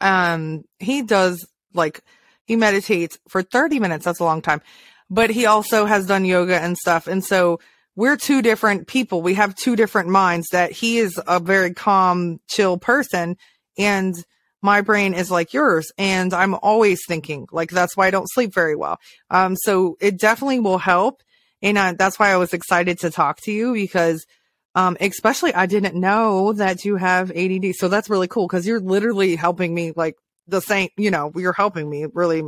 um, 0.01 0.65
he 0.81 1.03
does 1.03 1.47
like, 1.73 2.03
he 2.47 2.57
meditates 2.57 3.19
for 3.29 3.43
30 3.43 3.79
minutes. 3.79 4.05
That's 4.05 4.21
a 4.21 4.25
long 4.25 4.43
time, 4.43 4.61
but 5.09 5.31
he 5.31 5.47
also 5.47 5.85
has 5.85 6.07
done 6.07 6.25
yoga 6.25 6.61
and 6.61 6.77
stuff. 6.77 7.07
And 7.07 7.25
so 7.25 7.61
we're 7.95 8.17
two 8.17 8.43
different 8.43 8.87
people. 8.87 9.23
We 9.23 9.35
have 9.35 9.55
two 9.55 9.77
different 9.77 10.09
minds 10.09 10.49
that 10.53 10.73
he 10.73 10.99
is 10.99 11.21
a 11.27 11.41
very 11.41 11.73
calm, 11.75 12.41
chill 12.49 12.77
person. 12.77 13.37
And 13.79 14.15
my 14.63 14.81
brain 14.81 15.15
is 15.15 15.31
like 15.31 15.53
yours 15.53 15.93
and 15.99 16.33
I'm 16.33 16.55
always 16.55 17.01
thinking 17.07 17.47
like 17.53 17.71
that's 17.71 17.97
why 17.97 18.07
I 18.07 18.11
don't 18.11 18.31
sleep 18.31 18.55
very 18.55 18.75
well. 18.75 18.99
Um, 19.31 19.57
so 19.57 19.97
it 20.01 20.19
definitely 20.19 20.61
will 20.61 20.79
help. 20.79 21.23
And 21.63 21.79
uh, 21.79 21.95
that's 21.99 22.19
why 22.19 22.31
I 22.31 22.37
was 22.37 22.53
excited 22.53 22.99
to 23.01 23.11
talk 23.11 23.41
to 23.43 23.53
you 23.53 23.73
because, 23.73 24.27
um, 24.75 24.97
especially 25.01 25.55
I 25.55 25.67
didn't 25.67 25.99
know 25.99 26.53
that 26.55 26.85
you 26.85 26.97
have 26.97 27.31
ADD. 27.31 27.75
So 27.77 27.89
that's 27.89 28.11
really 28.11 28.29
cool 28.29 28.47
because 28.47 28.67
you're 28.67 28.81
literally 28.81 29.37
helping 29.37 29.75
me 29.75 29.93
like 29.95 30.17
the 30.47 30.61
same, 30.61 30.89
you 30.97 31.11
know, 31.11 31.33
you're 31.35 31.53
helping 31.53 31.89
me 31.89 32.07
really 32.13 32.43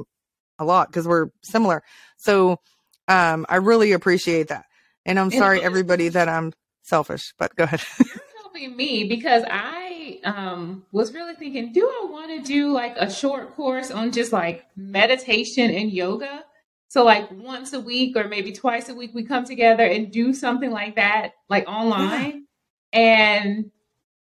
a 0.58 0.64
lot 0.64 0.88
because 0.88 1.06
we're 1.06 1.28
similar. 1.42 1.82
So 2.16 2.58
um, 3.06 3.46
I 3.48 3.56
really 3.56 3.92
appreciate 3.92 4.48
that. 4.48 4.66
And 5.06 5.18
I'm 5.18 5.30
sorry, 5.30 5.62
everybody, 5.62 6.10
that 6.10 6.28
I'm 6.28 6.52
selfish, 6.82 7.32
but 7.38 7.56
go 7.56 7.64
ahead. 7.64 7.82
You're 7.98 8.22
helping 8.42 8.76
me 8.76 9.04
because 9.04 9.42
I 9.48 9.87
um, 10.24 10.84
was 10.92 11.12
really 11.12 11.34
thinking, 11.34 11.72
do 11.72 11.86
I 11.86 12.06
want 12.10 12.30
to 12.30 12.46
do 12.46 12.72
like 12.72 12.96
a 12.96 13.10
short 13.10 13.54
course 13.54 13.90
on 13.90 14.12
just 14.12 14.32
like 14.32 14.64
meditation 14.76 15.70
and 15.70 15.90
yoga? 15.92 16.44
So 16.88 17.04
like 17.04 17.30
once 17.30 17.72
a 17.72 17.80
week 17.80 18.16
or 18.16 18.28
maybe 18.28 18.52
twice 18.52 18.88
a 18.88 18.94
week, 18.94 19.10
we 19.14 19.22
come 19.22 19.44
together 19.44 19.84
and 19.84 20.10
do 20.10 20.32
something 20.32 20.70
like 20.70 20.96
that, 20.96 21.32
like 21.48 21.68
online. 21.68 22.46
Yeah. 22.92 23.00
And 23.00 23.70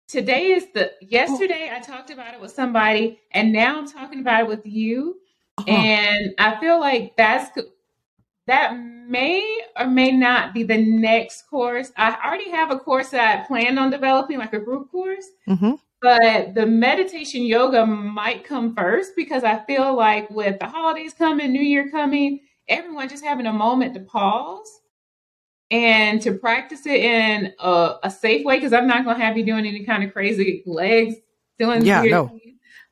today 0.08 0.52
is 0.52 0.66
the 0.74 0.92
yesterday 1.00 1.70
I 1.72 1.80
talked 1.80 2.10
about 2.10 2.34
it 2.34 2.40
with 2.40 2.50
somebody, 2.50 3.20
and 3.32 3.52
now 3.52 3.78
I'm 3.78 3.88
talking 3.88 4.20
about 4.20 4.42
it 4.42 4.48
with 4.48 4.66
you. 4.66 5.16
Uh-huh. 5.58 5.70
And 5.70 6.34
I 6.38 6.60
feel 6.60 6.78
like 6.80 7.16
that's 7.16 7.50
that 8.50 8.76
may 8.76 9.60
or 9.78 9.86
may 9.86 10.10
not 10.10 10.52
be 10.52 10.62
the 10.62 10.76
next 10.76 11.42
course. 11.48 11.92
I 11.96 12.18
already 12.24 12.50
have 12.50 12.70
a 12.70 12.78
course 12.78 13.10
that 13.10 13.40
I 13.40 13.46
planned 13.46 13.78
on 13.78 13.90
developing, 13.90 14.38
like 14.38 14.52
a 14.52 14.60
group 14.60 14.90
course. 14.90 15.24
Mm-hmm. 15.48 15.74
But 16.02 16.54
the 16.54 16.66
meditation 16.66 17.44
yoga 17.44 17.86
might 17.86 18.44
come 18.44 18.74
first 18.74 19.12
because 19.16 19.44
I 19.44 19.64
feel 19.66 19.94
like 19.94 20.28
with 20.30 20.58
the 20.58 20.66
holidays 20.66 21.14
coming, 21.14 21.52
New 21.52 21.62
Year 21.62 21.90
coming, 21.90 22.40
everyone 22.68 23.08
just 23.08 23.24
having 23.24 23.46
a 23.46 23.52
moment 23.52 23.94
to 23.94 24.00
pause 24.00 24.80
and 25.70 26.20
to 26.22 26.32
practice 26.32 26.86
it 26.86 27.00
in 27.00 27.52
a, 27.60 27.96
a 28.02 28.10
safe 28.10 28.44
way 28.44 28.56
because 28.56 28.72
I'm 28.72 28.88
not 28.88 29.04
going 29.04 29.16
to 29.16 29.24
have 29.24 29.38
you 29.38 29.44
doing 29.44 29.66
any 29.66 29.84
kind 29.84 30.02
of 30.02 30.12
crazy 30.12 30.64
legs 30.66 31.14
doing 31.58 31.84
yeah 31.84 32.02
no 32.02 32.40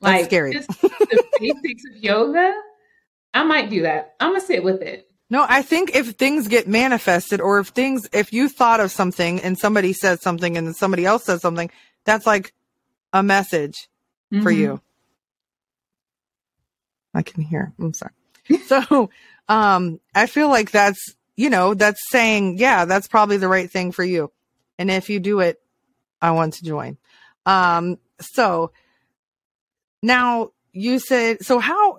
like 0.02 0.26
scary 0.26 0.52
just 0.52 0.68
the 0.82 1.24
basics 1.40 1.82
of 1.90 1.96
yoga. 1.96 2.54
I 3.34 3.42
might 3.44 3.70
do 3.70 3.82
that. 3.82 4.14
I'm 4.20 4.30
gonna 4.32 4.40
sit 4.40 4.62
with 4.62 4.82
it. 4.82 5.07
No, 5.30 5.44
I 5.46 5.62
think 5.62 5.94
if 5.94 6.12
things 6.12 6.48
get 6.48 6.66
manifested 6.66 7.40
or 7.40 7.58
if 7.58 7.68
things, 7.68 8.08
if 8.12 8.32
you 8.32 8.48
thought 8.48 8.80
of 8.80 8.90
something 8.90 9.40
and 9.40 9.58
somebody 9.58 9.92
says 9.92 10.22
something 10.22 10.56
and 10.56 10.66
then 10.66 10.74
somebody 10.74 11.04
else 11.04 11.24
says 11.24 11.42
something, 11.42 11.70
that's 12.04 12.26
like 12.26 12.54
a 13.12 13.22
message 13.22 13.88
mm-hmm. 14.32 14.42
for 14.42 14.50
you. 14.50 14.80
I 17.14 17.22
can 17.22 17.42
hear. 17.42 17.72
I'm 17.78 17.92
sorry. 17.92 18.12
so, 18.66 19.10
um, 19.48 20.00
I 20.14 20.26
feel 20.26 20.48
like 20.48 20.70
that's, 20.70 21.14
you 21.36 21.50
know, 21.50 21.74
that's 21.74 22.00
saying, 22.10 22.58
yeah, 22.58 22.86
that's 22.86 23.08
probably 23.08 23.36
the 23.36 23.48
right 23.48 23.70
thing 23.70 23.92
for 23.92 24.04
you. 24.04 24.32
And 24.78 24.90
if 24.90 25.10
you 25.10 25.20
do 25.20 25.40
it, 25.40 25.60
I 26.22 26.30
want 26.30 26.54
to 26.54 26.64
join. 26.64 26.96
Um, 27.44 27.98
so 28.20 28.72
now 30.02 30.52
you 30.72 30.98
said, 30.98 31.44
so 31.44 31.58
how, 31.58 31.98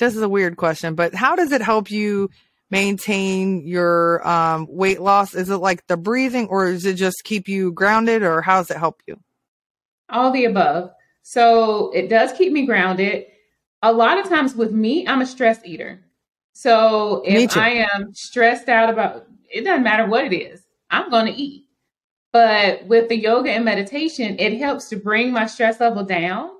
this 0.00 0.16
is 0.16 0.22
a 0.22 0.28
weird 0.28 0.56
question, 0.56 0.94
but 0.96 1.14
how 1.14 1.36
does 1.36 1.52
it 1.52 1.62
help 1.62 1.90
you 1.90 2.30
maintain 2.70 3.66
your 3.66 4.26
um, 4.26 4.66
weight 4.68 5.00
loss? 5.00 5.34
Is 5.34 5.50
it 5.50 5.58
like 5.58 5.86
the 5.86 5.96
breathing, 5.96 6.48
or 6.48 6.66
is 6.66 6.84
it 6.84 6.94
just 6.94 7.22
keep 7.22 7.48
you 7.48 7.72
grounded, 7.72 8.22
or 8.22 8.42
how 8.42 8.58
does 8.58 8.70
it 8.70 8.78
help 8.78 9.02
you? 9.06 9.20
All 10.08 10.32
the 10.32 10.46
above. 10.46 10.90
So 11.22 11.92
it 11.92 12.08
does 12.08 12.32
keep 12.32 12.52
me 12.52 12.66
grounded. 12.66 13.26
A 13.82 13.92
lot 13.92 14.18
of 14.18 14.28
times 14.28 14.54
with 14.54 14.72
me, 14.72 15.06
I'm 15.06 15.20
a 15.20 15.26
stress 15.26 15.60
eater. 15.64 16.00
So 16.52 17.22
if 17.24 17.56
I 17.56 17.86
am 17.94 18.12
stressed 18.12 18.68
out 18.68 18.90
about 18.90 19.26
it 19.50 19.62
doesn't 19.62 19.84
matter 19.84 20.06
what 20.06 20.24
it 20.24 20.36
is, 20.36 20.62
I'm 20.90 21.10
going 21.10 21.26
to 21.26 21.32
eat. 21.32 21.66
But 22.32 22.86
with 22.86 23.08
the 23.08 23.16
yoga 23.16 23.50
and 23.50 23.64
meditation, 23.64 24.38
it 24.38 24.58
helps 24.58 24.88
to 24.90 24.96
bring 24.96 25.32
my 25.32 25.46
stress 25.46 25.80
level 25.80 26.04
down 26.04 26.50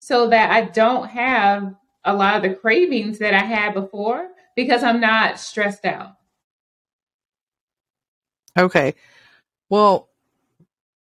so 0.00 0.28
that 0.28 0.50
I 0.50 0.62
don't 0.62 1.08
have 1.08 1.74
a 2.04 2.14
lot 2.14 2.36
of 2.36 2.42
the 2.42 2.56
cravings 2.56 3.18
that 3.18 3.34
I 3.34 3.44
had 3.44 3.74
before 3.74 4.28
because 4.56 4.82
I'm 4.82 5.00
not 5.00 5.38
stressed 5.38 5.84
out. 5.84 6.16
Okay. 8.58 8.94
Well, 9.68 10.08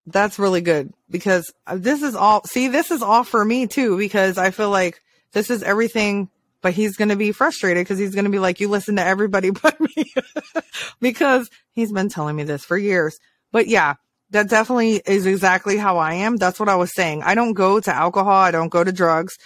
that's 0.07 0.39
really 0.39 0.61
good 0.61 0.93
because 1.11 1.53
this 1.75 2.03
is 2.03 2.15
all, 2.15 2.43
see, 2.45 2.69
this 2.69 2.91
is 2.91 3.03
all 3.03 3.25
for 3.25 3.45
me 3.45 3.67
too, 3.67 3.97
because 3.99 4.39
I 4.39 4.51
feel 4.51 4.71
like 4.71 5.01
this 5.33 5.51
is 5.51 5.63
everything, 5.63 6.29
but 6.61 6.73
he's 6.73 6.97
going 6.97 7.09
to 7.09 7.17
be 7.17 7.33
frustrated 7.33 7.85
because 7.85 7.99
he's 7.99 8.15
going 8.15 8.25
to 8.25 8.31
be 8.31 8.39
like, 8.39 8.61
you 8.61 8.69
listen 8.69 8.97
to 8.97 9.05
everybody 9.05 9.51
but 9.63 9.81
me 9.81 10.13
because 11.01 11.51
he's 11.73 11.93
been 11.93 12.09
telling 12.09 12.37
me 12.37 12.45
this 12.45 12.65
for 12.65 12.79
years. 12.79 13.19
But 13.51 13.67
yeah, 13.67 13.95
that 14.31 14.49
definitely 14.49 15.03
is 15.07 15.27
exactly 15.27 15.77
how 15.77 15.99
I 15.99 16.15
am. 16.15 16.37
That's 16.37 16.59
what 16.59 16.69
I 16.69 16.77
was 16.77 16.95
saying. 16.95 17.23
I 17.23 17.35
don't 17.35 17.53
go 17.53 17.81
to 17.81 17.95
alcohol. 17.95 18.33
I 18.33 18.51
don't 18.51 18.71
go 18.71 18.83
to 18.83 18.93
drugs. 18.93 19.37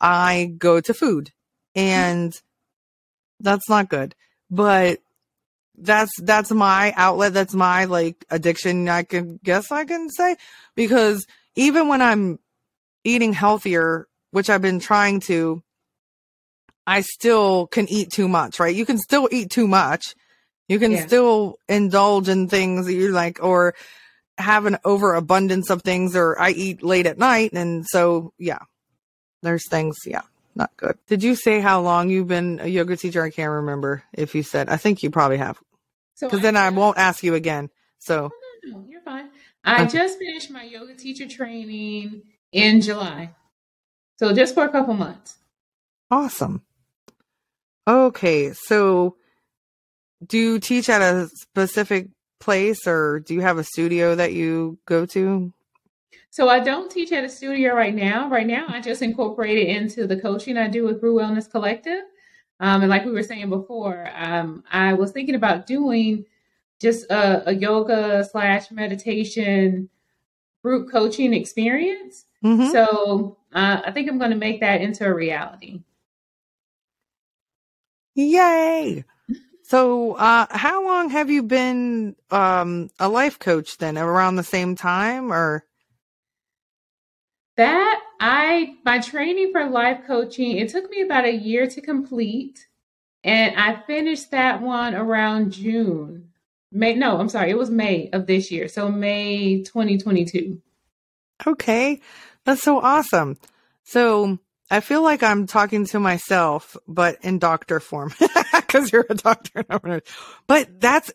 I 0.00 0.54
go 0.58 0.80
to 0.80 0.94
food 0.94 1.30
hmm. 1.74 1.80
and 1.80 2.42
that's 3.40 3.68
not 3.68 3.88
good. 3.88 4.14
But 4.50 5.00
that's 5.76 6.12
that's 6.20 6.50
my 6.50 6.92
outlet. 6.96 7.34
That's 7.34 7.54
my 7.54 7.84
like 7.84 8.24
addiction. 8.30 8.88
I 8.88 9.02
can 9.02 9.40
guess 9.42 9.72
I 9.72 9.84
can 9.84 10.08
say 10.10 10.36
because 10.74 11.26
even 11.56 11.88
when 11.88 12.00
I'm 12.00 12.38
eating 13.02 13.32
healthier, 13.32 14.06
which 14.30 14.50
I've 14.50 14.62
been 14.62 14.80
trying 14.80 15.20
to, 15.20 15.62
I 16.86 17.00
still 17.00 17.66
can 17.66 17.88
eat 17.88 18.10
too 18.10 18.28
much. 18.28 18.60
Right? 18.60 18.74
You 18.74 18.86
can 18.86 18.98
still 18.98 19.28
eat 19.32 19.50
too 19.50 19.66
much. 19.66 20.14
You 20.68 20.78
can 20.78 20.92
yeah. 20.92 21.06
still 21.06 21.58
indulge 21.68 22.28
in 22.28 22.48
things 22.48 22.86
that 22.86 22.94
you 22.94 23.10
like, 23.10 23.42
or 23.42 23.74
have 24.38 24.66
an 24.66 24.78
overabundance 24.84 25.70
of 25.70 25.82
things, 25.82 26.16
or 26.16 26.40
I 26.40 26.50
eat 26.50 26.82
late 26.82 27.06
at 27.06 27.18
night, 27.18 27.52
and 27.52 27.84
so 27.86 28.32
yeah, 28.38 28.60
there's 29.44 29.68
things, 29.68 29.96
yeah, 30.06 30.22
not 30.54 30.76
good. 30.76 30.98
Did 31.06 31.22
you 31.22 31.34
say 31.34 31.60
how 31.60 31.80
long 31.80 32.10
you've 32.10 32.28
been 32.28 32.60
a 32.60 32.66
yoga 32.66 32.96
teacher? 32.96 33.22
I 33.22 33.30
can't 33.30 33.50
remember 33.50 34.02
if 34.12 34.34
you 34.34 34.42
said. 34.42 34.68
I 34.68 34.76
think 34.76 35.02
you 35.02 35.10
probably 35.10 35.38
have. 35.38 35.58
Because 36.20 36.38
so 36.38 36.42
then 36.42 36.56
I 36.56 36.70
won't 36.70 36.98
ask 36.98 37.22
you 37.22 37.34
again. 37.34 37.70
So 37.98 38.32
oh, 38.32 38.58
no, 38.64 38.78
no, 38.78 38.84
you're 38.88 39.00
fine. 39.00 39.30
I 39.64 39.82
okay. 39.82 39.92
just 39.98 40.18
finished 40.18 40.50
my 40.50 40.62
yoga 40.62 40.94
teacher 40.94 41.28
training 41.28 42.22
in 42.52 42.80
July. 42.80 43.30
So 44.18 44.32
just 44.34 44.54
for 44.54 44.64
a 44.64 44.68
couple 44.68 44.94
months. 44.94 45.36
Awesome. 46.10 46.62
Okay, 47.86 48.52
so 48.52 49.16
do 50.26 50.38
you 50.38 50.58
teach 50.58 50.88
at 50.88 51.02
a 51.02 51.28
specific 51.28 52.08
place 52.40 52.86
or 52.86 53.20
do 53.20 53.34
you 53.34 53.40
have 53.40 53.58
a 53.58 53.64
studio 53.64 54.14
that 54.14 54.32
you 54.32 54.78
go 54.86 55.06
to? 55.06 55.52
So 56.30 56.48
I 56.48 56.60
don't 56.60 56.90
teach 56.90 57.12
at 57.12 57.24
a 57.24 57.28
studio 57.28 57.74
right 57.74 57.94
now. 57.94 58.28
Right 58.28 58.46
now, 58.46 58.66
I 58.68 58.80
just 58.80 59.02
incorporate 59.02 59.56
it 59.56 59.68
into 59.68 60.06
the 60.06 60.20
coaching 60.20 60.56
I 60.56 60.68
do 60.68 60.84
with 60.84 61.00
Brew 61.00 61.14
Wellness 61.14 61.50
Collective. 61.50 62.02
Um, 62.60 62.82
and 62.82 62.90
like 62.90 63.04
we 63.04 63.12
were 63.12 63.22
saying 63.22 63.50
before, 63.50 64.10
um, 64.14 64.64
I 64.70 64.94
was 64.94 65.10
thinking 65.10 65.34
about 65.34 65.66
doing 65.66 66.24
just 66.80 67.10
a, 67.10 67.50
a 67.50 67.54
yoga 67.54 68.24
slash 68.30 68.70
meditation 68.70 69.88
group 70.62 70.90
coaching 70.90 71.34
experience. 71.34 72.24
Mm-hmm. 72.44 72.70
So 72.70 73.38
uh, 73.52 73.82
I 73.84 73.90
think 73.92 74.08
I'm 74.08 74.18
going 74.18 74.30
to 74.30 74.36
make 74.36 74.60
that 74.60 74.80
into 74.80 75.06
a 75.06 75.14
reality. 75.14 75.82
Yay! 78.14 79.04
So, 79.62 80.12
uh, 80.14 80.46
how 80.50 80.84
long 80.84 81.08
have 81.10 81.30
you 81.30 81.42
been 81.42 82.14
um, 82.30 82.90
a 83.00 83.08
life 83.08 83.38
coach 83.38 83.78
then? 83.78 83.96
Around 83.96 84.36
the 84.36 84.42
same 84.44 84.76
time, 84.76 85.32
or? 85.32 85.64
That 87.56 88.00
I 88.20 88.76
my 88.84 88.98
training 88.98 89.52
for 89.52 89.68
life 89.68 90.00
coaching, 90.06 90.58
it 90.58 90.70
took 90.70 90.90
me 90.90 91.02
about 91.02 91.24
a 91.24 91.32
year 91.32 91.66
to 91.68 91.80
complete. 91.80 92.66
And 93.22 93.56
I 93.56 93.80
finished 93.86 94.32
that 94.32 94.60
one 94.60 94.94
around 94.94 95.52
June. 95.52 96.30
May 96.70 96.94
no, 96.94 97.18
I'm 97.18 97.28
sorry, 97.28 97.50
it 97.50 97.58
was 97.58 97.70
May 97.70 98.10
of 98.12 98.26
this 98.26 98.50
year. 98.50 98.68
So 98.68 98.90
May 98.90 99.62
2022. 99.62 100.60
Okay. 101.46 102.00
That's 102.44 102.62
so 102.62 102.80
awesome. 102.80 103.38
So 103.84 104.38
I 104.70 104.80
feel 104.80 105.02
like 105.02 105.22
I'm 105.22 105.46
talking 105.46 105.86
to 105.86 106.00
myself, 106.00 106.76
but 106.88 107.18
in 107.22 107.38
doctor 107.38 107.80
form 107.80 108.12
because 108.56 108.92
you're 108.92 109.06
a 109.08 109.14
doctor. 109.14 109.64
But 110.46 110.80
that's, 110.80 111.12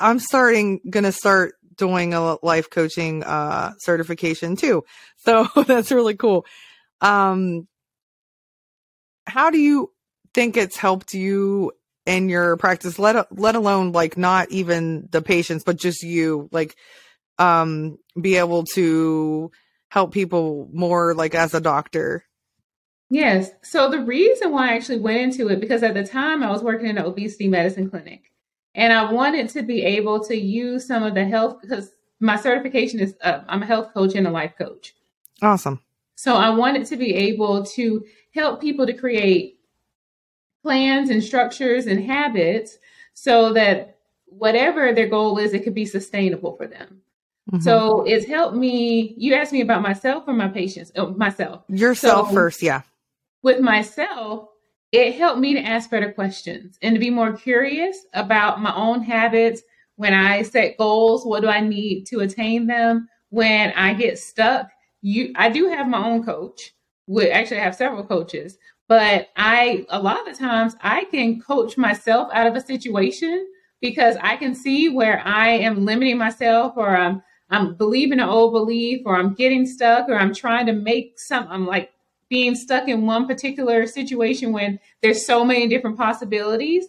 I'm 0.00 0.18
starting, 0.18 0.80
gonna 0.88 1.12
start 1.12 1.55
doing 1.76 2.14
a 2.14 2.36
life 2.44 2.70
coaching 2.70 3.22
uh, 3.22 3.72
certification 3.78 4.56
too. 4.56 4.84
So 5.18 5.48
that's 5.66 5.90
really 5.90 6.14
cool. 6.14 6.46
Um, 7.00 7.66
how 9.26 9.50
do 9.50 9.58
you 9.58 9.90
think 10.34 10.56
it's 10.56 10.76
helped 10.76 11.14
you 11.14 11.72
in 12.04 12.28
your 12.28 12.56
practice? 12.58 12.96
Let 12.96 13.36
let 13.36 13.56
alone 13.56 13.90
like 13.90 14.16
not 14.16 14.52
even 14.52 15.08
the 15.10 15.22
patients, 15.22 15.64
but 15.64 15.78
just 15.78 16.04
you, 16.04 16.48
like, 16.52 16.76
um, 17.40 17.98
be 18.20 18.36
able 18.36 18.64
to 18.74 19.50
help 19.88 20.12
people 20.12 20.68
more, 20.72 21.12
like 21.12 21.34
as 21.34 21.54
a 21.54 21.60
doctor. 21.60 22.24
Yes. 23.10 23.50
So 23.62 23.90
the 23.90 24.00
reason 24.00 24.52
why 24.52 24.70
I 24.70 24.74
actually 24.74 24.98
went 24.98 25.18
into 25.18 25.48
it 25.48 25.60
because 25.60 25.82
at 25.82 25.94
the 25.94 26.04
time 26.04 26.42
I 26.42 26.50
was 26.50 26.62
working 26.62 26.88
in 26.88 26.98
an 26.98 27.04
obesity 27.04 27.48
medicine 27.48 27.90
clinic. 27.90 28.30
And 28.76 28.92
I 28.92 29.10
wanted 29.10 29.48
to 29.50 29.62
be 29.62 29.82
able 29.82 30.22
to 30.24 30.36
use 30.36 30.86
some 30.86 31.02
of 31.02 31.14
the 31.14 31.24
health 31.24 31.60
because 31.62 31.92
my 32.20 32.36
certification 32.36 33.00
is 33.00 33.16
uh, 33.22 33.40
I'm 33.48 33.62
a 33.62 33.66
health 33.66 33.92
coach 33.92 34.14
and 34.14 34.26
a 34.26 34.30
life 34.30 34.52
coach. 34.56 34.94
Awesome. 35.42 35.80
So 36.14 36.36
I 36.36 36.50
wanted 36.50 36.86
to 36.86 36.96
be 36.96 37.14
able 37.14 37.64
to 37.64 38.04
help 38.34 38.60
people 38.60 38.86
to 38.86 38.92
create 38.92 39.58
plans 40.62 41.10
and 41.10 41.24
structures 41.24 41.86
and 41.86 42.04
habits 42.04 42.78
so 43.14 43.52
that 43.54 43.98
whatever 44.26 44.92
their 44.92 45.08
goal 45.08 45.38
is, 45.38 45.54
it 45.54 45.64
could 45.64 45.74
be 45.74 45.86
sustainable 45.86 46.56
for 46.56 46.66
them. 46.66 47.00
Mm-hmm. 47.50 47.62
So 47.62 48.02
it's 48.04 48.26
helped 48.26 48.56
me. 48.56 49.14
You 49.16 49.34
asked 49.34 49.52
me 49.52 49.62
about 49.62 49.80
myself 49.80 50.24
or 50.26 50.34
my 50.34 50.48
patients? 50.48 50.92
Oh, 50.96 51.10
myself. 51.10 51.62
Yourself 51.68 52.28
so, 52.28 52.34
first, 52.34 52.62
yeah. 52.62 52.82
With 53.42 53.60
myself, 53.60 54.48
it 54.96 55.16
helped 55.16 55.40
me 55.40 55.52
to 55.52 55.60
ask 55.60 55.90
better 55.90 56.10
questions 56.10 56.78
and 56.80 56.94
to 56.94 56.98
be 56.98 57.10
more 57.10 57.36
curious 57.36 58.06
about 58.14 58.62
my 58.62 58.74
own 58.74 59.02
habits. 59.02 59.60
When 59.96 60.14
I 60.14 60.40
set 60.40 60.78
goals, 60.78 61.26
what 61.26 61.40
do 61.40 61.48
I 61.48 61.60
need 61.60 62.06
to 62.06 62.20
attain 62.20 62.66
them? 62.66 63.06
When 63.28 63.72
I 63.76 63.92
get 63.92 64.18
stuck, 64.18 64.70
you 65.02 65.34
I 65.36 65.50
do 65.50 65.68
have 65.68 65.86
my 65.86 66.02
own 66.02 66.24
coach. 66.24 66.72
We 67.06 67.30
actually 67.30 67.60
have 67.60 67.74
several 67.74 68.04
coaches, 68.04 68.56
but 68.88 69.28
I 69.36 69.84
a 69.90 70.00
lot 70.00 70.26
of 70.26 70.34
the 70.34 70.38
times 70.38 70.74
I 70.80 71.04
can 71.04 71.42
coach 71.42 71.76
myself 71.76 72.30
out 72.32 72.46
of 72.46 72.56
a 72.56 72.60
situation 72.62 73.46
because 73.82 74.16
I 74.22 74.36
can 74.36 74.54
see 74.54 74.88
where 74.88 75.20
I 75.26 75.50
am 75.50 75.84
limiting 75.84 76.16
myself 76.16 76.72
or 76.76 76.96
I'm 76.96 77.22
I'm 77.50 77.74
believing 77.74 78.18
an 78.18 78.28
old 78.28 78.52
belief 78.52 79.02
or 79.04 79.16
I'm 79.16 79.34
getting 79.34 79.66
stuck 79.66 80.08
or 80.08 80.16
I'm 80.16 80.34
trying 80.34 80.66
to 80.66 80.72
make 80.72 81.18
some, 81.18 81.46
I'm 81.48 81.66
like 81.66 81.90
being 82.28 82.54
stuck 82.54 82.88
in 82.88 83.06
one 83.06 83.26
particular 83.26 83.86
situation 83.86 84.52
when 84.52 84.78
there's 85.02 85.26
so 85.26 85.44
many 85.44 85.68
different 85.68 85.96
possibilities. 85.96 86.86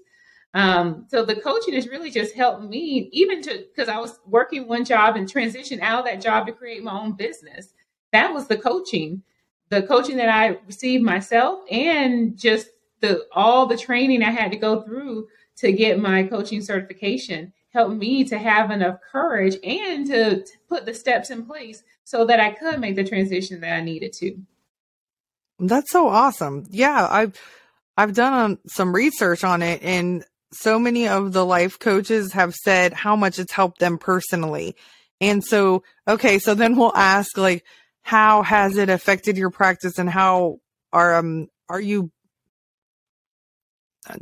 Um, 0.54 1.06
so 1.10 1.24
the 1.24 1.36
coaching 1.36 1.74
has 1.76 1.88
really 1.88 2.10
just 2.10 2.34
helped 2.34 2.64
me 2.64 3.10
even 3.12 3.42
to, 3.44 3.66
cause 3.76 3.90
I 3.90 4.00
was 4.00 4.20
working 4.26 4.68
one 4.68 4.86
job 4.86 5.16
and 5.16 5.30
transition 5.30 5.82
out 5.82 6.00
of 6.00 6.06
that 6.06 6.22
job 6.22 6.48
to 6.48 6.54
create 6.54 6.84
my 6.84 7.00
own 7.00 7.14
business. 7.14 7.74
That 8.12 8.34
was 8.34 8.48
the 8.48 8.58
coaching, 8.58 9.22
the 9.70 9.84
coaching 9.84 10.18
that 10.18 10.30
I 10.30 10.58
received 10.66 11.04
myself 11.04 11.60
and 11.70 12.38
just 12.38 12.70
the, 13.02 13.26
all 13.34 13.68
the 13.68 13.78
training 13.78 14.24
I 14.24 14.32
had 14.32 14.52
to 14.52 14.58
go 14.58 14.82
through 14.82 15.28
to 15.58 15.72
get 15.72 16.00
my 16.00 16.24
coaching 16.24 16.62
certification 16.62 17.54
helped 17.70 17.96
me 17.96 18.24
to 18.24 18.38
have 18.38 18.72
enough 18.72 19.00
courage 19.12 19.58
and 19.64 20.08
to, 20.08 20.44
to 20.44 20.52
put 20.68 20.86
the 20.86 20.94
steps 20.94 21.30
in 21.30 21.46
place 21.46 21.84
so 22.04 22.26
that 22.26 22.40
I 22.40 22.52
could 22.52 22.80
make 22.80 22.96
the 22.96 23.04
transition 23.04 23.60
that 23.62 23.74
I 23.76 23.82
needed 23.82 24.14
to. 24.14 24.38
That's 25.60 25.92
so 25.92 26.08
awesome. 26.08 26.66
Yeah, 26.70 27.08
I've 27.10 27.40
I've 27.96 28.14
done 28.14 28.34
um, 28.34 28.60
some 28.68 28.94
research 28.94 29.44
on 29.44 29.64
it 29.64 29.82
and 29.82 30.24
so 30.54 30.80
many 30.80 31.08
of 31.08 31.34
the 31.34 31.46
life 31.46 31.80
coaches 31.80 32.34
have 32.34 32.54
said 32.54 32.94
how 32.94 33.16
much 33.16 33.40
it's 33.40 33.52
helped 33.52 33.80
them 33.80 33.98
personally. 33.98 34.76
And 35.20 35.44
so, 35.44 35.84
okay, 36.08 36.40
so 36.40 36.54
then 36.54 36.76
we'll 36.78 36.96
ask 36.96 37.38
like 37.38 37.66
how 38.04 38.44
has 38.44 38.78
it 38.78 38.90
affected 38.90 39.38
your 39.38 39.50
practice 39.50 40.00
and 40.00 40.10
how 40.10 40.60
are 40.94 41.16
um 41.16 41.48
are 41.68 41.82
you 41.82 42.10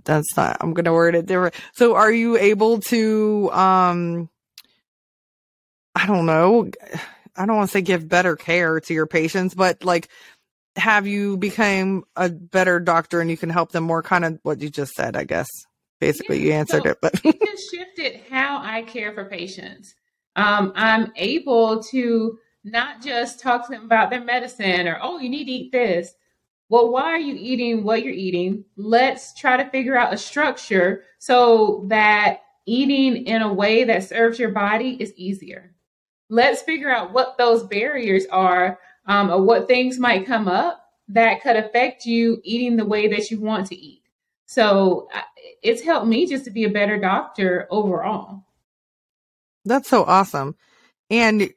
that's 0.04 0.36
not 0.36 0.58
i'm 0.60 0.74
gonna 0.74 0.92
word 0.92 1.14
it 1.14 1.28
different 1.28 1.54
so 1.76 1.96
are 1.96 2.12
you 2.12 2.36
able 2.38 2.80
to 2.80 3.52
um 3.52 4.28
i 5.94 6.08
don't 6.08 6.26
know 6.26 6.68
i 7.36 7.46
don't 7.46 7.56
want 7.56 7.70
to 7.70 7.74
say 7.74 7.82
give 7.82 8.10
better 8.10 8.36
care 8.36 8.80
to 8.80 8.94
your 8.94 9.06
patients 9.06 9.54
but 9.54 9.84
like 9.84 10.10
have 10.76 11.08
you 11.08 11.38
become 11.38 12.04
a 12.16 12.30
better 12.30 12.80
doctor 12.80 13.22
and 13.22 13.30
you 13.30 13.38
can 13.38 13.50
help 13.50 13.72
them 13.72 13.84
more 13.84 14.04
kind 14.04 14.26
of 14.26 14.40
what 14.44 14.62
you 14.62 14.70
just 14.70 14.94
said 14.94 15.16
i 15.16 15.24
guess 15.24 15.48
basically 16.00 16.40
yeah, 16.40 16.46
you 16.46 16.52
answered 16.54 16.84
so 16.84 16.90
it 16.90 16.98
but 17.02 17.14
it 17.24 17.40
just 17.40 17.72
shifted 17.72 18.22
how 18.30 18.62
i 18.64 18.82
care 18.84 19.14
for 19.14 19.26
patients 19.26 19.96
um, 20.36 20.74
i'm 20.76 21.12
able 21.16 21.82
to 21.82 22.38
not 22.64 23.02
just 23.02 23.40
talk 23.40 23.66
to 23.66 23.72
them 23.72 23.86
about 23.86 24.10
their 24.10 24.24
medicine 24.24 24.88
or 24.88 25.00
oh 25.02 25.20
you 25.20 25.30
need 25.30 25.46
to 25.46 25.52
eat 25.52 25.72
this 25.72 26.16
well, 26.70 26.92
why 26.92 27.04
are 27.04 27.20
you 27.20 27.36
eating 27.38 27.84
what 27.84 28.04
you're 28.04 28.14
eating? 28.14 28.66
Let's 28.76 29.34
try 29.34 29.58
to 29.58 29.70
figure 29.70 29.96
out 29.96 30.14
a 30.14 30.18
structure 30.18 31.04
so 31.20 31.86
that 31.90 32.40
eating 32.66 33.28
in 33.28 33.44
a 33.44 33.54
way 33.54 33.84
that 33.84 34.04
serves 34.04 34.40
your 34.40 34.50
body 34.50 34.98
is 35.00 35.14
easier. 35.16 35.76
Let's 36.30 36.64
figure 36.64 36.90
out 36.90 37.14
what 37.14 37.38
those 37.38 37.64
barriers 37.64 38.26
are 38.32 38.80
um, 39.06 39.30
or 39.30 39.42
what 39.42 39.68
things 39.68 40.00
might 40.00 40.26
come 40.26 40.48
up 40.48 40.82
that 41.10 41.42
could 41.42 41.56
affect 41.56 42.06
you 42.06 42.42
eating 42.44 42.78
the 42.78 42.86
way 42.86 43.08
that 43.08 43.30
you 43.30 43.40
want 43.40 43.68
to 43.68 43.76
eat. 43.76 44.02
So 44.48 45.08
it's 45.62 45.82
helped 45.82 46.08
me 46.08 46.28
just 46.28 46.46
to 46.46 46.52
be 46.52 46.64
a 46.64 46.70
better 46.70 47.00
doctor 47.00 47.68
overall. 47.70 48.44
That's 49.66 49.90
so 49.90 50.04
awesome. 50.04 50.56
And 51.10 51.52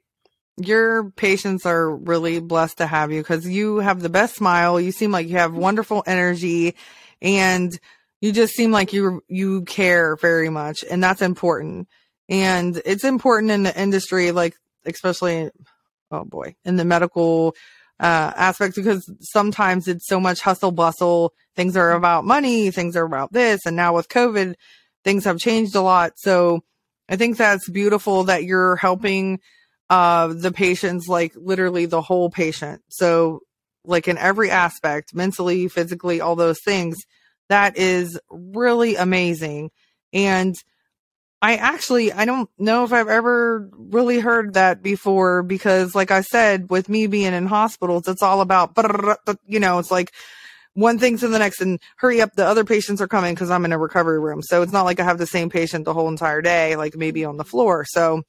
your 0.57 1.11
patients 1.11 1.66
are 1.66 1.94
really 1.94 2.40
blessed 2.40 2.78
to 2.78 2.86
have 2.86 3.12
you 3.12 3.20
because 3.20 3.46
you 3.46 3.78
have 3.78 4.01
the 4.01 4.09
best 4.09 4.36
smile. 4.36 4.80
You 4.80 4.92
seem 4.92 5.12
like 5.12 5.28
you 5.28 5.36
have 5.36 5.55
wonderful 5.55 6.03
energy 6.07 6.74
and 7.20 7.78
you 8.20 8.32
just 8.32 8.55
seem 8.55 8.72
like 8.72 8.92
you, 8.92 9.22
you 9.28 9.62
care 9.64 10.16
very 10.16 10.49
much 10.49 10.84
and 10.90 11.03
that's 11.03 11.22
important. 11.22 11.88
And 12.28 12.80
it's 12.84 13.05
important 13.05 13.53
in 13.53 13.62
the 13.62 13.80
industry, 13.80 14.32
like, 14.32 14.55
especially, 14.84 15.51
oh 16.11 16.25
boy, 16.25 16.55
in 16.65 16.77
the 16.77 16.85
medical, 16.85 17.55
uh, 18.01 18.33
aspect 18.37 18.77
because 18.77 19.11
sometimes 19.21 19.89
it's 19.89 20.07
so 20.07 20.21
much 20.21 20.41
hustle 20.41 20.71
bustle. 20.71 21.33
Things 21.57 21.77
are 21.77 21.93
about 21.93 22.25
money. 22.25 22.71
Things 22.71 22.97
are 22.97 23.05
about 23.05 23.33
this. 23.33 23.67
And 23.67 23.75
now 23.77 23.95
with 23.95 24.09
COVID, 24.09 24.55
things 25.05 25.25
have 25.25 25.39
changed 25.39 25.75
a 25.75 25.81
lot. 25.81 26.13
So 26.17 26.61
I 27.09 27.17
think 27.17 27.37
that's 27.37 27.69
beautiful 27.69 28.25
that 28.25 28.45
you're 28.45 28.77
helping 28.77 29.41
uh, 29.91 30.29
the 30.29 30.53
patient's 30.53 31.09
like 31.09 31.33
literally 31.35 31.87
the 31.87 32.03
whole 32.03 32.31
patient. 32.31 32.83
So, 32.89 33.41
like 33.85 34.07
in 34.07 34.19
every 34.19 34.51
aspect, 34.51 35.15
mentally, 35.15 35.67
physically, 35.69 36.21
all 36.21 36.37
those 36.37 36.61
things, 36.63 36.99
that 37.49 37.79
is 37.79 38.21
really 38.31 38.97
amazing. 38.97 39.71
And 40.13 40.55
I 41.41 41.55
actually, 41.57 42.12
I 42.12 42.24
don't 42.24 42.51
know 42.59 42.84
if 42.84 42.93
I've 42.93 43.09
ever 43.09 43.70
really 43.72 44.18
heard 44.18 44.55
that 44.55 44.82
before 44.82 45.43
because, 45.43 45.95
like 45.95 46.11
I 46.11 46.22
said, 46.22 46.68
with 46.68 46.89
me 46.89 47.07
being 47.07 47.32
in 47.32 47.47
hospitals, 47.47 48.09
it's 48.09 48.22
all 48.22 48.41
about, 48.41 48.76
you 49.47 49.61
know, 49.61 49.78
it's 49.78 49.91
like 49.91 50.12
one 50.74 50.99
thing 50.99 51.16
to 51.18 51.28
the 51.28 51.39
next 51.39 51.61
and 51.61 51.78
hurry 51.97 52.20
up. 52.20 52.32
The 52.34 52.45
other 52.45 52.64
patients 52.64 53.01
are 53.01 53.09
coming 53.09 53.34
because 53.34 53.51
I'm 53.51 53.64
in 53.64 53.72
a 53.72 53.78
recovery 53.78 54.18
room. 54.18 54.43
So 54.43 54.62
it's 54.62 54.72
not 54.72 54.84
like 54.84 54.99
I 54.99 55.05
have 55.05 55.18
the 55.18 55.26
same 55.26 55.49
patient 55.49 55.84
the 55.84 55.95
whole 55.95 56.09
entire 56.09 56.43
day, 56.43 56.74
like 56.74 56.97
maybe 56.97 57.24
on 57.24 57.36
the 57.36 57.45
floor. 57.45 57.84
So, 57.84 58.24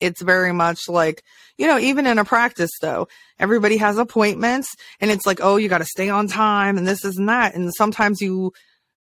it's 0.00 0.20
very 0.20 0.52
much 0.52 0.88
like, 0.88 1.22
you 1.56 1.66
know, 1.66 1.78
even 1.78 2.06
in 2.06 2.18
a 2.18 2.24
practice 2.24 2.70
though, 2.80 3.08
everybody 3.38 3.78
has 3.78 3.98
appointments 3.98 4.74
and 5.00 5.10
it's 5.10 5.26
like, 5.26 5.40
oh, 5.42 5.56
you 5.56 5.68
got 5.68 5.78
to 5.78 5.84
stay 5.86 6.08
on 6.08 6.28
time 6.28 6.76
and 6.76 6.86
this 6.86 7.04
is 7.04 7.16
and 7.16 7.28
that. 7.28 7.54
And 7.54 7.72
sometimes 7.74 8.20
you, 8.20 8.52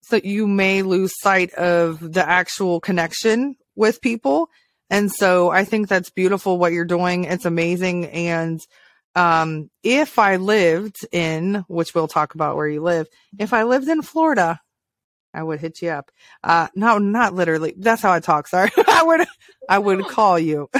so 0.02 0.20
you 0.22 0.46
may 0.46 0.82
lose 0.82 1.12
sight 1.20 1.52
of 1.54 2.00
the 2.00 2.26
actual 2.28 2.80
connection 2.80 3.56
with 3.76 4.00
people. 4.00 4.48
And 4.88 5.10
so 5.10 5.50
I 5.50 5.64
think 5.64 5.88
that's 5.88 6.10
beautiful 6.10 6.58
what 6.58 6.72
you're 6.72 6.84
doing. 6.84 7.24
It's 7.24 7.44
amazing. 7.44 8.06
And, 8.06 8.60
um, 9.14 9.70
if 9.82 10.18
I 10.18 10.36
lived 10.36 10.96
in, 11.12 11.64
which 11.68 11.94
we'll 11.94 12.08
talk 12.08 12.34
about 12.34 12.56
where 12.56 12.68
you 12.68 12.82
live, 12.82 13.08
if 13.38 13.52
I 13.52 13.64
lived 13.64 13.88
in 13.88 14.02
Florida, 14.02 14.60
I 15.32 15.42
would 15.42 15.60
hit 15.60 15.80
you 15.82 15.90
up. 15.90 16.10
Uh, 16.42 16.68
no, 16.74 16.98
not 16.98 17.34
literally. 17.34 17.74
That's 17.76 18.02
how 18.02 18.12
I 18.12 18.20
talk. 18.20 18.48
Sorry. 18.48 18.70
I 18.88 19.02
would, 19.02 19.26
I 19.68 19.78
would 19.78 20.06
call 20.06 20.38
you. 20.38 20.68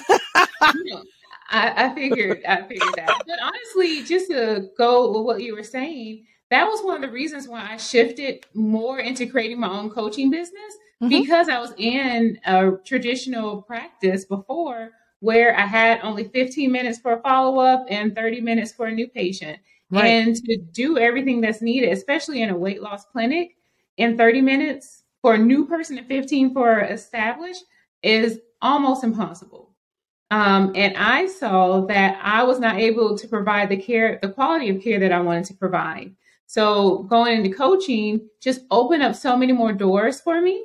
I, 1.53 1.85
I 1.87 1.95
figured, 1.95 2.43
I 2.47 2.63
figured 2.63 2.95
that. 2.97 3.23
But 3.27 3.39
honestly, 3.43 4.05
just 4.05 4.31
to 4.31 4.69
go 4.77 5.11
with 5.13 5.23
what 5.25 5.43
you 5.43 5.55
were 5.55 5.65
saying, 5.65 6.25
that 6.51 6.67
was 6.67 6.83
one 6.83 6.97
of 6.97 7.03
the 7.03 7.15
reasons 7.15 7.49
why 7.49 7.67
I 7.73 7.77
shifted 7.77 8.45
more 8.55 8.99
into 8.99 9.27
creating 9.27 9.61
my 9.61 9.69
own 9.69 9.91
coaching 9.91 10.31
business 10.31 10.75
mm-hmm. 11.03 11.09
because 11.09 11.49
I 11.49 11.61
was 11.61 11.73
in 11.77 12.39
a 12.45 12.73
traditional 12.85 13.63
practice 13.63 14.25
before 14.25 14.91
where 15.21 15.57
I 15.57 15.67
had 15.67 16.01
only 16.03 16.25
15 16.25 16.73
minutes 16.73 16.99
for 16.99 17.13
a 17.13 17.21
follow 17.21 17.61
up 17.61 17.87
and 17.89 18.17
30 18.17 18.41
minutes 18.41 18.73
for 18.73 18.87
a 18.87 18.93
new 18.93 19.07
patient. 19.07 19.59
Right. 19.91 20.07
And 20.07 20.37
to 20.37 20.59
do 20.73 20.99
everything 20.99 21.41
that's 21.41 21.63
needed, 21.63 21.93
especially 21.93 22.43
in 22.43 22.51
a 22.51 22.57
weight 22.57 22.83
loss 22.83 23.05
clinic, 23.05 23.57
in 23.97 24.17
30 24.17 24.41
minutes 24.41 25.03
for 25.21 25.35
a 25.35 25.39
new 25.39 25.67
person 25.67 25.99
and 25.99 26.07
15 26.07 26.55
for 26.55 26.81
established 26.81 27.65
is 28.03 28.41
almost 28.63 29.05
impossible. 29.05 29.71
Um, 30.31 30.73
and 30.77 30.97
I 30.97 31.27
saw 31.27 31.87
that 31.87 32.19
I 32.23 32.45
was 32.45 32.61
not 32.61 32.77
able 32.77 33.19
to 33.19 33.29
provide 33.29 33.69
the 33.69 33.77
care, 33.77 34.19
the 34.23 34.29
quality 34.29 34.69
of 34.71 34.83
care 34.83 35.01
that 35.01 35.13
I 35.13 35.21
wanted 35.21 35.47
to 35.47 35.55
provide. 35.55 36.15
So 36.51 37.05
going 37.05 37.45
into 37.45 37.57
coaching 37.57 38.29
just 38.41 38.63
opened 38.73 39.05
up 39.05 39.15
so 39.15 39.37
many 39.37 39.53
more 39.53 39.73
doors 39.73 40.21
for 40.21 40.41
me 40.41 40.65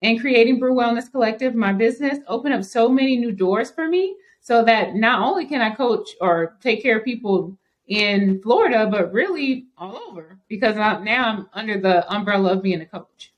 and 0.00 0.18
creating 0.18 0.58
Brew 0.58 0.74
Wellness 0.74 1.12
Collective, 1.12 1.54
my 1.54 1.74
business, 1.74 2.20
opened 2.26 2.54
up 2.54 2.64
so 2.64 2.88
many 2.88 3.18
new 3.18 3.32
doors 3.32 3.70
for 3.70 3.86
me 3.86 4.16
so 4.40 4.64
that 4.64 4.94
not 4.94 5.20
only 5.20 5.44
can 5.44 5.60
I 5.60 5.74
coach 5.74 6.08
or 6.22 6.56
take 6.62 6.82
care 6.82 6.96
of 6.96 7.04
people 7.04 7.58
in 7.86 8.40
Florida, 8.40 8.88
but 8.90 9.12
really 9.12 9.66
all 9.76 10.00
over 10.08 10.38
because 10.48 10.78
I, 10.78 11.00
now 11.00 11.26
I'm 11.26 11.46
under 11.52 11.78
the 11.78 12.10
umbrella 12.10 12.54
of 12.54 12.62
being 12.62 12.80
a 12.80 12.86
coach. 12.86 13.34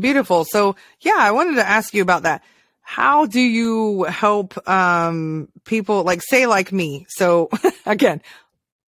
Beautiful. 0.00 0.46
So, 0.46 0.76
yeah, 1.02 1.16
I 1.18 1.30
wanted 1.32 1.56
to 1.56 1.68
ask 1.68 1.92
you 1.92 2.00
about 2.00 2.22
that. 2.22 2.42
How 2.80 3.26
do 3.26 3.40
you 3.42 4.04
help 4.04 4.66
um, 4.66 5.50
people 5.66 6.04
like 6.04 6.22
say 6.22 6.46
like 6.46 6.72
me? 6.72 7.04
So 7.10 7.50
again, 7.84 8.22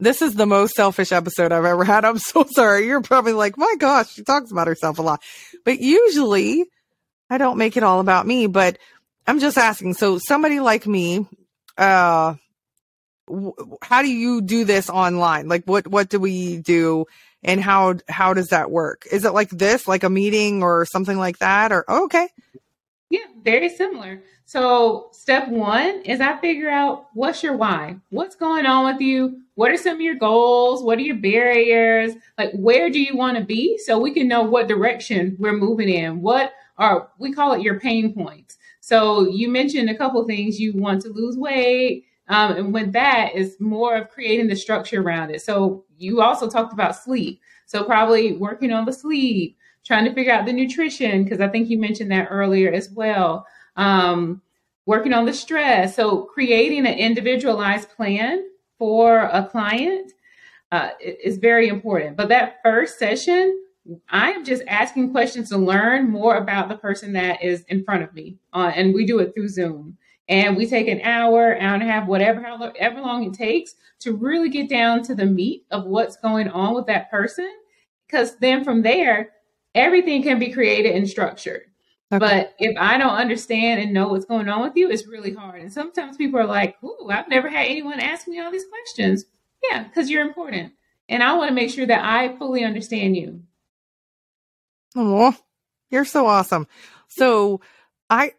this 0.01 0.23
is 0.23 0.35
the 0.35 0.47
most 0.47 0.75
selfish 0.75 1.13
episode 1.13 1.53
I've 1.53 1.65
ever 1.65 1.85
had. 1.85 2.05
I'm 2.05 2.19
so 2.19 2.45
sorry. 2.51 2.87
You're 2.87 3.03
probably 3.03 3.33
like, 3.33 3.57
my 3.57 3.75
gosh, 3.79 4.13
she 4.15 4.25
talks 4.25 4.51
about 4.51 4.67
herself 4.67 4.99
a 4.99 5.03
lot. 5.03 5.23
But 5.65 5.81
usually 5.81 6.65
I 7.29 7.39
don't 7.39 7.59
make 7.59 7.77
it 7.77 7.83
all 7.83 8.01
about 8.01 8.27
me, 8.27 8.47
but 8.47 8.79
I'm 9.27 9.39
just 9.39 9.59
asking. 9.59 9.95
So 9.95 10.19
somebody 10.19 10.59
like 10.59 10.87
me, 10.87 11.27
uh, 11.79 12.35
how 13.83 14.03
do 14.03 14.09
you 14.09 14.41
do 14.41 14.65
this 14.65 14.91
online? 14.91 15.47
Like 15.47 15.65
what, 15.65 15.87
what 15.87 16.09
do 16.09 16.19
we 16.19 16.57
do 16.59 17.05
and 17.45 17.61
how, 17.61 17.95
how 18.09 18.35
does 18.35 18.49
that 18.49 18.71
work? 18.71 19.07
Is 19.11 19.25
it 19.25 19.33
like 19.33 19.51
this, 19.51 19.87
like 19.87 20.03
a 20.03 20.11
meeting 20.11 20.63
or 20.63 20.85
something 20.87 21.17
like 21.17 21.39
that? 21.39 21.71
Or, 21.71 21.85
oh, 21.87 22.05
okay. 22.07 22.29
Yeah, 23.11 23.27
very 23.43 23.69
similar. 23.69 24.23
So 24.45 25.09
step 25.13 25.49
one 25.49 26.03
is 26.03 26.21
I 26.21 26.37
figure 26.39 26.71
out 26.71 27.09
what's 27.13 27.43
your 27.43 27.57
why? 27.57 27.97
What's 28.11 28.37
going 28.37 28.67
on 28.67 28.93
with 28.93 29.01
you? 29.03 29.43
What 29.57 29.73
are 29.73 29.77
some 29.77 29.97
of 29.97 30.01
your 30.01 30.15
goals? 30.15 30.83
What 30.83 30.99
are 30.99 31.03
your 31.03 31.17
barriers? 31.17 32.13
Like 32.39 32.53
where 32.53 32.89
do 32.89 33.01
you 33.01 33.17
want 33.17 33.37
to 33.37 33.45
be? 33.45 33.79
So 33.79 33.99
we 33.99 34.13
can 34.13 34.29
know 34.29 34.43
what 34.43 34.69
direction 34.69 35.37
we're 35.41 35.57
moving 35.57 35.89
in. 35.89 36.23
What 36.23 36.53
are 36.79 37.11
we 37.19 37.33
call 37.33 37.53
it 37.53 37.63
your 37.63 37.81
pain 37.81 38.15
points. 38.15 38.57
So 38.81 39.29
you 39.29 39.51
mentioned 39.51 39.91
a 39.91 39.97
couple 39.97 40.25
things. 40.25 40.61
You 40.61 40.73
want 40.75 41.03
to 41.03 41.09
lose 41.09 41.37
weight. 41.37 42.07
Um, 42.29 42.53
and 42.57 42.73
with 42.73 42.93
that 42.93 43.35
is 43.35 43.57
more 43.61 43.97
of 43.97 44.09
creating 44.09 44.47
the 44.47 44.57
structure 44.57 45.03
around 45.03 45.31
it. 45.31 45.43
So 45.43 45.85
you 45.99 46.23
also 46.23 46.49
talked 46.49 46.73
about 46.73 46.97
sleep. 46.97 47.41
So 47.67 47.85
probably 47.85 48.33
working 48.33 48.73
on 48.73 48.85
the 48.85 48.93
sleep, 48.93 49.57
trying 49.85 50.05
to 50.05 50.15
figure 50.15 50.33
out 50.33 50.47
the 50.47 50.53
nutrition, 50.53 51.25
because 51.25 51.41
I 51.41 51.49
think 51.49 51.69
you 51.69 51.79
mentioned 51.79 52.11
that 52.11 52.29
earlier 52.31 52.73
as 52.73 52.91
well. 52.91 53.47
Um, 53.77 54.43
working 54.87 55.13
on 55.13 55.27
the 55.27 55.33
stress. 55.33 55.95
So 55.97 56.23
creating 56.23 56.87
an 56.87 56.99
individualized 56.99 57.91
plan 57.91 58.43
for 58.79 59.19
a 59.19 59.47
client 59.47 60.13
uh, 60.73 60.91
is 61.01 61.39
very 61.39 61.69
important. 61.69 62.17
But 62.17 62.29
that 62.31 62.57
first 62.65 62.99
session, 62.99 63.59
I 64.09 64.33
am 64.33 64.45
just 64.45 64.63
asking 64.67 65.13
questions 65.13 65.49
to 65.51 65.59
learn 65.59 66.11
more 66.11 66.37
about 66.37 66.69
the 66.69 66.77
person 66.77 67.13
that 67.13 67.43
is 67.43 67.65
in 67.69 67.85
front 67.85 68.03
of 68.03 68.15
me. 68.15 68.39
Uh, 68.53 68.73
and 68.75 68.95
we 68.95 69.07
do 69.07 69.19
it 69.19 69.35
through 69.35 69.49
Zoom. 69.49 69.97
And 70.29 70.57
we 70.57 70.67
take 70.67 70.87
an 70.87 71.01
hour, 71.03 71.57
hour 71.61 71.75
and 71.75 71.83
a 71.83 71.87
half, 71.87 72.07
whatever, 72.07 72.41
however 72.41 73.01
long 73.01 73.25
it 73.25 73.35
takes 73.35 73.75
to 74.01 74.13
really 74.13 74.49
get 74.49 74.69
down 74.69 75.03
to 75.05 75.15
the 75.15 75.27
meat 75.27 75.65
of 75.71 75.85
what's 75.85 76.17
going 76.17 76.49
on 76.49 76.75
with 76.75 76.87
that 76.87 77.11
person. 77.11 77.51
Because 78.07 78.37
then 78.39 78.65
from 78.65 78.83
there, 78.83 79.31
everything 79.75 80.23
can 80.23 80.39
be 80.39 80.53
created 80.53 80.95
and 80.95 81.09
structured. 81.09 81.63
Okay. 82.13 82.19
But 82.19 82.55
if 82.59 82.77
I 82.79 82.99
don't 82.99 83.15
understand 83.15 83.81
and 83.81 83.93
know 83.93 84.09
what's 84.09 84.25
going 84.25 84.49
on 84.49 84.63
with 84.63 84.77
you, 84.77 84.91
it's 84.91 85.07
really 85.07 85.33
hard. 85.33 85.61
And 85.61 85.73
sometimes 85.73 86.17
people 86.17 86.41
are 86.41 86.47
like, 86.47 86.77
Ooh, 86.83 87.09
I've 87.09 87.29
never 87.29 87.49
had 87.49 87.67
anyone 87.67 88.01
ask 88.01 88.27
me 88.27 88.41
all 88.41 88.51
these 88.51 88.67
questions. 88.67 89.27
Yeah, 89.71 89.85
because 89.85 90.11
you're 90.11 90.27
important. 90.27 90.73
And 91.09 91.23
I 91.23 91.35
want 91.35 91.49
to 91.49 91.55
make 91.55 91.71
sure 91.71 91.87
that 91.87 92.05
I 92.05 92.37
fully 92.37 92.65
understand 92.65 93.17
you. 93.17 93.43
Oh, 94.97 95.37
you're 95.91 96.05
so 96.05 96.27
awesome. 96.27 96.67
So 97.09 97.61
I 98.09 98.35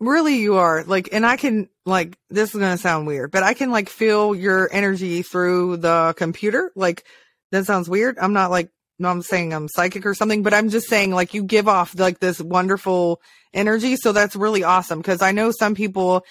really 0.00 0.36
you 0.36 0.56
are 0.56 0.84
like, 0.84 1.10
and 1.12 1.26
I 1.26 1.36
can 1.36 1.68
like, 1.84 2.16
this 2.30 2.54
is 2.54 2.60
going 2.60 2.72
to 2.74 2.82
sound 2.82 3.06
weird, 3.06 3.30
but 3.30 3.42
I 3.42 3.54
can 3.54 3.70
like 3.70 3.88
feel 3.88 4.34
your 4.34 4.68
energy 4.72 5.22
through 5.22 5.78
the 5.78 6.14
computer. 6.16 6.72
Like 6.74 7.04
that 7.52 7.66
sounds 7.66 7.88
weird. 7.88 8.18
I'm 8.18 8.32
not 8.32 8.50
like, 8.50 8.70
no, 8.98 9.08
I'm 9.08 9.22
saying 9.22 9.52
I'm 9.52 9.68
psychic 9.68 10.06
or 10.06 10.14
something, 10.14 10.42
but 10.42 10.54
I'm 10.54 10.70
just 10.70 10.88
saying 10.88 11.10
like 11.10 11.34
you 11.34 11.42
give 11.44 11.68
off 11.68 11.98
like 11.98 12.20
this 12.20 12.40
wonderful 12.40 13.20
energy. 13.52 13.96
So 13.96 14.12
that's 14.12 14.36
really 14.36 14.62
awesome. 14.62 15.02
Cause 15.02 15.22
I 15.22 15.32
know 15.32 15.50
some 15.50 15.74
people 15.74 16.24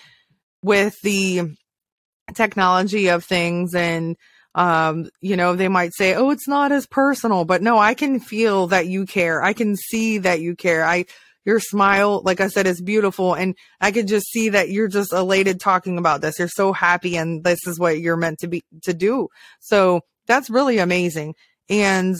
with 0.61 0.95
the 1.01 1.55
technology 2.33 3.09
of 3.09 3.25
things 3.25 3.75
and 3.75 4.15
um, 4.55 5.09
you 5.19 5.35
know, 5.35 5.55
they 5.55 5.67
might 5.67 5.93
say, 5.95 6.13
Oh, 6.13 6.29
it's 6.29 6.47
not 6.47 6.71
as 6.71 6.85
personal, 6.85 7.43
but 7.43 7.61
no, 7.61 7.77
I 7.77 7.95
can 7.95 8.19
feel 8.19 8.67
that 8.67 8.87
you 8.87 9.05
care. 9.05 9.43
I 9.43 9.53
can 9.53 9.75
see 9.75 10.19
that 10.19 10.41
you 10.41 10.55
care. 10.55 10.85
I, 10.85 11.05
your 11.43 11.59
smile, 11.59 12.21
like 12.23 12.39
I 12.39 12.47
said, 12.47 12.67
is 12.67 12.81
beautiful. 12.81 13.33
And 13.33 13.55
I 13.81 13.91
could 13.91 14.07
just 14.07 14.27
see 14.27 14.49
that 14.49 14.69
you're 14.69 14.87
just 14.87 15.11
elated 15.11 15.59
talking 15.59 15.97
about 15.97 16.21
this. 16.21 16.39
You're 16.39 16.47
so 16.47 16.71
happy 16.71 17.17
and 17.17 17.43
this 17.43 17.59
is 17.65 17.79
what 17.79 17.99
you're 17.99 18.15
meant 18.15 18.39
to 18.39 18.47
be, 18.47 18.63
to 18.83 18.93
do. 18.93 19.27
So 19.59 20.01
that's 20.27 20.49
really 20.49 20.77
amazing. 20.77 21.35
And 21.67 22.15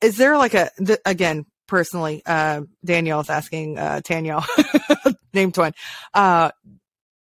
is 0.00 0.16
there 0.16 0.36
like 0.36 0.54
a, 0.54 0.70
th- 0.84 1.00
again, 1.04 1.46
personally, 1.66 2.22
uh, 2.26 2.62
Danielle's 2.84 3.30
asking, 3.30 3.78
uh, 3.78 4.00
Danielle, 4.04 4.44
name 5.34 5.52
twin, 5.52 5.72
uh, 6.14 6.50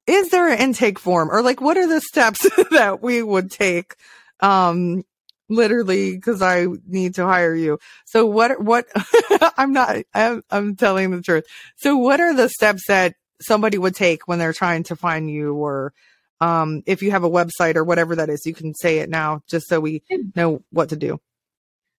is 0.10 0.30
there 0.30 0.50
an 0.50 0.58
intake 0.60 0.98
form 0.98 1.30
or 1.32 1.42
like 1.44 1.62
what 1.62 1.78
are 1.78 1.88
the 1.88 2.02
steps 2.02 2.42
that 2.72 3.02
we 3.02 3.22
would 3.22 3.52
take 3.52 3.96
um 4.40 5.04
literally 5.50 6.16
because 6.16 6.42
i 6.42 6.66
need 6.88 7.16
to 7.16 7.26
hire 7.26 7.54
you? 7.56 7.78
So 8.06 8.26
what 8.26 8.60
what 8.62 8.88
i'm 9.58 9.72
not 9.72 9.98
I'm, 10.14 10.42
I'm 10.50 10.76
telling 10.76 11.12
the 11.12 11.22
truth. 11.22 11.46
So 11.78 11.96
what 11.98 12.20
are 12.20 12.34
the 12.34 12.50
steps 12.50 12.84
that 12.88 13.14
somebody 13.42 13.78
would 13.78 13.96
take 13.96 14.28
when 14.28 14.40
they're 14.40 14.54
trying 14.54 14.84
to 14.84 14.96
find 14.96 15.30
you 15.30 15.54
or 15.54 15.94
um 16.42 16.82
if 16.88 17.04
you 17.04 17.12
have 17.12 17.24
a 17.24 17.30
website 17.30 17.76
or 17.76 17.84
whatever 17.84 18.16
that 18.16 18.30
is 18.30 18.46
you 18.46 18.54
can 18.54 18.74
say 18.74 19.00
it 19.00 19.10
now 19.10 19.42
just 19.48 19.68
so 19.68 19.80
we 19.80 20.02
know 20.36 20.64
what 20.72 20.90
to 20.90 20.96
do 20.96 21.20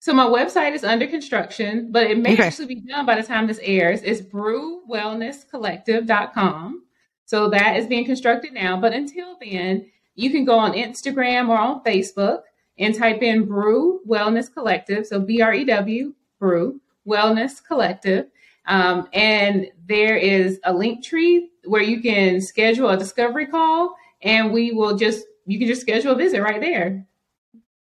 so 0.01 0.13
my 0.13 0.27
website 0.27 0.75
is 0.75 0.83
under 0.83 1.07
construction 1.07 1.93
but 1.93 2.11
it 2.11 2.19
may 2.19 2.35
okay. 2.35 2.43
actually 2.43 2.67
be 2.67 2.81
done 2.81 3.07
by 3.07 3.15
the 3.15 3.23
time 3.23 3.47
this 3.47 3.61
airs 3.63 4.03
it's 4.03 4.21
brewwellnesscollective.com 4.21 6.83
so 7.31 7.49
that 7.51 7.77
is 7.77 7.87
being 7.87 8.07
constructed 8.07 8.53
now. 8.53 8.81
But 8.81 8.93
until 8.93 9.39
then, 9.41 9.89
you 10.17 10.31
can 10.31 10.45
go 10.45 10.59
on 10.59 10.73
Instagram 10.73 11.49
or 11.49 11.57
on 11.57 11.85
Facebook 11.85 12.41
and 12.77 12.93
type 12.93 13.23
in 13.23 13.45
Brew 13.45 14.01
Wellness 14.05 14.53
Collective. 14.53 15.07
So 15.07 15.21
B 15.21 15.41
R 15.41 15.55
E 15.55 15.65
W, 15.65 16.13
Brew 16.41 16.81
Wellness 17.07 17.65
Collective. 17.65 18.27
Um, 18.67 19.07
and 19.13 19.69
there 19.87 20.17
is 20.17 20.59
a 20.65 20.75
link 20.75 21.05
tree 21.05 21.51
where 21.67 21.83
you 21.83 22.03
can 22.03 22.41
schedule 22.41 22.89
a 22.89 22.97
discovery 22.97 23.47
call 23.47 23.95
and 24.23 24.53
we 24.53 24.73
will 24.73 24.97
just, 24.97 25.25
you 25.47 25.61
can 25.61 25.69
just 25.69 25.83
schedule 25.83 26.15
a 26.15 26.17
visit 26.17 26.43
right 26.43 26.61
there. 26.61 27.07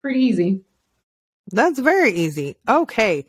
Pretty 0.02 0.22
easy. 0.22 0.62
That's 1.52 1.80
very 1.80 2.12
easy. 2.12 2.56
Okay. 2.68 3.26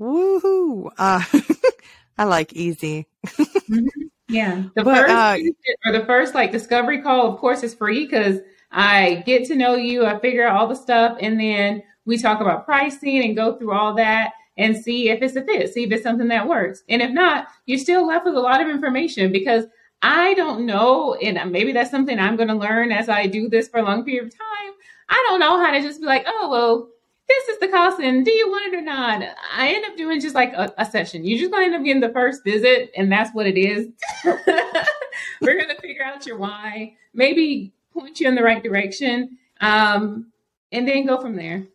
Woohoo. 0.00 0.90
Uh, 0.96 1.22
I 2.18 2.24
like 2.24 2.52
easy. 2.52 3.06
mm-hmm. 3.26 3.86
Yeah. 4.28 4.64
The 4.74 4.82
but, 4.82 4.96
first 4.96 5.12
uh, 5.12 5.38
or 5.86 5.92
the 5.92 6.04
first 6.04 6.34
like 6.34 6.50
discovery 6.50 7.00
call, 7.00 7.32
of 7.32 7.38
course, 7.38 7.62
is 7.62 7.74
free 7.74 8.06
because 8.06 8.40
I 8.72 9.22
get 9.24 9.44
to 9.46 9.54
know 9.54 9.76
you, 9.76 10.04
I 10.04 10.18
figure 10.18 10.44
out 10.44 10.56
all 10.56 10.66
the 10.66 10.74
stuff, 10.74 11.16
and 11.20 11.38
then 11.38 11.82
we 12.06 12.18
talk 12.18 12.40
about 12.40 12.64
pricing 12.64 13.24
and 13.24 13.36
go 13.36 13.56
through 13.56 13.72
all 13.72 13.94
that 13.94 14.32
and 14.56 14.76
see 14.76 15.10
if 15.10 15.22
it's 15.22 15.36
a 15.36 15.44
fit, 15.44 15.72
see 15.72 15.84
if 15.84 15.92
it's 15.92 16.02
something 16.02 16.28
that 16.28 16.48
works. 16.48 16.82
And 16.88 17.02
if 17.02 17.12
not, 17.12 17.46
you're 17.66 17.78
still 17.78 18.06
left 18.06 18.24
with 18.24 18.34
a 18.34 18.40
lot 18.40 18.60
of 18.60 18.68
information 18.68 19.30
because 19.30 19.66
I 20.02 20.34
don't 20.34 20.66
know, 20.66 21.14
and 21.14 21.52
maybe 21.52 21.72
that's 21.72 21.90
something 21.90 22.18
I'm 22.18 22.36
going 22.36 22.48
to 22.48 22.54
learn 22.54 22.92
as 22.92 23.08
I 23.08 23.26
do 23.26 23.48
this 23.48 23.68
for 23.68 23.78
a 23.78 23.84
long 23.84 24.04
period 24.04 24.24
of 24.24 24.30
time. 24.30 24.72
I 25.08 25.24
don't 25.28 25.40
know 25.40 25.62
how 25.62 25.70
to 25.70 25.80
just 25.80 26.00
be 26.00 26.06
like, 26.06 26.24
oh, 26.26 26.48
well, 26.50 26.88
this 27.28 27.48
is 27.48 27.58
the 27.58 27.68
cost 27.68 28.00
and 28.00 28.24
do 28.24 28.32
you 28.32 28.48
want 28.48 28.72
it 28.72 28.76
or 28.76 28.82
not? 28.82 29.22
I 29.52 29.68
end 29.74 29.84
up 29.84 29.96
doing 29.96 30.20
just 30.20 30.34
like 30.34 30.52
a, 30.52 30.72
a 30.78 30.84
session. 30.84 31.24
You're 31.24 31.38
just 31.38 31.50
going 31.50 31.62
to 31.62 31.66
end 31.66 31.74
up 31.74 31.84
getting 31.84 32.00
the 32.00 32.12
first 32.12 32.44
visit, 32.44 32.92
and 32.96 33.10
that's 33.10 33.34
what 33.34 33.46
it 33.46 33.58
is. 33.58 33.88
We're 34.24 35.56
going 35.56 35.74
to 35.74 35.80
figure 35.80 36.04
out 36.04 36.26
your 36.26 36.38
why, 36.38 36.94
maybe 37.14 37.72
point 37.92 38.20
you 38.20 38.28
in 38.28 38.34
the 38.34 38.42
right 38.42 38.62
direction, 38.62 39.38
um, 39.60 40.32
and 40.70 40.86
then 40.86 41.06
go 41.06 41.20
from 41.20 41.36
there. 41.36 41.66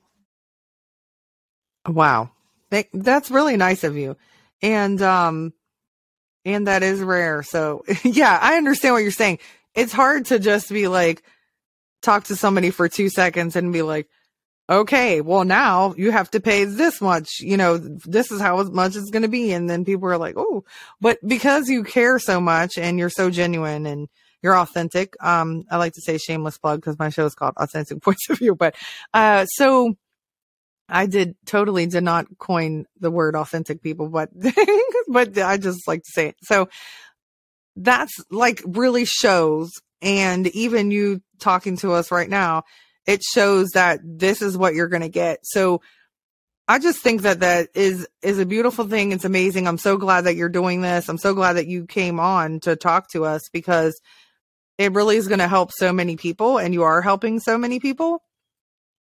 Wow. 1.87 2.31
That's 2.93 3.31
really 3.31 3.57
nice 3.57 3.83
of 3.83 3.97
you. 3.97 4.15
And, 4.61 5.01
um, 5.01 5.53
and 6.45 6.67
that 6.67 6.83
is 6.83 7.01
rare. 7.01 7.43
So 7.43 7.83
yeah, 8.03 8.37
I 8.41 8.55
understand 8.55 8.93
what 8.93 9.03
you're 9.03 9.11
saying. 9.11 9.39
It's 9.75 9.93
hard 9.93 10.25
to 10.27 10.39
just 10.39 10.69
be 10.69 10.87
like, 10.87 11.23
talk 12.01 12.25
to 12.25 12.35
somebody 12.35 12.71
for 12.71 12.89
two 12.89 13.09
seconds 13.09 13.55
and 13.55 13.73
be 13.73 13.81
like, 13.81 14.07
okay, 14.71 15.19
well 15.19 15.43
now 15.43 15.93
you 15.97 16.11
have 16.11 16.31
to 16.31 16.39
pay 16.39 16.63
this 16.63 17.01
much, 17.01 17.41
you 17.41 17.57
know, 17.57 17.77
this 17.77 18.31
is 18.31 18.39
how 18.39 18.63
much 18.63 18.95
it's 18.95 19.11
going 19.11 19.21
to 19.23 19.27
be. 19.27 19.51
And 19.51 19.69
then 19.69 19.83
people 19.83 20.07
are 20.07 20.17
like, 20.17 20.35
oh, 20.37 20.63
but 21.01 21.19
because 21.27 21.67
you 21.67 21.83
care 21.83 22.17
so 22.19 22.39
much 22.39 22.77
and 22.77 22.97
you're 22.97 23.09
so 23.09 23.29
genuine 23.29 23.85
and 23.85 24.07
you're 24.41 24.57
authentic. 24.57 25.13
Um, 25.21 25.65
I 25.69 25.77
like 25.77 25.93
to 25.93 26.01
say 26.01 26.17
shameless 26.17 26.57
plug 26.57 26.79
because 26.79 26.97
my 26.97 27.09
show 27.09 27.25
is 27.25 27.35
called 27.35 27.53
Authentic 27.57 28.01
Points 28.03 28.29
of 28.29 28.39
View, 28.39 28.55
but, 28.55 28.75
uh, 29.13 29.45
so 29.45 29.95
I 30.87 31.05
did 31.05 31.35
totally 31.45 31.85
did 31.85 32.03
not 32.03 32.25
coin 32.37 32.85
the 32.99 33.11
word 33.11 33.35
authentic 33.35 33.81
people, 33.83 34.09
but, 34.09 34.29
but 35.07 35.37
I 35.37 35.57
just 35.57 35.87
like 35.87 35.99
to 36.03 36.11
say 36.13 36.27
it. 36.29 36.35
So 36.43 36.69
that's 37.75 38.13
like 38.29 38.61
really 38.65 39.05
shows. 39.05 39.71
And 40.01 40.47
even 40.47 40.91
you 40.91 41.21
talking 41.39 41.77
to 41.77 41.93
us 41.93 42.11
right 42.11 42.29
now, 42.29 42.63
it 43.07 43.21
shows 43.23 43.69
that 43.73 43.99
this 44.03 44.41
is 44.41 44.57
what 44.57 44.73
you're 44.73 44.87
going 44.87 45.01
to 45.01 45.09
get. 45.09 45.39
So 45.43 45.81
I 46.67 46.79
just 46.79 46.99
think 46.99 47.23
that 47.23 47.41
that 47.41 47.69
is, 47.73 48.07
is 48.21 48.39
a 48.39 48.45
beautiful 48.45 48.87
thing. 48.87 49.11
It's 49.11 49.25
amazing. 49.25 49.67
I'm 49.67 49.77
so 49.77 49.97
glad 49.97 50.21
that 50.21 50.35
you're 50.35 50.49
doing 50.49 50.81
this. 50.81 51.09
I'm 51.09 51.17
so 51.17 51.33
glad 51.33 51.53
that 51.53 51.67
you 51.67 51.85
came 51.85 52.19
on 52.19 52.59
to 52.61 52.75
talk 52.75 53.09
to 53.09 53.25
us 53.25 53.49
because 53.51 53.99
it 54.77 54.93
really 54.93 55.17
is 55.17 55.27
going 55.27 55.39
to 55.39 55.47
help 55.47 55.71
so 55.71 55.91
many 55.91 56.15
people 56.15 56.57
and 56.57 56.73
you 56.73 56.83
are 56.83 57.01
helping 57.01 57.39
so 57.39 57.57
many 57.57 57.79
people. 57.79 58.23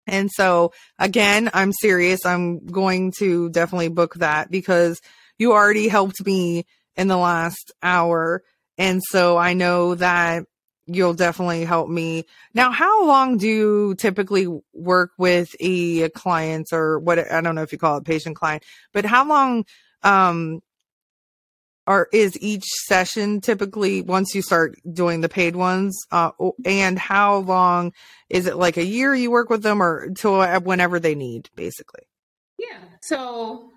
And 0.06 0.30
so 0.32 0.72
again, 0.98 1.50
I'm 1.52 1.72
serious. 1.72 2.24
I'm 2.24 2.66
going 2.66 3.12
to 3.18 3.50
definitely 3.50 3.88
book 3.88 4.14
that 4.14 4.50
because 4.50 5.00
you 5.38 5.52
already 5.52 5.88
helped 5.88 6.24
me 6.24 6.64
in 6.96 7.08
the 7.08 7.16
last 7.16 7.72
hour. 7.82 8.42
And 8.78 9.02
so 9.02 9.36
I 9.36 9.52
know 9.52 9.94
that 9.94 10.44
you'll 10.88 11.14
definitely 11.14 11.64
help 11.64 11.88
me. 11.88 12.24
Now, 12.54 12.70
how 12.70 13.06
long 13.06 13.36
do 13.36 13.46
you 13.46 13.94
typically 13.96 14.48
work 14.72 15.12
with 15.18 15.54
a 15.60 16.08
client 16.10 16.68
or 16.72 16.98
what? 16.98 17.18
I 17.30 17.40
don't 17.40 17.54
know 17.54 17.62
if 17.62 17.72
you 17.72 17.78
call 17.78 17.98
it 17.98 18.04
patient 18.04 18.36
client, 18.36 18.64
but 18.92 19.04
how 19.04 19.28
long, 19.28 19.64
um, 20.02 20.60
or 21.86 22.08
is 22.12 22.38
each 22.40 22.64
session 22.64 23.40
typically 23.40 24.02
once 24.02 24.34
you 24.34 24.42
start 24.42 24.78
doing 24.90 25.20
the 25.20 25.28
paid 25.28 25.56
ones? 25.56 25.98
Uh, 26.10 26.30
and 26.64 26.98
how 26.98 27.38
long 27.38 27.92
is 28.28 28.46
it 28.46 28.56
like 28.56 28.76
a 28.76 28.84
year 28.84 29.14
you 29.14 29.30
work 29.30 29.50
with 29.50 29.62
them 29.62 29.82
or 29.82 30.00
until 30.00 30.42
whenever 30.60 30.98
they 30.98 31.14
need, 31.14 31.48
basically? 31.54 32.02
Yeah. 32.58 32.80
So 33.02 33.70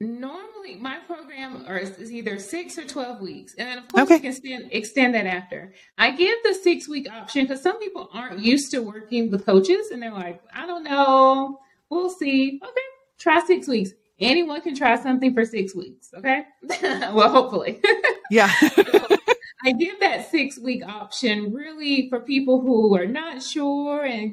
normally 0.00 0.76
my 0.80 0.98
program 1.06 1.64
is 1.66 2.12
either 2.12 2.38
six 2.38 2.78
or 2.78 2.86
12 2.86 3.20
weeks. 3.20 3.54
And 3.54 3.68
then 3.68 3.78
of 3.78 3.88
course 3.88 4.04
okay. 4.04 4.14
you 4.14 4.20
can 4.20 4.30
extend, 4.30 4.68
extend 4.72 5.14
that 5.14 5.26
after. 5.26 5.72
I 5.98 6.10
give 6.10 6.36
the 6.44 6.54
six 6.54 6.88
week 6.88 7.10
option 7.10 7.44
because 7.44 7.62
some 7.62 7.78
people 7.78 8.08
aren't 8.12 8.40
used 8.40 8.70
to 8.72 8.80
working 8.80 9.30
with 9.30 9.46
coaches 9.46 9.90
and 9.90 10.02
they're 10.02 10.12
like, 10.12 10.40
I 10.54 10.66
don't 10.66 10.84
know. 10.84 11.60
We'll 11.88 12.10
see. 12.10 12.60
Okay. 12.62 12.80
Try 13.18 13.42
six 13.46 13.66
weeks 13.66 13.92
anyone 14.18 14.60
can 14.60 14.74
try 14.74 14.96
something 15.00 15.34
for 15.34 15.44
six 15.44 15.74
weeks. 15.74 16.10
Okay. 16.14 16.44
well, 16.82 17.30
hopefully. 17.30 17.80
yeah. 18.30 18.50
so 18.50 18.84
I 19.64 19.72
give 19.72 20.00
that 20.00 20.30
six 20.30 20.58
week 20.58 20.86
option 20.86 21.52
really 21.52 22.08
for 22.08 22.20
people 22.20 22.60
who 22.60 22.96
are 22.96 23.06
not 23.06 23.42
sure 23.42 24.04
and 24.04 24.32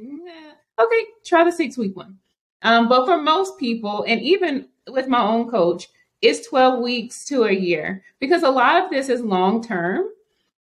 okay, 0.80 1.06
try 1.26 1.44
the 1.44 1.52
six 1.52 1.78
week 1.78 1.96
one. 1.96 2.18
Um, 2.62 2.88
but 2.88 3.06
for 3.06 3.18
most 3.18 3.58
people, 3.58 4.06
and 4.08 4.22
even 4.22 4.70
with 4.90 5.08
my 5.08 5.22
own 5.22 5.50
coach, 5.50 5.88
it's 6.22 6.48
12 6.48 6.82
weeks 6.82 7.26
to 7.26 7.44
a 7.44 7.52
year 7.52 8.04
because 8.20 8.44
a 8.44 8.50
lot 8.50 8.84
of 8.84 8.90
this 8.90 9.10
is 9.10 9.22
long 9.22 9.64
term. 9.64 10.06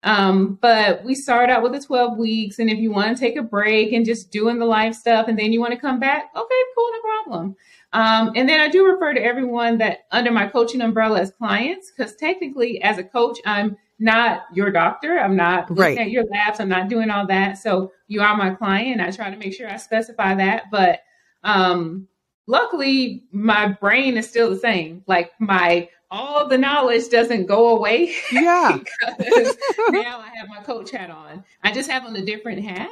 Um, 0.04 0.58
but 0.62 1.02
we 1.02 1.16
start 1.16 1.50
out 1.50 1.62
with 1.62 1.72
the 1.72 1.80
12 1.80 2.16
weeks. 2.16 2.60
And 2.60 2.70
if 2.70 2.78
you 2.78 2.92
want 2.92 3.16
to 3.16 3.20
take 3.20 3.36
a 3.36 3.42
break 3.42 3.92
and 3.92 4.06
just 4.06 4.30
doing 4.30 4.58
the 4.58 4.64
life 4.64 4.94
stuff 4.94 5.26
and 5.26 5.36
then 5.36 5.52
you 5.52 5.60
want 5.60 5.72
to 5.72 5.78
come 5.78 5.98
back, 5.98 6.30
okay, 6.36 6.62
cool, 6.76 6.90
no 6.92 7.00
problem. 7.00 7.56
Um, 7.92 8.32
and 8.36 8.48
then 8.48 8.60
I 8.60 8.68
do 8.68 8.86
refer 8.86 9.14
to 9.14 9.22
everyone 9.22 9.78
that 9.78 10.06
under 10.12 10.30
my 10.30 10.46
coaching 10.46 10.82
umbrella 10.82 11.20
as 11.20 11.32
clients, 11.32 11.90
because 11.90 12.14
technically, 12.14 12.80
as 12.82 12.98
a 12.98 13.04
coach, 13.04 13.38
I'm 13.44 13.76
not 13.98 14.42
your 14.54 14.70
doctor. 14.70 15.18
I'm 15.18 15.36
not 15.36 15.70
looking 15.70 15.96
right. 15.96 15.98
at 15.98 16.10
your 16.10 16.24
labs. 16.26 16.60
I'm 16.60 16.68
not 16.68 16.88
doing 16.88 17.10
all 17.10 17.26
that. 17.26 17.58
So 17.58 17.92
you 18.06 18.20
are 18.20 18.36
my 18.36 18.50
client. 18.50 19.00
I 19.00 19.10
try 19.10 19.30
to 19.30 19.36
make 19.36 19.54
sure 19.54 19.68
I 19.68 19.76
specify 19.76 20.34
that. 20.36 20.64
But 20.70 21.00
um, 21.42 22.06
luckily, 22.48 23.22
my 23.30 23.68
brain 23.80 24.16
is 24.16 24.28
still 24.28 24.50
the 24.50 24.58
same. 24.58 25.04
Like 25.06 25.30
my 25.38 25.88
all 26.10 26.48
the 26.48 26.58
knowledge 26.58 27.10
doesn't 27.10 27.46
go 27.46 27.76
away. 27.76 28.14
Yeah. 28.32 28.78
because 29.18 29.56
now 29.90 30.18
I 30.18 30.30
have 30.36 30.48
my 30.48 30.62
coach 30.64 30.90
hat 30.90 31.10
on. 31.10 31.44
I 31.62 31.70
just 31.70 31.90
have 31.90 32.04
on 32.04 32.16
a 32.16 32.24
different 32.24 32.64
hat, 32.64 32.90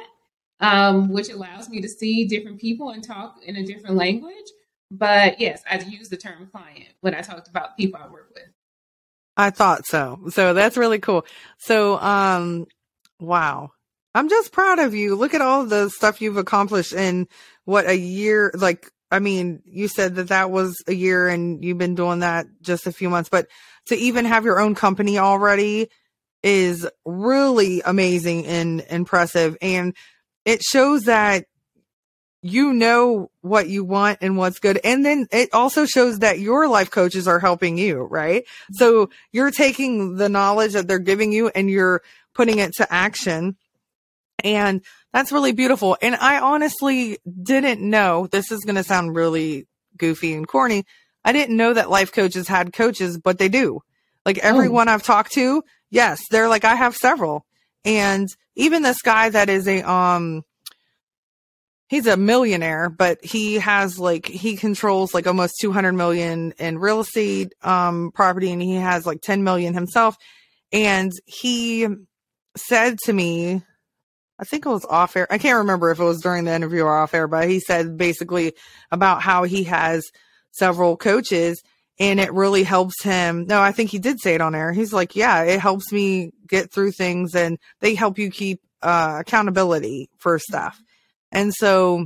um, 0.59 1.09
which 1.09 1.29
allows 1.29 1.67
me 1.67 1.81
to 1.81 1.89
see 1.89 2.27
different 2.27 2.61
people 2.61 2.91
and 2.91 3.03
talk 3.03 3.39
in 3.43 3.55
a 3.57 3.65
different 3.65 3.95
language. 3.95 4.35
But 4.91 5.41
yes, 5.41 5.63
I 5.69 5.79
use 5.79 6.09
the 6.09 6.17
term 6.17 6.47
client 6.51 6.89
when 7.01 7.13
I 7.13 7.21
talked 7.21 7.49
about 7.49 7.75
people 7.75 7.99
I 8.01 8.07
work 8.07 8.29
with. 8.33 8.45
I 9.35 9.49
thought 9.49 9.85
so. 9.85 10.19
So 10.29 10.53
that's 10.53 10.77
really 10.77 10.99
cool. 10.99 11.25
So, 11.57 11.99
um, 11.99 12.65
wow. 13.19 13.71
I'm 14.15 14.29
just 14.29 14.51
proud 14.51 14.79
of 14.79 14.95
you. 14.95 15.15
Look 15.15 15.35
at 15.35 15.41
all 15.41 15.65
the 15.65 15.89
stuff 15.89 16.21
you've 16.21 16.37
accomplished 16.37 16.93
in 16.93 17.27
what 17.65 17.87
a 17.87 17.95
year, 17.95 18.51
like, 18.55 18.89
I 19.09 19.19
mean, 19.19 19.61
you 19.65 19.87
said 19.87 20.15
that 20.15 20.29
that 20.29 20.51
was 20.51 20.83
a 20.87 20.93
year 20.93 21.27
and 21.27 21.63
you've 21.63 21.77
been 21.77 21.95
doing 21.95 22.19
that 22.19 22.45
just 22.61 22.87
a 22.87 22.91
few 22.91 23.09
months, 23.09 23.29
but 23.29 23.47
to 23.87 23.95
even 23.95 24.25
have 24.25 24.45
your 24.45 24.59
own 24.59 24.75
company 24.75 25.17
already 25.17 25.89
is 26.43 26.87
really 27.05 27.81
amazing 27.81 28.45
and 28.45 28.85
impressive. 28.89 29.57
And 29.61 29.95
it 30.45 30.61
shows 30.61 31.03
that 31.03 31.45
you 32.41 32.73
know 32.73 33.31
what 33.41 33.67
you 33.67 33.83
want 33.83 34.19
and 34.21 34.37
what's 34.37 34.59
good. 34.59 34.79
And 34.83 35.05
then 35.05 35.27
it 35.31 35.49
also 35.53 35.85
shows 35.85 36.19
that 36.19 36.39
your 36.39 36.67
life 36.67 36.91
coaches 36.91 37.27
are 37.27 37.39
helping 37.39 37.77
you, 37.77 38.03
right? 38.03 38.43
So 38.73 39.09
you're 39.31 39.51
taking 39.51 40.15
the 40.15 40.29
knowledge 40.29 40.73
that 40.73 40.87
they're 40.87 40.99
giving 40.99 41.31
you 41.31 41.49
and 41.49 41.69
you're 41.69 42.01
putting 42.33 42.59
it 42.59 42.73
to 42.73 42.93
action. 42.93 43.57
And 44.43 44.83
that's 45.13 45.31
really 45.31 45.53
beautiful. 45.53 45.97
And 46.01 46.15
I 46.15 46.39
honestly 46.39 47.17
didn't 47.25 47.81
know 47.81 48.27
this 48.27 48.51
is 48.51 48.61
going 48.61 48.75
to 48.75 48.83
sound 48.83 49.15
really 49.15 49.67
goofy 49.97 50.33
and 50.33 50.47
corny. 50.47 50.83
I 51.23 51.33
didn't 51.33 51.57
know 51.57 51.73
that 51.73 51.89
life 51.89 52.11
coaches 52.11 52.47
had 52.47 52.73
coaches, 52.73 53.17
but 53.17 53.37
they 53.37 53.49
do. 53.49 53.81
Like 54.25 54.37
everyone 54.39 54.89
oh. 54.89 54.93
I've 54.93 55.03
talked 55.03 55.33
to, 55.33 55.63
yes, 55.89 56.21
they're 56.29 56.49
like, 56.49 56.65
I 56.65 56.75
have 56.75 56.95
several. 56.95 57.45
And 57.85 58.27
even 58.55 58.83
this 58.83 59.01
guy 59.01 59.29
that 59.29 59.49
is 59.49 59.67
a, 59.67 59.89
um, 59.89 60.43
he's 61.87 62.07
a 62.07 62.17
millionaire, 62.17 62.89
but 62.89 63.23
he 63.23 63.55
has 63.55 63.97
like 63.97 64.25
he 64.25 64.57
controls 64.57 65.13
like 65.13 65.27
almost 65.27 65.55
200 65.61 65.93
million 65.93 66.53
in 66.59 66.77
real 66.77 66.99
estate 66.99 67.53
um 67.63 68.11
property 68.13 68.51
and 68.51 68.61
he 68.61 68.75
has 68.75 69.05
like 69.05 69.21
10 69.21 69.43
million 69.43 69.73
himself 69.73 70.17
and 70.71 71.11
he 71.25 71.87
said 72.55 72.97
to 73.05 73.13
me 73.13 73.63
I 74.39 74.43
think 74.43 74.65
it 74.65 74.69
was 74.69 74.85
off 74.85 75.15
air. 75.15 75.27
I 75.31 75.37
can't 75.37 75.59
remember 75.59 75.91
if 75.91 75.99
it 75.99 76.03
was 76.03 76.21
during 76.21 76.45
the 76.45 76.53
interview 76.53 76.83
or 76.83 76.95
off 76.95 77.13
air, 77.13 77.27
but 77.27 77.49
he 77.49 77.59
said 77.59 77.97
basically 77.97 78.53
about 78.91 79.21
how 79.21 79.43
he 79.43 79.63
has 79.63 80.03
several 80.51 80.97
coaches 80.97 81.61
and 81.99 82.19
it 82.19 82.31
really 82.33 82.63
helps 82.63 83.01
him. 83.01 83.45
No, 83.47 83.61
I 83.61 83.71
think 83.71 83.89
he 83.89 83.99
did 83.99 84.19
say 84.19 84.35
it 84.35 84.41
on 84.41 84.53
air. 84.53 84.71
He's 84.71 84.93
like, 84.93 85.15
yeah, 85.15 85.43
it 85.43 85.59
helps 85.59 85.91
me 85.91 86.31
get 86.47 86.71
through 86.71 86.91
things 86.91 87.35
and 87.35 87.57
they 87.79 87.95
help 87.95 88.19
you 88.19 88.29
keep 88.29 88.61
uh, 88.81 89.17
accountability 89.19 90.09
for 90.17 90.37
stuff. 90.37 90.79
And 91.31 91.53
so 91.53 92.05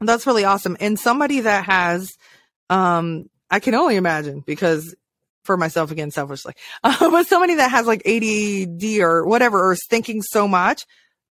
that's 0.00 0.26
really 0.26 0.44
awesome. 0.44 0.76
And 0.80 0.98
somebody 0.98 1.40
that 1.40 1.64
has, 1.64 2.12
um, 2.68 3.30
I 3.50 3.60
can 3.60 3.74
only 3.74 3.96
imagine 3.96 4.42
because 4.44 4.94
for 5.44 5.56
myself 5.56 5.92
again, 5.92 6.10
selfishly, 6.10 6.54
uh, 6.82 6.96
but 7.10 7.28
somebody 7.28 7.54
that 7.54 7.70
has 7.70 7.86
like 7.86 8.02
ADD 8.06 9.00
or 9.00 9.24
whatever, 9.24 9.64
or 9.64 9.72
is 9.72 9.86
thinking 9.88 10.22
so 10.22 10.48
much, 10.48 10.84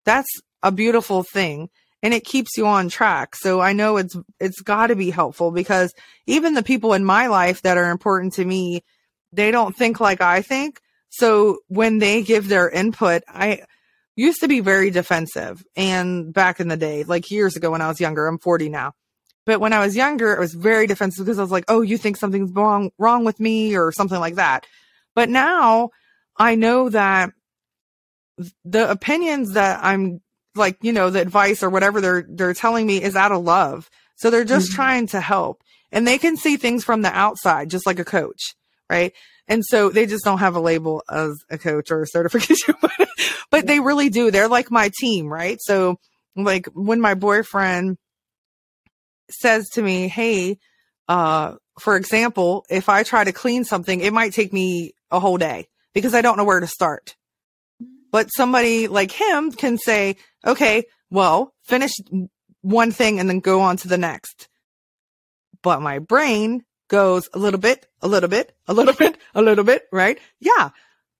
that's 0.05 0.29
a 0.63 0.71
beautiful 0.71 1.23
thing 1.23 1.69
and 2.01 2.13
it 2.13 2.23
keeps 2.23 2.57
you 2.57 2.67
on 2.67 2.89
track. 2.89 3.35
So 3.35 3.59
I 3.59 3.73
know 3.73 3.97
it's, 3.97 4.15
it's 4.39 4.61
gotta 4.61 4.95
be 4.95 5.09
helpful 5.09 5.51
because 5.51 5.93
even 6.27 6.53
the 6.53 6.63
people 6.63 6.93
in 6.93 7.03
my 7.03 7.27
life 7.27 7.61
that 7.63 7.77
are 7.77 7.89
important 7.89 8.33
to 8.33 8.45
me, 8.45 8.83
they 9.31 9.51
don't 9.51 9.75
think 9.75 9.99
like 9.99 10.21
I 10.21 10.41
think. 10.41 10.79
So 11.09 11.59
when 11.67 11.99
they 11.99 12.21
give 12.21 12.47
their 12.47 12.69
input, 12.69 13.23
I, 13.27 13.61
used 14.15 14.39
to 14.41 14.47
be 14.47 14.61
very 14.61 14.89
defensive 14.89 15.63
and 15.75 16.33
back 16.33 16.59
in 16.59 16.67
the 16.67 16.77
day, 16.77 17.03
like 17.03 17.29
years 17.29 17.55
ago 17.55 17.71
when 17.71 17.81
I 17.81 17.87
was 17.87 17.99
younger, 17.99 18.27
I'm 18.27 18.39
40 18.39 18.69
now. 18.69 18.93
But 19.45 19.59
when 19.59 19.73
I 19.73 19.79
was 19.79 19.95
younger, 19.95 20.35
I 20.35 20.39
was 20.39 20.53
very 20.53 20.87
defensive 20.87 21.25
because 21.25 21.37
I 21.37 21.43
was 21.43 21.51
like, 21.51 21.65
oh, 21.67 21.81
you 21.81 21.97
think 21.97 22.17
something's 22.17 22.51
wrong, 22.51 22.91
wrong 22.97 23.25
with 23.25 23.39
me 23.39 23.77
or 23.77 23.91
something 23.91 24.19
like 24.19 24.35
that. 24.35 24.65
But 25.13 25.29
now 25.29 25.91
I 26.37 26.55
know 26.55 26.89
that 26.89 27.31
the 28.63 28.89
opinions 28.89 29.53
that 29.53 29.83
I'm 29.83 30.21
like, 30.55 30.77
you 30.81 30.93
know, 30.93 31.09
the 31.09 31.21
advice 31.21 31.63
or 31.63 31.69
whatever 31.69 32.01
they're, 32.01 32.25
they're 32.27 32.53
telling 32.53 32.85
me 32.85 33.01
is 33.01 33.15
out 33.15 33.31
of 33.31 33.43
love. 33.43 33.89
So 34.15 34.29
they're 34.29 34.45
just 34.45 34.69
mm-hmm. 34.69 34.75
trying 34.75 35.07
to 35.07 35.21
help 35.21 35.61
and 35.91 36.07
they 36.07 36.17
can 36.17 36.37
see 36.37 36.57
things 36.57 36.83
from 36.83 37.01
the 37.01 37.09
outside, 37.09 37.69
just 37.69 37.85
like 37.85 37.99
a 37.99 38.05
coach, 38.05 38.55
right? 38.89 39.13
And 39.47 39.63
so 39.63 39.89
they 39.89 40.05
just 40.05 40.25
don't 40.25 40.39
have 40.39 40.55
a 40.55 40.59
label 40.59 41.03
as 41.09 41.43
a 41.49 41.57
coach 41.57 41.91
or 41.91 42.01
a 42.01 42.07
certification, 42.11 42.75
but 43.51 43.67
they 43.67 43.79
really 43.79 44.09
do. 44.09 44.31
They're 44.31 44.47
like 44.47 44.71
my 44.71 44.91
team, 44.99 45.31
right? 45.31 45.57
So 45.61 45.99
like 46.35 46.67
when 46.67 46.99
my 46.99 47.13
boyfriend 47.13 47.97
says 49.29 49.69
to 49.73 49.81
me, 49.81 50.07
Hey, 50.07 50.57
uh, 51.07 51.55
for 51.79 51.95
example, 51.95 52.65
if 52.69 52.89
I 52.89 53.03
try 53.03 53.23
to 53.23 53.31
clean 53.31 53.63
something, 53.63 53.99
it 53.99 54.13
might 54.13 54.33
take 54.33 54.53
me 54.53 54.93
a 55.11 55.19
whole 55.19 55.37
day 55.37 55.67
because 55.93 56.15
I 56.15 56.21
don't 56.21 56.37
know 56.37 56.43
where 56.43 56.59
to 56.59 56.67
start. 56.67 57.15
But 58.15 58.33
somebody 58.33 58.87
like 58.87 59.11
him 59.11 59.51
can 59.51 59.77
say, 59.77 60.15
okay, 60.47 60.85
well, 61.09 61.53
finish 61.65 61.91
one 62.61 62.93
thing 62.93 63.19
and 63.19 63.29
then 63.29 63.41
go 63.41 63.59
on 63.59 63.75
to 63.75 63.89
the 63.89 63.97
next. 63.97 64.47
But 65.61 65.81
my 65.81 65.99
brain 65.99 66.63
goes 66.87 67.27
a 67.33 67.39
little 67.39 67.59
bit, 67.59 67.85
a 68.01 68.07
little 68.07 68.29
bit, 68.29 68.55
a 68.69 68.73
little 68.73 68.93
bit, 68.97 69.17
a 69.33 69.41
little 69.41 69.65
bit, 69.65 69.83
right? 69.91 70.17
Yeah. 70.39 70.69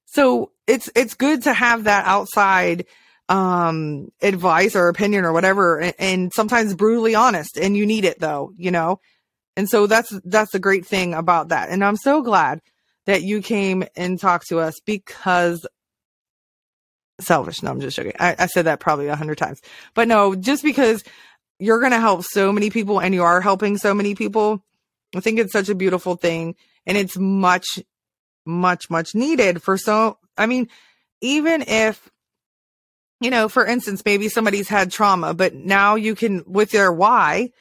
So 0.06 0.54
it's, 0.68 0.90
it's 0.96 1.16
good 1.16 1.44
to 1.44 1.54
have 1.54 1.84
that 1.84 2.06
outside, 2.06 2.86
um, 3.28 4.08
advice 4.22 4.74
or 4.74 4.88
opinion 4.88 5.26
or 5.26 5.34
whatever. 5.34 5.82
And, 5.82 5.96
and 6.00 6.34
sometimes 6.34 6.76
brutally 6.76 7.14
honest 7.14 7.58
and 7.58 7.76
you 7.76 7.86
need 7.86 8.06
it 8.06 8.22
though, 8.22 8.54
you 8.56 8.72
know? 8.72 9.02
And 9.58 9.70
so 9.70 9.86
that's, 9.86 10.18
that's 10.24 10.54
the 10.54 10.60
great 10.60 10.86
thing 10.86 11.14
about 11.14 11.50
that. 11.50 11.72
And 11.72 11.84
I'm 11.84 11.98
so 11.98 12.22
glad 12.22 12.62
that 13.06 13.22
you 13.22 13.42
came 13.42 13.84
and 13.98 14.18
talked 14.18 14.48
to 14.48 14.60
us 14.60 14.80
because 14.86 15.68
selfish. 17.20 17.64
No, 17.64 17.72
I'm 17.72 17.82
just 17.82 17.98
joking. 17.98 18.14
I, 18.20 18.36
I 18.38 18.46
said 18.48 18.66
that 18.66 18.80
probably 18.80 19.08
a 19.08 19.16
hundred 19.16 19.38
times, 19.38 19.62
but 19.94 20.08
no, 20.08 20.36
just 20.36 20.64
because 20.64 21.04
you're 21.60 21.80
going 21.80 21.92
to 21.92 22.00
help 22.00 22.24
so 22.24 22.52
many 22.52 22.70
people 22.70 23.00
and 23.00 23.14
you 23.14 23.24
are 23.24 23.42
helping 23.42 23.78
so 23.78 23.94
many 23.94 24.16
people. 24.16 24.64
I 25.16 25.22
think 25.22 25.40
it's 25.40 25.54
such 25.54 25.70
a 25.70 25.76
beautiful 25.76 26.16
thing 26.16 26.56
and 26.86 26.98
it's 26.98 27.18
much, 27.18 27.80
much, 28.46 28.90
much 28.90 29.16
needed 29.16 29.64
for 29.64 29.78
so, 29.78 30.18
I 30.38 30.46
mean, 30.46 30.68
even 31.22 31.64
if, 31.66 32.10
you 33.22 33.30
know, 33.30 33.48
for 33.48 33.66
instance, 33.66 34.04
maybe 34.04 34.28
somebody's 34.28 34.68
had 34.68 34.92
trauma, 34.92 35.34
but 35.34 35.56
now 35.56 35.96
you 35.96 36.16
can, 36.16 36.44
with 36.46 36.72
their 36.72 36.92
why, 36.92 37.52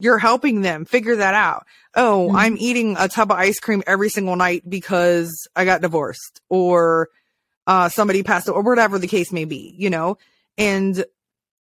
you're 0.00 0.18
helping 0.18 0.62
them 0.62 0.84
figure 0.84 1.16
that 1.16 1.34
out. 1.34 1.66
Oh, 1.94 2.26
mm-hmm. 2.28 2.36
I'm 2.36 2.56
eating 2.58 2.96
a 2.98 3.08
tub 3.08 3.30
of 3.30 3.38
ice 3.38 3.60
cream 3.60 3.82
every 3.86 4.08
single 4.08 4.36
night 4.36 4.68
because 4.68 5.46
I 5.54 5.64
got 5.64 5.80
divorced 5.80 6.40
or 6.48 7.08
uh, 7.68 7.88
somebody 7.90 8.22
passed 8.22 8.48
or 8.48 8.62
whatever 8.62 8.98
the 8.98 9.06
case 9.06 9.30
may 9.30 9.44
be, 9.44 9.74
you 9.78 9.90
know, 9.90 10.16
and 10.56 11.04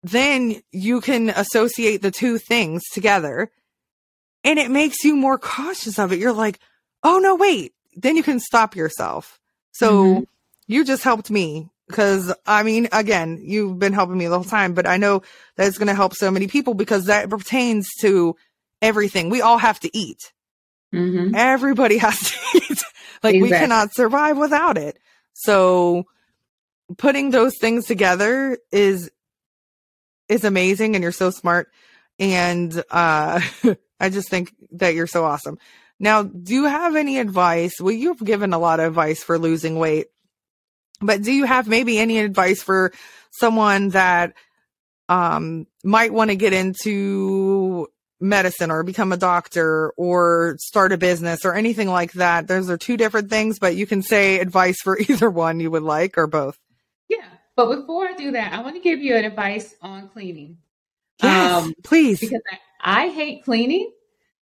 then 0.04 0.62
you 0.70 1.00
can 1.00 1.30
associate 1.30 2.00
the 2.00 2.12
two 2.12 2.38
things 2.38 2.82
together 2.92 3.50
and 4.44 4.60
it 4.60 4.70
makes 4.70 5.02
you 5.02 5.16
more 5.16 5.36
cautious 5.36 5.98
of 5.98 6.12
it. 6.12 6.20
You're 6.20 6.32
like, 6.32 6.60
oh 7.02 7.18
no, 7.18 7.34
wait. 7.34 7.74
Then 7.96 8.16
you 8.16 8.22
can 8.22 8.38
stop 8.38 8.76
yourself. 8.76 9.40
So 9.72 10.04
mm-hmm. 10.04 10.22
you 10.68 10.84
just 10.84 11.02
helped 11.02 11.28
me 11.28 11.70
because 11.88 12.32
I 12.46 12.62
mean, 12.62 12.88
again, 12.92 13.40
you've 13.42 13.80
been 13.80 13.92
helping 13.92 14.16
me 14.16 14.28
the 14.28 14.36
whole 14.36 14.44
time, 14.44 14.74
but 14.74 14.86
I 14.86 14.98
know 14.98 15.22
that 15.56 15.66
it's 15.66 15.78
going 15.78 15.88
to 15.88 15.94
help 15.94 16.14
so 16.14 16.30
many 16.30 16.46
people 16.46 16.74
because 16.74 17.06
that 17.06 17.28
pertains 17.28 17.88
to 18.00 18.36
everything. 18.80 19.28
We 19.28 19.40
all 19.40 19.58
have 19.58 19.80
to 19.80 19.90
eat. 19.96 20.32
Mm-hmm. 20.94 21.34
Everybody 21.34 21.98
has 21.98 22.30
to 22.30 22.36
eat. 22.58 22.82
like 23.24 23.34
exactly. 23.34 23.42
we 23.42 23.48
cannot 23.48 23.92
survive 23.92 24.38
without 24.38 24.78
it. 24.78 24.98
So 25.38 26.06
putting 26.96 27.30
those 27.30 27.58
things 27.60 27.84
together 27.86 28.58
is 28.72 29.10
is 30.28 30.44
amazing 30.44 30.94
and 30.94 31.02
you're 31.02 31.12
so 31.12 31.30
smart 31.30 31.70
and 32.18 32.82
uh 32.90 33.40
I 34.00 34.08
just 34.10 34.28
think 34.28 34.54
that 34.72 34.94
you're 34.94 35.06
so 35.06 35.24
awesome. 35.24 35.58
Now, 35.98 36.22
do 36.22 36.52
you 36.52 36.64
have 36.64 36.96
any 36.96 37.18
advice? 37.18 37.80
Well, 37.80 37.94
you've 37.94 38.22
given 38.22 38.52
a 38.52 38.58
lot 38.58 38.78
of 38.78 38.86
advice 38.86 39.22
for 39.22 39.38
losing 39.38 39.78
weight, 39.78 40.08
but 41.00 41.22
do 41.22 41.32
you 41.32 41.44
have 41.44 41.66
maybe 41.66 41.98
any 41.98 42.18
advice 42.18 42.62
for 42.62 42.92
someone 43.30 43.90
that 43.90 44.34
um 45.08 45.66
might 45.84 46.12
want 46.12 46.30
to 46.30 46.36
get 46.36 46.52
into 46.52 47.88
medicine 48.20 48.70
or 48.70 48.82
become 48.82 49.12
a 49.12 49.16
doctor 49.16 49.92
or 49.96 50.56
start 50.58 50.92
a 50.92 50.98
business 50.98 51.44
or 51.44 51.54
anything 51.54 51.88
like 51.88 52.12
that. 52.12 52.48
Those 52.48 52.70
are 52.70 52.78
two 52.78 52.96
different 52.96 53.30
things, 53.30 53.58
but 53.58 53.76
you 53.76 53.86
can 53.86 54.02
say 54.02 54.38
advice 54.38 54.80
for 54.82 54.98
either 55.08 55.30
one 55.30 55.60
you 55.60 55.70
would 55.70 55.82
like 55.82 56.16
or 56.18 56.26
both. 56.26 56.58
Yeah. 57.08 57.24
But 57.56 57.74
before 57.74 58.06
I 58.06 58.12
do 58.14 58.32
that, 58.32 58.52
I 58.52 58.60
want 58.62 58.76
to 58.76 58.82
give 58.82 59.00
you 59.00 59.16
an 59.16 59.24
advice 59.24 59.74
on 59.82 60.08
cleaning. 60.08 60.58
Yes, 61.22 61.64
um, 61.64 61.74
please. 61.82 62.20
Because 62.20 62.42
I, 62.52 63.06
I 63.06 63.08
hate 63.08 63.44
cleaning. 63.44 63.92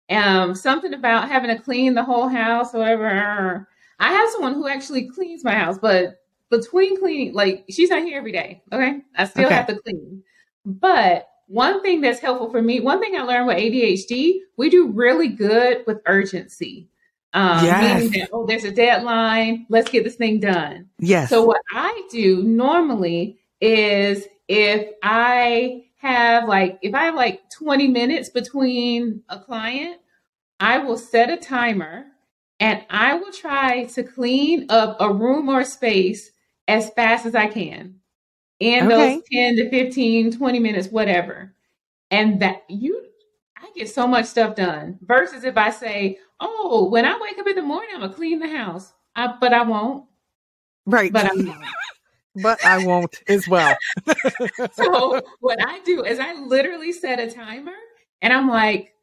Um, 0.09 0.53
something 0.55 0.93
about 0.93 1.29
having 1.29 1.55
to 1.55 1.61
clean 1.61 1.95
the 1.95 2.03
whole 2.03 2.27
house 2.27 2.73
or 2.73 2.79
whatever. 2.79 3.67
I 3.99 4.11
have 4.11 4.29
someone 4.31 4.53
who 4.53 4.67
actually 4.67 5.09
cleans 5.09 5.43
my 5.43 5.55
house, 5.55 5.77
but 5.77 6.21
between 6.49 6.99
cleaning, 6.99 7.33
like 7.33 7.65
she's 7.69 7.89
not 7.89 8.03
here 8.03 8.17
every 8.17 8.31
day. 8.31 8.61
Okay. 8.71 9.01
I 9.17 9.25
still 9.25 9.45
okay. 9.45 9.55
have 9.55 9.67
to 9.67 9.79
clean. 9.79 10.23
But 10.65 11.27
one 11.47 11.81
thing 11.81 12.01
that's 12.01 12.19
helpful 12.19 12.49
for 12.49 12.61
me, 12.61 12.79
one 12.79 12.99
thing 12.99 13.15
I 13.15 13.23
learned 13.23 13.47
with 13.47 13.57
ADHD, 13.57 14.39
we 14.57 14.69
do 14.69 14.87
really 14.87 15.27
good 15.27 15.83
with 15.85 16.01
urgency. 16.05 16.87
Um, 17.33 17.65
yes. 17.65 18.03
Meaning 18.03 18.19
that, 18.19 18.29
oh, 18.31 18.45
there's 18.45 18.63
a 18.63 18.71
deadline. 18.71 19.65
Let's 19.69 19.89
get 19.89 20.03
this 20.03 20.15
thing 20.15 20.39
done. 20.39 20.89
Yes. 20.99 21.29
So 21.29 21.43
what 21.43 21.61
I 21.71 22.07
do 22.11 22.43
normally 22.43 23.39
is 23.59 24.27
if 24.47 24.89
I 25.01 25.85
have 25.97 26.47
like, 26.47 26.79
if 26.81 26.93
I 26.93 27.05
have 27.05 27.15
like 27.15 27.49
20 27.49 27.87
minutes 27.87 28.29
between 28.29 29.23
a 29.29 29.39
client, 29.39 29.99
I 30.59 30.77
will 30.79 30.97
set 30.97 31.29
a 31.29 31.37
timer 31.37 32.05
and 32.59 32.85
I 32.89 33.15
will 33.15 33.31
try 33.31 33.85
to 33.85 34.03
clean 34.03 34.67
up 34.69 34.97
a 34.99 35.11
room 35.11 35.49
or 35.49 35.63
space 35.63 36.31
as 36.67 36.91
fast 36.91 37.25
as 37.25 37.35
I 37.35 37.47
can 37.47 37.95
in 38.63 38.85
okay. 38.85 39.15
those 39.15 39.23
10 39.31 39.55
to 39.57 39.69
15, 39.69 40.37
20 40.37 40.59
minutes, 40.59 40.87
whatever. 40.87 41.53
And 42.11 42.41
that 42.41 42.63
you, 42.69 43.07
I 43.57 43.69
get 43.75 43.89
so 43.89 44.07
much 44.07 44.25
stuff 44.25 44.55
done 44.55 44.99
versus 45.01 45.43
if 45.43 45.57
I 45.57 45.69
say, 45.69 46.17
oh, 46.39 46.87
when 46.89 47.05
I 47.05 47.19
wake 47.19 47.37
up 47.37 47.47
in 47.47 47.57
the 47.57 47.61
morning, 47.61 47.89
I'm 47.93 48.01
gonna 48.01 48.13
clean 48.13 48.39
the 48.39 48.47
house. 48.47 48.93
I, 49.15 49.35
but 49.39 49.53
I 49.53 49.63
won't. 49.63 50.05
Right. 50.85 51.11
But 51.11 51.25
I 51.25 51.33
won't. 51.33 51.65
but 52.41 52.65
I 52.65 52.85
won't 52.85 53.21
as 53.27 53.47
well. 53.49 53.75
so 54.73 55.21
what 55.41 55.59
I 55.61 55.81
do 55.81 56.05
is 56.05 56.19
I 56.19 56.33
literally 56.33 56.93
set 56.93 57.19
a 57.19 57.29
timer 57.29 57.75
and 58.21 58.31
I'm 58.31 58.47
like, 58.47 58.93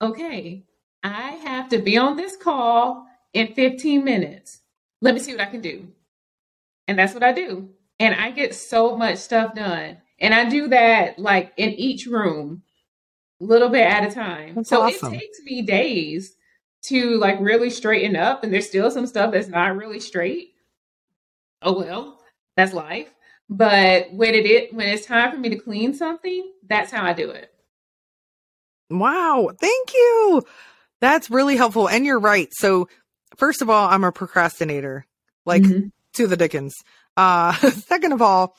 okay, 0.00 0.64
I 1.02 1.32
have 1.44 1.68
to 1.68 1.78
be 1.78 1.98
on 1.98 2.16
this 2.16 2.34
call 2.34 3.06
in 3.34 3.52
15 3.52 4.02
minutes. 4.02 4.60
Let 5.02 5.12
me 5.12 5.20
see 5.20 5.32
what 5.32 5.42
I 5.42 5.50
can 5.50 5.60
do. 5.60 5.86
And 6.88 6.98
that's 6.98 7.12
what 7.12 7.22
I 7.22 7.32
do. 7.32 7.68
And 7.98 8.14
I 8.14 8.30
get 8.30 8.54
so 8.54 8.96
much 8.96 9.18
stuff 9.18 9.54
done. 9.54 9.98
And 10.18 10.34
I 10.34 10.48
do 10.48 10.68
that 10.68 11.18
like 11.18 11.52
in 11.56 11.70
each 11.70 12.06
room, 12.06 12.62
a 13.40 13.44
little 13.44 13.68
bit 13.68 13.86
at 13.86 14.10
a 14.10 14.14
time. 14.14 14.54
That's 14.54 14.68
so 14.68 14.82
awesome. 14.82 15.14
it 15.14 15.18
takes 15.18 15.40
me 15.42 15.62
days 15.62 16.36
to 16.86 17.18
like 17.18 17.38
really 17.40 17.70
straighten 17.70 18.16
up 18.16 18.44
and 18.44 18.52
there's 18.52 18.68
still 18.68 18.90
some 18.90 19.06
stuff 19.06 19.32
that's 19.32 19.48
not 19.48 19.76
really 19.76 19.98
straight 19.98 20.54
oh 21.62 21.78
well 21.78 22.20
that's 22.56 22.72
life 22.72 23.12
but 23.48 24.12
when 24.12 24.34
it 24.34 24.46
is, 24.46 24.72
when 24.72 24.88
it's 24.88 25.06
time 25.06 25.30
for 25.32 25.38
me 25.38 25.48
to 25.48 25.56
clean 25.56 25.94
something 25.94 26.52
that's 26.68 26.92
how 26.92 27.04
i 27.04 27.12
do 27.12 27.30
it 27.30 27.52
wow 28.90 29.50
thank 29.60 29.94
you 29.94 30.42
that's 31.00 31.30
really 31.30 31.56
helpful 31.56 31.88
and 31.88 32.06
you're 32.06 32.20
right 32.20 32.48
so 32.52 32.88
first 33.36 33.62
of 33.62 33.70
all 33.70 33.88
i'm 33.88 34.04
a 34.04 34.12
procrastinator 34.12 35.04
like 35.44 35.62
mm-hmm. 35.62 35.88
to 36.12 36.26
the 36.26 36.36
dickens 36.36 36.74
uh 37.16 37.52
second 37.70 38.12
of 38.12 38.22
all 38.22 38.56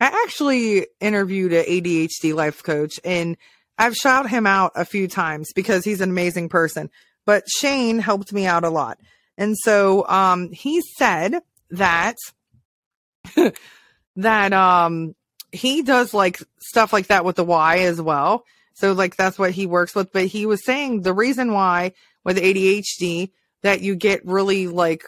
i 0.00 0.06
actually 0.24 0.86
interviewed 1.00 1.52
an 1.52 1.64
adhd 1.64 2.34
life 2.34 2.62
coach 2.62 2.98
and 3.04 3.36
i've 3.78 3.94
shout 3.94 4.28
him 4.28 4.46
out 4.46 4.72
a 4.74 4.84
few 4.84 5.08
times 5.08 5.52
because 5.54 5.84
he's 5.84 6.00
an 6.00 6.10
amazing 6.10 6.48
person 6.48 6.90
but 7.30 7.48
Shane 7.48 7.98
helped 7.98 8.32
me 8.32 8.46
out 8.46 8.64
a 8.64 8.70
lot. 8.70 8.98
And 9.36 9.56
so 9.56 10.06
um, 10.08 10.50
he 10.50 10.82
said 10.98 11.40
that 11.70 12.16
that 14.16 14.52
um, 14.52 15.14
he 15.52 15.82
does 15.82 16.12
like 16.12 16.42
stuff 16.60 16.92
like 16.92 17.06
that 17.08 17.24
with 17.24 17.36
the 17.36 17.44
Y 17.44 17.78
as 17.80 18.00
well. 18.00 18.44
So 18.74 18.92
like 18.92 19.16
that's 19.16 19.38
what 19.38 19.52
he 19.52 19.66
works 19.66 19.94
with. 19.94 20.12
But 20.12 20.26
he 20.26 20.46
was 20.46 20.64
saying 20.64 21.02
the 21.02 21.12
reason 21.12 21.52
why 21.52 21.92
with 22.24 22.36
ADHD 22.36 23.30
that 23.62 23.80
you 23.80 23.94
get 23.94 24.26
really 24.26 24.66
like 24.66 25.04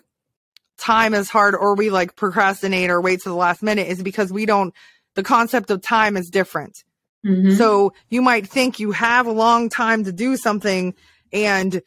time 0.79 1.15
is 1.15 1.29
hard 1.29 1.55
or 1.55 1.75
we 1.75 1.91
like 1.91 2.17
procrastinate 2.17 2.91
or 2.91 3.01
wait 3.01 3.21
to 3.23 3.29
the 3.29 3.35
last 3.35 3.63
minute 3.63 3.89
is 3.89 4.03
because 4.03 4.33
we 4.33 4.47
don't 4.47 4.75
the 5.15 5.23
concept 5.23 5.71
of 5.71 5.83
time 5.83 6.17
is 6.17 6.31
different. 6.31 6.85
Mm-hmm. 7.25 7.53
So 7.53 7.93
you 8.09 8.23
might 8.23 8.49
think 8.49 8.81
you 8.81 8.93
have 8.93 9.27
a 9.27 9.33
long 9.33 9.69
time 9.69 10.05
to 10.05 10.13
do 10.13 10.37
something 10.37 10.95
and 11.33 11.83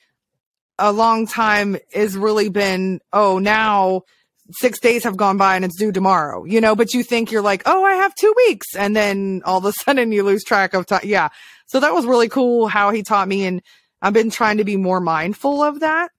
a 0.77 0.91
long 0.91 1.27
time 1.27 1.77
has 1.93 2.17
really 2.17 2.49
been, 2.49 2.99
oh, 3.11 3.39
now 3.39 4.03
six 4.51 4.79
days 4.79 5.03
have 5.03 5.17
gone 5.17 5.37
by 5.37 5.55
and 5.55 5.65
it's 5.65 5.77
due 5.77 5.91
tomorrow, 5.91 6.45
you 6.45 6.61
know, 6.61 6.75
but 6.75 6.93
you 6.93 7.03
think 7.03 7.31
you're 7.31 7.41
like, 7.41 7.63
oh, 7.65 7.83
I 7.83 7.95
have 7.95 8.13
two 8.15 8.33
weeks. 8.47 8.75
And 8.75 8.95
then 8.95 9.41
all 9.45 9.57
of 9.57 9.65
a 9.65 9.71
sudden 9.83 10.11
you 10.11 10.23
lose 10.23 10.43
track 10.43 10.73
of 10.73 10.85
time. 10.85 11.01
Yeah. 11.03 11.29
So 11.65 11.79
that 11.79 11.93
was 11.93 12.05
really 12.05 12.29
cool 12.29 12.67
how 12.67 12.91
he 12.91 13.03
taught 13.03 13.27
me. 13.27 13.45
And 13.45 13.61
I've 14.01 14.13
been 14.13 14.29
trying 14.29 14.57
to 14.57 14.63
be 14.63 14.77
more 14.77 14.99
mindful 14.99 15.63
of 15.63 15.79
that. 15.79 16.11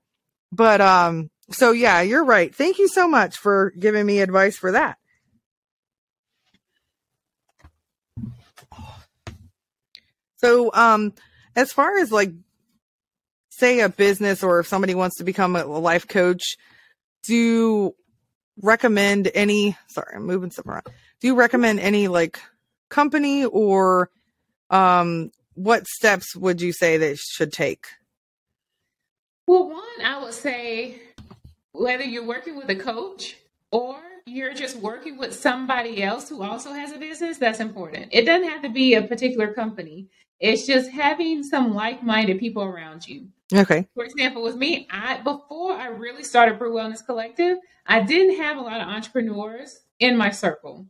But, 0.52 0.80
um, 0.80 1.30
so 1.50 1.72
yeah, 1.72 2.00
you're 2.00 2.24
right. 2.24 2.54
Thank 2.54 2.78
you 2.78 2.88
so 2.88 3.06
much 3.08 3.36
for 3.36 3.72
giving 3.78 4.04
me 4.04 4.20
advice 4.20 4.56
for 4.56 4.72
that. 4.72 4.98
So, 10.38 10.70
um, 10.74 11.14
as 11.54 11.72
far 11.72 11.98
as 11.98 12.12
like 12.12 12.32
say 13.50 13.80
a 13.80 13.88
business 13.88 14.42
or 14.42 14.60
if 14.60 14.66
somebody 14.66 14.94
wants 14.94 15.16
to 15.16 15.24
become 15.24 15.56
a 15.56 15.64
life 15.64 16.06
coach, 16.06 16.56
do 17.22 17.34
you 17.34 17.96
recommend 18.62 19.30
any 19.34 19.76
sorry, 19.88 20.14
I'm 20.16 20.26
moving 20.26 20.50
stuff 20.50 20.66
around. 20.66 20.86
Do 21.20 21.26
you 21.26 21.34
recommend 21.34 21.80
any 21.80 22.08
like 22.08 22.38
company 22.88 23.44
or 23.44 24.10
um 24.70 25.30
what 25.54 25.86
steps 25.86 26.36
would 26.36 26.60
you 26.60 26.72
say 26.72 26.96
they 26.96 27.14
should 27.16 27.52
take? 27.52 27.86
Well, 29.46 29.70
one, 29.70 30.04
I 30.04 30.22
would 30.22 30.34
say 30.34 31.00
whether 31.78 32.04
you're 32.04 32.26
working 32.26 32.56
with 32.56 32.68
a 32.70 32.76
coach 32.76 33.36
or 33.70 33.96
you're 34.26 34.54
just 34.54 34.76
working 34.76 35.18
with 35.18 35.34
somebody 35.34 36.02
else 36.02 36.28
who 36.28 36.42
also 36.42 36.72
has 36.72 36.92
a 36.92 36.98
business, 36.98 37.38
that's 37.38 37.60
important. 37.60 38.08
It 38.10 38.24
doesn't 38.24 38.48
have 38.48 38.62
to 38.62 38.68
be 38.68 38.94
a 38.94 39.02
particular 39.02 39.52
company. 39.52 40.08
It's 40.40 40.66
just 40.66 40.90
having 40.90 41.42
some 41.42 41.74
like-minded 41.74 42.38
people 42.38 42.62
around 42.62 43.06
you. 43.06 43.28
Okay. 43.54 43.86
For 43.94 44.04
example, 44.04 44.42
with 44.42 44.56
me, 44.56 44.88
I 44.90 45.18
before 45.18 45.72
I 45.72 45.86
really 45.86 46.24
started 46.24 46.58
Brew 46.58 46.74
Wellness 46.74 47.04
Collective, 47.04 47.58
I 47.86 48.02
didn't 48.02 48.36
have 48.36 48.56
a 48.56 48.60
lot 48.60 48.80
of 48.80 48.88
entrepreneurs 48.88 49.80
in 50.00 50.16
my 50.16 50.30
circle. 50.30 50.86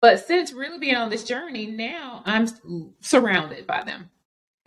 But 0.00 0.26
since 0.26 0.52
really 0.52 0.78
being 0.78 0.96
on 0.96 1.10
this 1.10 1.24
journey, 1.24 1.66
now 1.66 2.22
I'm 2.24 2.48
surrounded 3.00 3.66
by 3.66 3.84
them. 3.84 4.08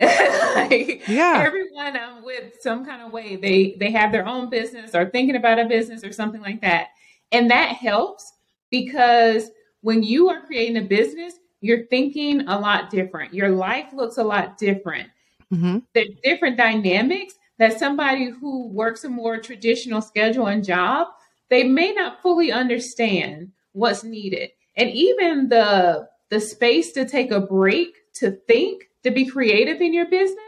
like, 0.00 1.06
yeah. 1.08 1.42
Everyone 1.46 1.96
I'm 1.96 2.24
with 2.24 2.60
some 2.60 2.84
kind 2.84 3.02
of 3.02 3.12
way, 3.12 3.36
they 3.36 3.76
they 3.78 3.90
have 3.92 4.12
their 4.12 4.26
own 4.26 4.50
business 4.50 4.94
or 4.94 5.08
thinking 5.10 5.36
about 5.36 5.58
a 5.58 5.66
business 5.66 6.02
or 6.02 6.12
something 6.12 6.40
like 6.40 6.60
that. 6.62 6.88
And 7.32 7.50
that 7.50 7.76
helps 7.76 8.32
because 8.70 9.50
when 9.82 10.02
you 10.02 10.28
are 10.30 10.42
creating 10.46 10.76
a 10.78 10.82
business, 10.82 11.34
you're 11.60 11.86
thinking 11.86 12.46
a 12.48 12.58
lot 12.58 12.90
different. 12.90 13.32
Your 13.32 13.50
life 13.50 13.86
looks 13.92 14.18
a 14.18 14.24
lot 14.24 14.58
different. 14.58 15.08
Mm-hmm. 15.52 15.78
The 15.94 16.16
different 16.22 16.56
dynamics 16.56 17.34
that 17.58 17.78
somebody 17.78 18.30
who 18.30 18.68
works 18.68 19.04
a 19.04 19.08
more 19.08 19.38
traditional 19.38 20.02
schedule 20.02 20.46
and 20.46 20.64
job, 20.64 21.08
they 21.50 21.62
may 21.64 21.92
not 21.92 22.20
fully 22.20 22.50
understand 22.50 23.52
what's 23.72 24.04
needed. 24.04 24.50
And 24.76 24.90
even 24.90 25.48
the 25.48 26.08
the 26.30 26.40
space 26.40 26.92
to 26.92 27.06
take 27.06 27.30
a 27.30 27.40
break 27.40 27.94
to 28.14 28.32
think, 28.48 28.88
to 29.04 29.10
be 29.10 29.24
creative 29.26 29.80
in 29.80 29.94
your 29.94 30.06
business 30.06 30.38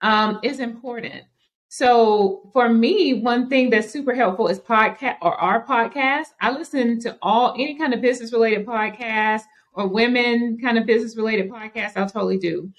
um, 0.00 0.40
is 0.42 0.60
important. 0.60 1.22
So 1.68 2.50
for 2.52 2.68
me, 2.68 3.14
one 3.14 3.48
thing 3.48 3.70
that's 3.70 3.90
super 3.90 4.12
helpful 4.12 4.48
is 4.48 4.58
podcast 4.58 5.18
or 5.22 5.34
our 5.34 5.64
podcast. 5.64 6.26
I 6.40 6.50
listen 6.50 6.98
to 7.02 7.16
all 7.22 7.54
any 7.54 7.78
kind 7.78 7.94
of 7.94 8.00
business 8.00 8.32
related 8.32 8.66
podcast 8.66 9.42
or 9.74 9.86
women 9.86 10.58
kind 10.60 10.78
of 10.78 10.86
business 10.86 11.16
related 11.16 11.48
podcast. 11.48 11.92
I'll 11.96 12.08
totally 12.08 12.38
do. 12.38 12.72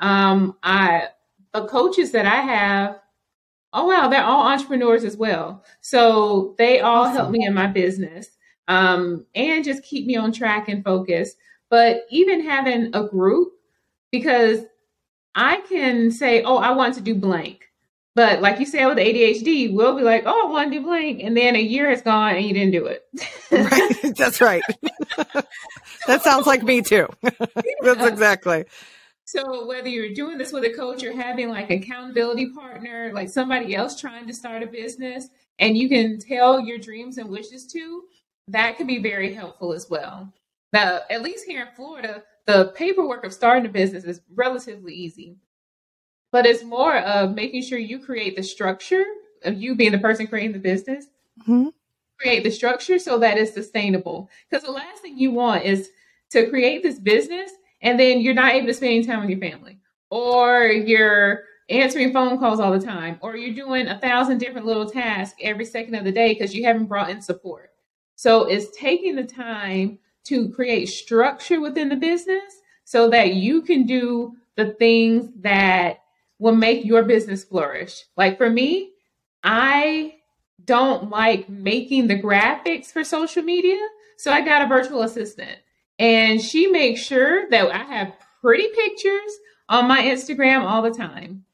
Um, 0.00 0.56
I 0.62 1.08
the 1.54 1.66
coaches 1.66 2.10
that 2.10 2.26
I 2.26 2.36
have, 2.36 3.00
oh 3.72 3.86
wow, 3.86 4.08
they're 4.08 4.22
all 4.22 4.46
entrepreneurs 4.46 5.04
as 5.04 5.16
well. 5.16 5.64
So 5.80 6.54
they 6.58 6.80
all 6.80 7.04
awesome. 7.04 7.16
help 7.16 7.30
me 7.30 7.46
in 7.46 7.54
my 7.54 7.68
business 7.68 8.28
um, 8.68 9.24
and 9.34 9.64
just 9.64 9.84
keep 9.84 10.06
me 10.06 10.16
on 10.16 10.32
track 10.32 10.68
and 10.68 10.84
focus. 10.84 11.34
But 11.70 12.02
even 12.10 12.44
having 12.44 12.94
a 12.94 13.08
group, 13.08 13.52
because 14.14 14.60
I 15.34 15.60
can 15.68 16.12
say, 16.12 16.42
oh, 16.44 16.56
I 16.56 16.70
want 16.70 16.94
to 16.94 17.00
do 17.00 17.16
blank. 17.16 17.64
But 18.14 18.40
like 18.40 18.60
you 18.60 18.66
said 18.66 18.86
with 18.86 18.98
ADHD, 18.98 19.74
we'll 19.74 19.96
be 19.96 20.02
like, 20.02 20.22
oh, 20.24 20.46
I 20.46 20.50
want 20.50 20.72
to 20.72 20.78
do 20.78 20.84
blank. 20.84 21.20
And 21.20 21.36
then 21.36 21.56
a 21.56 21.60
year 21.60 21.90
has 21.90 22.00
gone 22.00 22.36
and 22.36 22.46
you 22.46 22.54
didn't 22.54 22.70
do 22.70 22.86
it. 22.86 23.04
right. 23.50 24.16
That's 24.16 24.40
right. 24.40 24.62
that 26.06 26.22
sounds 26.22 26.46
like 26.46 26.62
me 26.62 26.80
too. 26.80 27.08
That's 27.82 28.06
exactly. 28.06 28.66
So 29.24 29.66
whether 29.66 29.88
you're 29.88 30.14
doing 30.14 30.38
this 30.38 30.52
with 30.52 30.62
a 30.62 30.72
coach 30.72 31.02
or 31.02 31.12
having 31.12 31.48
like 31.48 31.70
accountability 31.70 32.50
partner, 32.50 33.10
like 33.12 33.30
somebody 33.30 33.74
else 33.74 34.00
trying 34.00 34.28
to 34.28 34.32
start 34.32 34.62
a 34.62 34.66
business, 34.66 35.28
and 35.58 35.76
you 35.76 35.88
can 35.88 36.20
tell 36.20 36.60
your 36.60 36.78
dreams 36.78 37.18
and 37.18 37.28
wishes 37.28 37.66
to, 37.72 38.04
that 38.46 38.76
can 38.76 38.86
be 38.86 39.02
very 39.02 39.34
helpful 39.34 39.72
as 39.72 39.90
well. 39.90 40.32
Now, 40.72 41.00
at 41.10 41.22
least 41.22 41.46
here 41.46 41.62
in 41.62 41.74
Florida, 41.74 42.22
the 42.46 42.72
paperwork 42.76 43.24
of 43.24 43.32
starting 43.32 43.66
a 43.66 43.68
business 43.68 44.04
is 44.04 44.20
relatively 44.34 44.94
easy, 44.94 45.36
but 46.30 46.46
it's 46.46 46.62
more 46.62 46.98
of 46.98 47.34
making 47.34 47.62
sure 47.62 47.78
you 47.78 47.98
create 47.98 48.36
the 48.36 48.42
structure 48.42 49.04
of 49.44 49.54
you 49.54 49.74
being 49.74 49.92
the 49.92 49.98
person 49.98 50.26
creating 50.26 50.52
the 50.52 50.58
business. 50.58 51.06
Mm-hmm. 51.42 51.68
Create 52.18 52.44
the 52.44 52.50
structure 52.50 52.98
so 52.98 53.18
that 53.18 53.38
it's 53.38 53.52
sustainable. 53.52 54.30
Because 54.48 54.64
the 54.64 54.72
last 54.72 55.02
thing 55.02 55.18
you 55.18 55.30
want 55.30 55.64
is 55.64 55.90
to 56.30 56.48
create 56.48 56.82
this 56.82 56.98
business 56.98 57.50
and 57.82 57.98
then 57.98 58.20
you're 58.20 58.34
not 58.34 58.54
able 58.54 58.66
to 58.66 58.74
spend 58.74 58.92
any 58.92 59.04
time 59.04 59.20
with 59.20 59.30
your 59.30 59.38
family, 59.38 59.78
or 60.10 60.66
you're 60.66 61.44
answering 61.68 62.12
phone 62.12 62.38
calls 62.38 62.60
all 62.60 62.72
the 62.72 62.84
time, 62.84 63.18
or 63.20 63.36
you're 63.36 63.54
doing 63.54 63.88
a 63.88 63.98
thousand 63.98 64.38
different 64.38 64.66
little 64.66 64.88
tasks 64.88 65.36
every 65.42 65.64
second 65.64 65.94
of 65.94 66.04
the 66.04 66.12
day 66.12 66.32
because 66.32 66.54
you 66.54 66.64
haven't 66.64 66.86
brought 66.86 67.10
in 67.10 67.20
support. 67.20 67.70
So 68.16 68.44
it's 68.44 68.76
taking 68.76 69.16
the 69.16 69.24
time 69.24 69.98
to 70.24 70.48
create 70.50 70.86
structure 70.86 71.60
within 71.60 71.88
the 71.88 71.96
business 71.96 72.60
so 72.84 73.10
that 73.10 73.34
you 73.34 73.62
can 73.62 73.86
do 73.86 74.34
the 74.56 74.72
things 74.72 75.30
that 75.40 76.00
will 76.38 76.54
make 76.54 76.84
your 76.84 77.02
business 77.02 77.44
flourish. 77.44 78.04
Like 78.16 78.36
for 78.36 78.50
me, 78.50 78.92
I 79.42 80.16
don't 80.64 81.10
like 81.10 81.48
making 81.48 82.06
the 82.06 82.20
graphics 82.20 82.86
for 82.86 83.04
social 83.04 83.42
media. 83.42 83.78
So 84.16 84.30
I 84.30 84.40
got 84.40 84.62
a 84.62 84.68
virtual 84.68 85.02
assistant 85.02 85.58
and 85.98 86.40
she 86.40 86.66
makes 86.66 87.00
sure 87.00 87.48
that 87.50 87.70
I 87.70 87.84
have 87.84 88.14
pretty 88.40 88.68
pictures 88.68 89.38
on 89.68 89.88
my 89.88 90.02
Instagram 90.02 90.62
all 90.62 90.82
the 90.82 90.90
time 90.90 91.44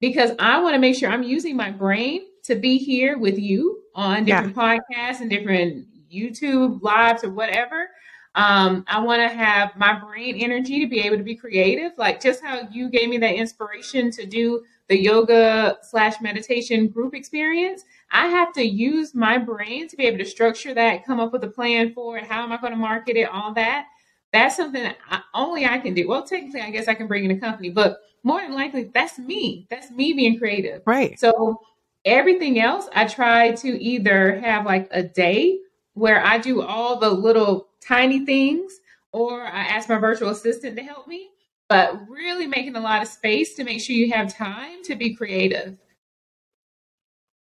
because 0.00 0.30
I 0.38 0.60
want 0.62 0.74
to 0.74 0.80
make 0.80 0.96
sure 0.96 1.10
I'm 1.10 1.22
using 1.22 1.56
my 1.56 1.70
brain 1.70 2.22
to 2.44 2.54
be 2.54 2.78
here 2.78 3.18
with 3.18 3.38
you 3.38 3.82
on 3.94 4.24
different 4.24 4.56
yeah. 4.56 4.78
podcasts 4.78 5.20
and 5.20 5.30
different 5.30 5.86
YouTube 6.10 6.82
lives 6.82 7.24
or 7.24 7.30
whatever. 7.30 7.88
Um, 8.34 8.84
I 8.86 9.00
want 9.00 9.20
to 9.20 9.36
have 9.36 9.74
my 9.76 9.98
brain 9.98 10.36
energy 10.36 10.80
to 10.80 10.88
be 10.88 11.00
able 11.00 11.16
to 11.16 11.24
be 11.24 11.34
creative, 11.34 11.92
like 11.98 12.20
just 12.20 12.42
how 12.42 12.68
you 12.70 12.88
gave 12.88 13.08
me 13.08 13.18
that 13.18 13.34
inspiration 13.34 14.10
to 14.12 14.26
do 14.26 14.64
the 14.88 14.98
yoga 14.98 15.76
slash 15.82 16.20
meditation 16.20 16.88
group 16.88 17.14
experience. 17.14 17.84
I 18.10 18.26
have 18.28 18.52
to 18.54 18.62
use 18.62 19.14
my 19.14 19.38
brain 19.38 19.88
to 19.88 19.96
be 19.96 20.04
able 20.06 20.18
to 20.18 20.24
structure 20.24 20.72
that, 20.74 21.04
come 21.04 21.20
up 21.20 21.32
with 21.32 21.44
a 21.44 21.48
plan 21.48 21.92
for 21.94 22.16
it. 22.16 22.24
How 22.24 22.42
am 22.42 22.52
I 22.52 22.58
going 22.58 22.72
to 22.72 22.78
market 22.78 23.16
it? 23.16 23.28
All 23.28 23.52
that. 23.54 23.86
That's 24.32 24.56
something 24.56 24.82
that 24.82 24.98
I, 25.10 25.20
only 25.34 25.64
I 25.64 25.78
can 25.78 25.94
do. 25.94 26.06
Well, 26.06 26.22
technically, 26.22 26.60
I 26.60 26.70
guess 26.70 26.88
I 26.88 26.94
can 26.94 27.06
bring 27.06 27.24
in 27.24 27.30
a 27.30 27.40
company, 27.40 27.70
but 27.70 27.98
more 28.22 28.40
than 28.40 28.54
likely, 28.54 28.90
that's 28.94 29.18
me. 29.18 29.66
That's 29.70 29.90
me 29.90 30.12
being 30.12 30.38
creative. 30.38 30.82
Right. 30.86 31.18
So 31.18 31.60
everything 32.04 32.60
else, 32.60 32.88
I 32.94 33.06
try 33.06 33.52
to 33.52 33.82
either 33.82 34.38
have 34.40 34.66
like 34.66 34.88
a 34.90 35.02
day 35.02 35.58
where 35.98 36.24
I 36.24 36.38
do 36.38 36.62
all 36.62 36.98
the 36.98 37.10
little 37.10 37.68
tiny 37.86 38.24
things, 38.24 38.72
or 39.12 39.42
I 39.42 39.60
ask 39.60 39.88
my 39.88 39.98
virtual 39.98 40.30
assistant 40.30 40.76
to 40.76 40.82
help 40.82 41.08
me, 41.08 41.28
but 41.68 42.08
really 42.08 42.46
making 42.46 42.76
a 42.76 42.80
lot 42.80 43.02
of 43.02 43.08
space 43.08 43.54
to 43.56 43.64
make 43.64 43.80
sure 43.80 43.96
you 43.96 44.12
have 44.12 44.34
time 44.34 44.82
to 44.84 44.94
be 44.94 45.14
creative. 45.14 45.76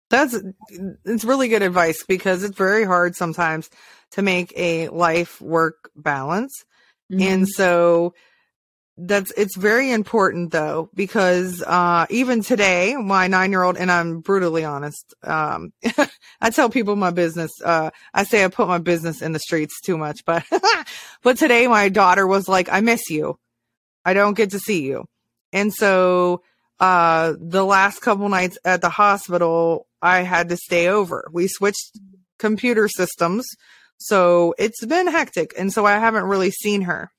That's 0.09 0.37
it's 1.05 1.25
really 1.25 1.49
good 1.49 1.63
advice 1.63 2.05
because 2.07 2.45
it's 2.45 2.57
very 2.57 2.85
hard 2.85 3.17
sometimes 3.17 3.69
to 4.13 4.23
make 4.23 4.53
a 4.57 4.89
life 4.89 5.41
work 5.41 5.91
balance. 5.97 6.65
Mm-hmm. 7.13 7.23
And 7.23 7.49
so 7.49 8.15
that's 8.99 9.31
it's 9.37 9.57
very 9.57 9.91
important 9.93 10.53
though 10.53 10.89
because 10.95 11.63
uh 11.63 12.07
even 12.09 12.43
today 12.43 12.97
my 12.97 13.29
9-year-old 13.29 13.77
and 13.77 13.93
I'm 13.93 14.21
brutally 14.21 14.65
honest 14.65 15.15
um 15.23 15.73
I 16.41 16.51
tell 16.51 16.71
people 16.71 16.97
my 16.97 17.11
business 17.11 17.51
uh 17.63 17.91
I 18.15 18.25
say 18.25 18.43
I 18.43 18.49
put 18.49 18.69
my 18.69 18.79
business 18.79 19.21
in 19.21 19.33
the 19.33 19.39
streets 19.39 19.81
too 19.83 19.99
much 19.99 20.25
but 20.25 20.45
but 21.23 21.37
today 21.37 21.67
my 21.67 21.91
daughter 21.91 22.27
was 22.27 22.49
like 22.49 22.69
I 22.71 22.81
miss 22.81 23.11
you. 23.11 23.39
I 24.05 24.15
don't 24.15 24.37
get 24.37 24.51
to 24.53 24.59
see 24.59 24.87
you. 24.87 25.05
And 25.53 25.75
so 25.75 26.43
uh 26.81 27.35
the 27.39 27.65
last 27.65 28.01
couple 28.01 28.29
nights 28.31 28.57
at 28.65 28.81
the 28.81 28.91
hospital 28.91 29.87
I 30.01 30.21
had 30.21 30.49
to 30.49 30.57
stay 30.57 30.89
over. 30.89 31.29
We 31.31 31.49
switched 31.49 31.99
computer 32.39 32.89
systems 32.89 33.47
so 33.99 34.55
it's 34.59 34.85
been 34.87 35.07
hectic 35.07 35.53
and 35.59 35.71
so 35.71 35.85
I 35.85 35.99
haven't 35.99 36.25
really 36.25 36.51
seen 36.51 36.83
her 36.83 37.11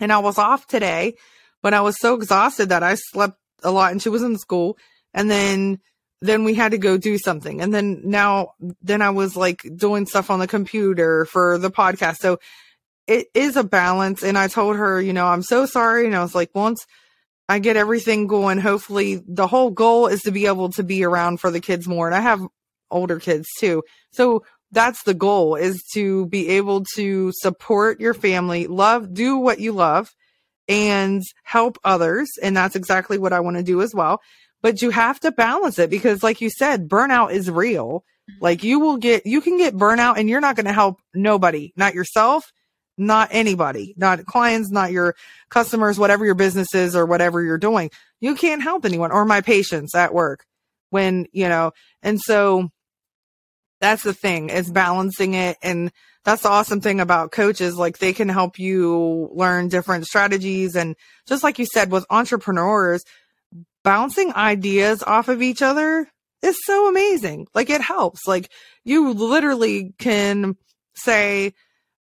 and 0.00 0.12
I 0.12 0.18
was 0.18 0.38
off 0.38 0.66
today, 0.66 1.14
but 1.62 1.74
I 1.74 1.80
was 1.80 1.98
so 1.98 2.14
exhausted 2.14 2.70
that 2.70 2.82
I 2.82 2.94
slept 2.94 3.38
a 3.62 3.70
lot 3.70 3.92
and 3.92 4.00
she 4.00 4.08
was 4.08 4.22
in 4.22 4.38
school. 4.38 4.78
And 5.14 5.30
then, 5.30 5.80
then 6.20 6.44
we 6.44 6.54
had 6.54 6.72
to 6.72 6.78
go 6.78 6.96
do 6.96 7.18
something. 7.18 7.60
And 7.60 7.72
then 7.72 8.02
now, 8.04 8.52
then 8.82 9.02
I 9.02 9.10
was 9.10 9.36
like 9.36 9.62
doing 9.76 10.06
stuff 10.06 10.30
on 10.30 10.38
the 10.38 10.46
computer 10.46 11.24
for 11.24 11.58
the 11.58 11.70
podcast. 11.70 12.16
So 12.16 12.38
it 13.06 13.28
is 13.34 13.56
a 13.56 13.64
balance. 13.64 14.22
And 14.22 14.36
I 14.36 14.48
told 14.48 14.76
her, 14.76 15.00
you 15.00 15.12
know, 15.12 15.26
I'm 15.26 15.42
so 15.42 15.66
sorry. 15.66 16.06
And 16.06 16.14
I 16.14 16.22
was 16.22 16.34
like, 16.34 16.50
once 16.54 16.86
I 17.48 17.58
get 17.58 17.76
everything 17.76 18.26
going, 18.26 18.58
hopefully 18.58 19.22
the 19.26 19.46
whole 19.46 19.70
goal 19.70 20.06
is 20.06 20.22
to 20.22 20.30
be 20.30 20.46
able 20.46 20.70
to 20.72 20.82
be 20.82 21.04
around 21.04 21.40
for 21.40 21.50
the 21.50 21.60
kids 21.60 21.88
more. 21.88 22.06
And 22.06 22.14
I 22.14 22.20
have 22.20 22.46
older 22.90 23.18
kids 23.18 23.46
too. 23.58 23.82
So 24.12 24.44
that's 24.70 25.02
the 25.04 25.14
goal 25.14 25.54
is 25.54 25.82
to 25.94 26.26
be 26.26 26.48
able 26.48 26.84
to 26.94 27.32
support 27.32 28.00
your 28.00 28.14
family, 28.14 28.66
love, 28.66 29.14
do 29.14 29.38
what 29.38 29.60
you 29.60 29.72
love 29.72 30.10
and 30.68 31.22
help 31.42 31.78
others. 31.84 32.28
And 32.42 32.56
that's 32.56 32.76
exactly 32.76 33.18
what 33.18 33.32
I 33.32 33.40
want 33.40 33.56
to 33.56 33.62
do 33.62 33.80
as 33.80 33.94
well. 33.94 34.20
But 34.60 34.82
you 34.82 34.90
have 34.90 35.20
to 35.20 35.32
balance 35.32 35.78
it 35.78 35.88
because 35.88 36.22
like 36.22 36.40
you 36.40 36.50
said, 36.50 36.88
burnout 36.88 37.32
is 37.32 37.50
real. 37.50 38.04
Mm-hmm. 38.30 38.44
Like 38.44 38.62
you 38.62 38.80
will 38.80 38.98
get, 38.98 39.24
you 39.24 39.40
can 39.40 39.56
get 39.56 39.74
burnout 39.74 40.18
and 40.18 40.28
you're 40.28 40.40
not 40.40 40.56
going 40.56 40.66
to 40.66 40.72
help 40.72 40.98
nobody, 41.14 41.72
not 41.76 41.94
yourself, 41.94 42.52
not 42.98 43.28
anybody, 43.30 43.94
not 43.96 44.26
clients, 44.26 44.70
not 44.70 44.92
your 44.92 45.14
customers, 45.48 45.98
whatever 45.98 46.24
your 46.24 46.34
business 46.34 46.74
is 46.74 46.96
or 46.96 47.06
whatever 47.06 47.42
you're 47.42 47.56
doing. 47.56 47.90
You 48.20 48.34
can't 48.34 48.62
help 48.62 48.84
anyone 48.84 49.12
or 49.12 49.24
my 49.24 49.40
patients 49.40 49.94
at 49.94 50.12
work 50.12 50.44
when, 50.90 51.26
you 51.32 51.48
know, 51.48 51.72
and 52.02 52.20
so 52.20 52.70
that's 53.80 54.02
the 54.02 54.14
thing 54.14 54.50
is 54.50 54.70
balancing 54.70 55.34
it. 55.34 55.56
And 55.62 55.92
that's 56.24 56.42
the 56.42 56.48
awesome 56.48 56.80
thing 56.80 57.00
about 57.00 57.32
coaches. 57.32 57.76
Like 57.76 57.98
they 57.98 58.12
can 58.12 58.28
help 58.28 58.58
you 58.58 59.30
learn 59.32 59.68
different 59.68 60.06
strategies. 60.06 60.76
And 60.76 60.96
just 61.26 61.42
like 61.42 61.58
you 61.58 61.66
said, 61.66 61.90
with 61.90 62.06
entrepreneurs, 62.10 63.04
bouncing 63.84 64.34
ideas 64.34 65.02
off 65.02 65.28
of 65.28 65.42
each 65.42 65.62
other 65.62 66.08
is 66.42 66.58
so 66.64 66.88
amazing. 66.88 67.46
Like 67.54 67.70
it 67.70 67.80
helps. 67.80 68.26
Like 68.26 68.50
you 68.84 69.12
literally 69.12 69.94
can 69.98 70.56
say, 70.94 71.54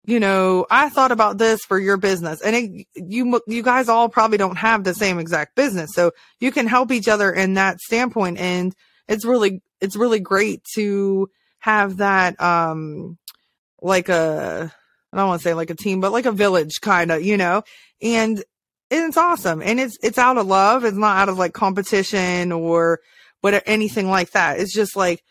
you 0.06 0.20
know, 0.20 0.66
I 0.70 0.90
thought 0.90 1.12
about 1.12 1.38
this 1.38 1.62
for 1.68 1.80
your 1.80 1.98
business 1.98 2.42
and 2.42 2.56
it, 2.56 2.88
you, 2.96 3.40
you 3.48 3.64
guys 3.64 3.88
all 3.88 4.10
probably 4.10 4.38
don't 4.38 4.58
have 4.58 4.84
the 4.84 4.94
same 4.94 5.20
exact 5.20 5.56
business. 5.56 5.92
So 5.94 6.12
you 6.40 6.52
can 6.52 6.68
help 6.68 6.92
each 6.92 7.08
other 7.08 7.32
in 7.32 7.54
that 7.54 7.80
standpoint. 7.80 8.40
And 8.40 8.76
it's 9.08 9.26
really, 9.26 9.62
it's 9.80 9.96
really 9.96 10.20
great 10.20 10.64
to 10.76 11.30
have 11.62 11.98
that, 11.98 12.40
um, 12.42 13.18
like 13.82 14.10
a, 14.10 14.72
I 15.14 15.18
don't 15.18 15.28
want 15.28 15.42
to 15.42 15.48
say 15.48 15.54
like 15.54 15.70
a 15.70 15.76
team, 15.76 16.02
but 16.02 16.12
like 16.12 16.26
a 16.26 16.32
village 16.32 16.82
kind 16.82 17.12
of, 17.12 17.24
you 17.24 17.38
know, 17.38 17.64
and 18.02 18.44
it's 18.90 19.18
awesome. 19.18 19.62
And 19.62 19.80
it's, 19.80 19.98
it's 20.04 20.18
out 20.18 20.38
of 20.38 20.48
love. 20.48 20.84
It's 20.84 20.98
not 20.98 21.18
out 21.18 21.30
of 21.30 21.38
like 21.38 21.54
competition 21.54 22.52
or 22.52 23.00
what 23.42 23.64
anything 23.66 24.10
like 24.10 24.32
that. 24.32 24.60
It's 24.60 24.74
just 24.74 24.96
like, 24.96 25.24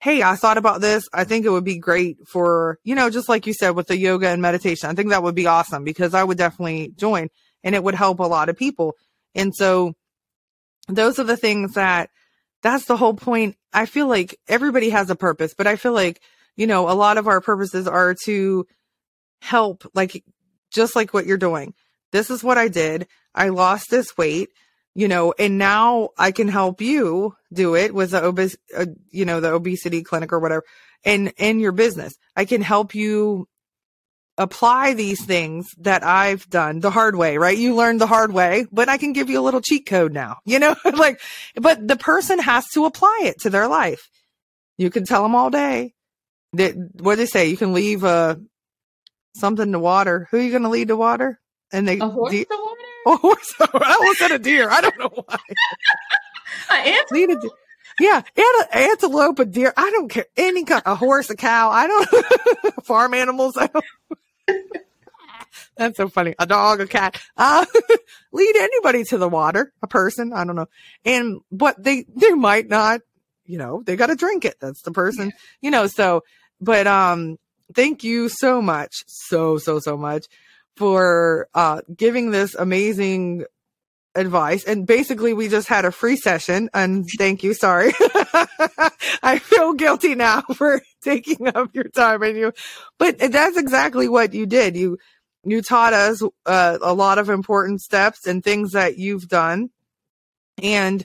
Hey, 0.00 0.22
I 0.22 0.36
thought 0.36 0.58
about 0.58 0.80
this. 0.80 1.08
I 1.12 1.24
think 1.24 1.44
it 1.44 1.50
would 1.50 1.64
be 1.64 1.78
great 1.78 2.18
for, 2.28 2.78
you 2.84 2.94
know, 2.94 3.10
just 3.10 3.28
like 3.28 3.48
you 3.48 3.52
said 3.52 3.70
with 3.70 3.88
the 3.88 3.98
yoga 3.98 4.28
and 4.28 4.40
meditation. 4.40 4.88
I 4.88 4.94
think 4.94 5.10
that 5.10 5.24
would 5.24 5.34
be 5.34 5.48
awesome 5.48 5.82
because 5.82 6.14
I 6.14 6.22
would 6.22 6.38
definitely 6.38 6.92
join 6.96 7.28
and 7.64 7.74
it 7.74 7.82
would 7.82 7.96
help 7.96 8.20
a 8.20 8.24
lot 8.24 8.48
of 8.48 8.56
people. 8.56 8.94
And 9.34 9.52
so 9.52 9.94
those 10.86 11.18
are 11.18 11.24
the 11.24 11.36
things 11.36 11.74
that 11.74 12.10
that's 12.62 12.86
the 12.86 12.96
whole 12.96 13.14
point. 13.14 13.56
I 13.72 13.86
feel 13.86 14.08
like 14.08 14.38
everybody 14.48 14.90
has 14.90 15.10
a 15.10 15.16
purpose, 15.16 15.54
but 15.54 15.66
I 15.66 15.76
feel 15.76 15.92
like, 15.92 16.20
you 16.56 16.66
know, 16.66 16.88
a 16.88 16.92
lot 16.92 17.18
of 17.18 17.28
our 17.28 17.40
purposes 17.40 17.86
are 17.86 18.14
to 18.24 18.66
help, 19.40 19.84
like, 19.94 20.24
just 20.70 20.96
like 20.96 21.14
what 21.14 21.26
you're 21.26 21.36
doing. 21.36 21.74
This 22.12 22.30
is 22.30 22.42
what 22.42 22.58
I 22.58 22.68
did. 22.68 23.06
I 23.34 23.50
lost 23.50 23.90
this 23.90 24.16
weight 24.16 24.50
you 24.98 25.06
know, 25.06 25.32
and 25.38 25.58
now 25.58 26.08
I 26.18 26.32
can 26.32 26.48
help 26.48 26.80
you 26.80 27.36
do 27.52 27.76
it 27.76 27.94
with 27.94 28.10
the 28.10 28.20
obes, 28.20 28.56
uh, 28.76 28.86
you 29.10 29.24
know, 29.24 29.38
the 29.38 29.52
obesity 29.52 30.02
clinic 30.02 30.32
or 30.32 30.40
whatever, 30.40 30.64
and 31.04 31.32
in 31.36 31.60
your 31.60 31.70
business. 31.70 32.14
I 32.34 32.44
can 32.44 32.62
help 32.62 32.96
you 32.96 33.46
apply 34.38 34.94
these 34.94 35.24
things 35.24 35.68
that 35.78 36.02
I've 36.02 36.48
done 36.48 36.80
the 36.80 36.90
hard 36.90 37.16
way, 37.16 37.36
right? 37.36 37.56
You 37.56 37.74
learned 37.74 38.00
the 38.00 38.06
hard 38.06 38.32
way, 38.32 38.66
but 38.72 38.88
I 38.88 38.96
can 38.96 39.12
give 39.12 39.28
you 39.28 39.40
a 39.40 39.42
little 39.42 39.60
cheat 39.60 39.84
code 39.86 40.12
now, 40.12 40.38
you 40.44 40.58
know, 40.58 40.74
like, 40.94 41.20
but 41.56 41.86
the 41.86 41.96
person 41.96 42.38
has 42.38 42.66
to 42.74 42.86
apply 42.86 43.20
it 43.24 43.40
to 43.40 43.50
their 43.50 43.68
life. 43.68 44.08
You 44.78 44.90
can 44.90 45.04
tell 45.04 45.22
them 45.22 45.34
all 45.34 45.50
day 45.50 45.92
that 46.54 46.74
what 47.00 47.14
do 47.14 47.16
they 47.16 47.26
say? 47.26 47.48
You 47.48 47.56
can 47.56 47.74
leave 47.74 48.04
uh 48.04 48.36
something 49.34 49.72
to 49.72 49.78
water. 49.78 50.28
Who 50.30 50.38
are 50.38 50.40
you 50.40 50.50
going 50.50 50.62
to 50.62 50.68
lead 50.68 50.88
to 50.88 50.96
water? 50.96 51.40
And 51.72 51.86
they 51.86 51.98
a 51.98 52.08
horse 52.08 52.32
to 52.32 52.46
water? 52.50 52.80
a 53.06 53.16
horse. 53.16 53.54
I 53.60 53.96
almost 53.98 54.18
said 54.18 54.32
a 54.32 54.38
deer. 54.38 54.70
I 54.70 54.80
don't 54.80 54.98
know 54.98 55.10
why. 55.26 55.36
An 56.70 56.94
antelope? 57.10 57.52
Yeah, 58.00 58.22
and 58.36 58.46
an 58.60 58.66
antelope, 58.72 59.38
a 59.40 59.44
deer. 59.44 59.72
I 59.76 59.90
don't 59.90 60.08
care. 60.08 60.26
Any 60.36 60.64
kind, 60.64 60.82
a 60.86 60.94
horse, 60.94 61.30
a 61.30 61.36
cow. 61.36 61.70
I 61.70 61.86
don't 61.86 62.84
farm 62.84 63.14
animals. 63.14 63.56
I 63.56 63.66
don't. 63.66 63.84
That's 65.76 65.96
so 65.96 66.08
funny. 66.08 66.34
A 66.38 66.46
dog, 66.46 66.80
a 66.80 66.86
cat. 66.86 67.20
Uh, 67.36 67.64
lead 68.32 68.56
anybody 68.56 69.04
to 69.04 69.18
the 69.18 69.28
water. 69.28 69.72
A 69.82 69.86
person. 69.86 70.32
I 70.32 70.44
don't 70.44 70.56
know. 70.56 70.68
And 71.04 71.40
but 71.50 71.82
they 71.82 72.04
they 72.14 72.30
might 72.30 72.68
not. 72.68 73.00
You 73.46 73.58
know, 73.58 73.82
they 73.82 73.96
got 73.96 74.08
to 74.08 74.16
drink 74.16 74.44
it. 74.44 74.56
That's 74.60 74.82
the 74.82 74.92
person. 74.92 75.32
You 75.60 75.70
know. 75.70 75.86
So, 75.86 76.24
but 76.60 76.86
um, 76.86 77.38
thank 77.74 78.04
you 78.04 78.28
so 78.28 78.60
much, 78.60 79.04
so 79.06 79.58
so 79.58 79.78
so 79.78 79.96
much 79.96 80.26
for 80.76 81.48
uh, 81.54 81.80
giving 81.94 82.30
this 82.30 82.54
amazing 82.54 83.44
advice. 84.18 84.64
And 84.64 84.86
basically, 84.86 85.32
we 85.32 85.48
just 85.48 85.68
had 85.68 85.84
a 85.84 85.92
free 85.92 86.16
session. 86.16 86.68
And 86.74 87.06
thank 87.18 87.42
you. 87.42 87.54
Sorry. 87.54 87.92
I 89.22 89.40
feel 89.42 89.72
guilty 89.74 90.14
now 90.14 90.42
for 90.54 90.82
taking 91.02 91.48
up 91.48 91.74
your 91.74 91.84
time 91.84 92.22
and 92.22 92.36
you, 92.36 92.52
but 92.98 93.18
that's 93.18 93.56
exactly 93.56 94.08
what 94.08 94.34
you 94.34 94.46
did. 94.46 94.76
You, 94.76 94.98
you 95.44 95.62
taught 95.62 95.92
us 95.92 96.22
uh, 96.46 96.78
a 96.82 96.92
lot 96.92 97.18
of 97.18 97.28
important 97.30 97.80
steps 97.80 98.26
and 98.26 98.42
things 98.42 98.72
that 98.72 98.98
you've 98.98 99.28
done. 99.28 99.70
And 100.62 101.04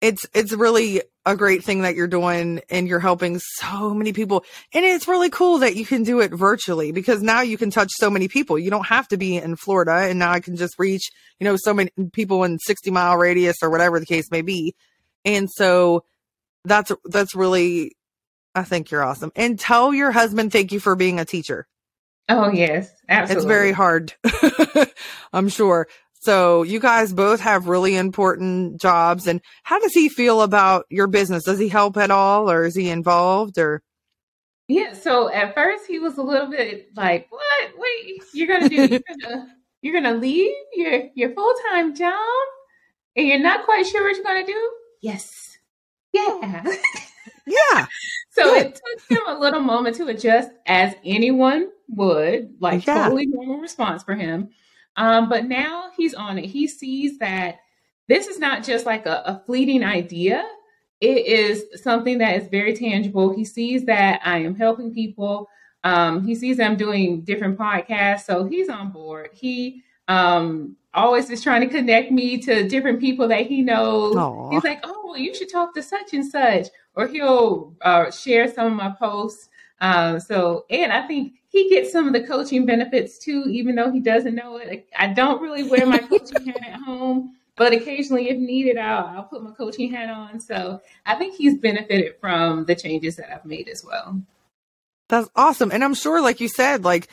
it's, 0.00 0.26
it's 0.34 0.52
really 0.52 1.02
a 1.28 1.36
great 1.36 1.62
thing 1.62 1.82
that 1.82 1.94
you're 1.94 2.08
doing 2.08 2.62
and 2.70 2.88
you're 2.88 2.98
helping 2.98 3.38
so 3.38 3.92
many 3.92 4.14
people. 4.14 4.44
And 4.72 4.82
it's 4.82 5.06
really 5.06 5.28
cool 5.28 5.58
that 5.58 5.76
you 5.76 5.84
can 5.84 6.02
do 6.02 6.20
it 6.20 6.32
virtually 6.32 6.90
because 6.90 7.22
now 7.22 7.42
you 7.42 7.58
can 7.58 7.70
touch 7.70 7.90
so 7.92 8.08
many 8.08 8.28
people. 8.28 8.58
You 8.58 8.70
don't 8.70 8.86
have 8.86 9.06
to 9.08 9.18
be 9.18 9.36
in 9.36 9.54
Florida 9.56 9.92
and 9.92 10.18
now 10.18 10.32
I 10.32 10.40
can 10.40 10.56
just 10.56 10.78
reach, 10.78 11.10
you 11.38 11.44
know, 11.44 11.56
so 11.58 11.74
many 11.74 11.90
people 12.14 12.44
in 12.44 12.58
60 12.58 12.90
mile 12.90 13.18
radius 13.18 13.56
or 13.62 13.68
whatever 13.68 14.00
the 14.00 14.06
case 14.06 14.30
may 14.30 14.40
be. 14.40 14.74
And 15.22 15.50
so 15.50 16.04
that's, 16.64 16.92
that's 17.04 17.34
really, 17.34 17.94
I 18.54 18.62
think 18.62 18.90
you're 18.90 19.04
awesome. 19.04 19.30
And 19.36 19.58
tell 19.58 19.92
your 19.92 20.10
husband 20.10 20.50
thank 20.50 20.72
you 20.72 20.80
for 20.80 20.96
being 20.96 21.20
a 21.20 21.26
teacher. 21.26 21.66
Oh, 22.30 22.50
yes, 22.50 22.90
absolutely. 23.08 23.36
It's 23.36 23.46
very 23.46 23.72
hard. 23.72 24.14
I'm 25.32 25.50
sure. 25.50 25.88
So 26.20 26.62
you 26.62 26.80
guys 26.80 27.12
both 27.12 27.40
have 27.40 27.68
really 27.68 27.96
important 27.96 28.80
jobs. 28.80 29.26
And 29.26 29.40
how 29.62 29.78
does 29.78 29.92
he 29.92 30.08
feel 30.08 30.42
about 30.42 30.86
your 30.90 31.06
business? 31.06 31.44
Does 31.44 31.58
he 31.58 31.68
help 31.68 31.96
at 31.96 32.10
all 32.10 32.50
or 32.50 32.64
is 32.64 32.74
he 32.74 32.90
involved 32.90 33.58
or? 33.58 33.82
Yeah. 34.66 34.94
So 34.94 35.32
at 35.32 35.54
first 35.54 35.86
he 35.86 35.98
was 35.98 36.18
a 36.18 36.22
little 36.22 36.50
bit 36.50 36.88
like, 36.96 37.26
what? 37.30 37.70
Wait, 37.76 38.22
you're 38.34 38.48
going 38.48 38.62
to 38.62 38.68
do, 38.68 38.76
you're 38.76 38.88
going 38.88 39.20
to, 39.20 39.46
you're 39.80 40.00
going 40.00 40.12
to 40.12 40.20
leave 40.20 40.54
your, 40.74 41.04
your 41.14 41.32
full-time 41.34 41.94
job 41.94 42.14
and 43.16 43.26
you're 43.26 43.38
not 43.38 43.64
quite 43.64 43.86
sure 43.86 44.02
what 44.02 44.16
you're 44.16 44.24
going 44.24 44.44
to 44.44 44.52
do? 44.52 44.72
Yes. 45.00 45.58
Yeah. 46.12 46.64
Yeah. 47.48 47.86
so 48.30 48.44
Good. 48.44 48.66
it 48.66 48.74
took 48.74 49.18
him 49.18 49.26
a 49.26 49.38
little 49.38 49.60
moment 49.60 49.96
to 49.96 50.06
adjust 50.08 50.50
as 50.66 50.94
anyone 51.04 51.68
would, 51.88 52.54
like 52.60 52.86
yeah. 52.86 53.04
totally 53.04 53.26
normal 53.26 53.58
response 53.58 54.02
for 54.02 54.14
him. 54.14 54.50
Um, 54.98 55.28
but 55.28 55.46
now 55.46 55.90
he's 55.96 56.12
on 56.12 56.38
it. 56.38 56.46
He 56.46 56.66
sees 56.66 57.18
that 57.18 57.60
this 58.08 58.26
is 58.26 58.38
not 58.38 58.64
just 58.64 58.84
like 58.84 59.06
a, 59.06 59.22
a 59.24 59.42
fleeting 59.46 59.84
idea. 59.84 60.44
It 61.00 61.26
is 61.26 61.64
something 61.80 62.18
that 62.18 62.36
is 62.36 62.48
very 62.48 62.74
tangible. 62.74 63.32
He 63.32 63.44
sees 63.44 63.84
that 63.84 64.20
I 64.24 64.38
am 64.38 64.56
helping 64.56 64.92
people. 64.92 65.48
Um, 65.84 66.26
he 66.26 66.34
sees 66.34 66.58
I'm 66.58 66.76
doing 66.76 67.20
different 67.20 67.56
podcasts, 67.56 68.24
so 68.24 68.44
he's 68.44 68.68
on 68.68 68.90
board. 68.90 69.30
He 69.32 69.84
um, 70.08 70.76
always 70.92 71.30
is 71.30 71.42
trying 71.42 71.60
to 71.60 71.68
connect 71.68 72.10
me 72.10 72.38
to 72.38 72.68
different 72.68 72.98
people 72.98 73.28
that 73.28 73.46
he 73.46 73.62
knows. 73.62 74.16
Aww. 74.16 74.52
He's 74.52 74.64
like, 74.64 74.80
"Oh, 74.82 75.02
well, 75.04 75.16
you 75.16 75.32
should 75.32 75.50
talk 75.50 75.72
to 75.74 75.82
such 75.82 76.12
and 76.12 76.26
such," 76.26 76.66
or 76.96 77.06
he'll 77.06 77.76
uh, 77.82 78.10
share 78.10 78.52
some 78.52 78.66
of 78.66 78.72
my 78.72 78.90
posts. 78.98 79.48
Um, 79.80 80.20
so, 80.20 80.66
and 80.70 80.92
I 80.92 81.06
think 81.06 81.34
he 81.48 81.68
gets 81.70 81.92
some 81.92 82.06
of 82.06 82.12
the 82.12 82.26
coaching 82.26 82.66
benefits 82.66 83.18
too, 83.18 83.44
even 83.48 83.74
though 83.74 83.90
he 83.90 84.00
doesn't 84.00 84.34
know 84.34 84.56
it. 84.56 84.88
I 84.96 85.08
don't 85.08 85.40
really 85.40 85.62
wear 85.62 85.86
my 85.86 85.98
coaching 86.10 86.46
hat 86.46 86.60
at 86.66 86.80
home, 86.80 87.36
but 87.56 87.72
occasionally, 87.72 88.28
if 88.28 88.38
needed, 88.38 88.76
I'll, 88.76 89.06
I'll 89.06 89.22
put 89.24 89.42
my 89.42 89.52
coaching 89.52 89.92
hat 89.92 90.10
on. 90.10 90.40
So 90.40 90.80
I 91.06 91.14
think 91.14 91.36
he's 91.36 91.58
benefited 91.58 92.14
from 92.20 92.64
the 92.64 92.74
changes 92.74 93.16
that 93.16 93.32
I've 93.32 93.44
made 93.44 93.68
as 93.68 93.84
well. 93.84 94.20
That's 95.08 95.28
awesome. 95.34 95.70
And 95.72 95.82
I'm 95.82 95.94
sure, 95.94 96.20
like 96.20 96.40
you 96.40 96.48
said, 96.48 96.84
like 96.84 97.08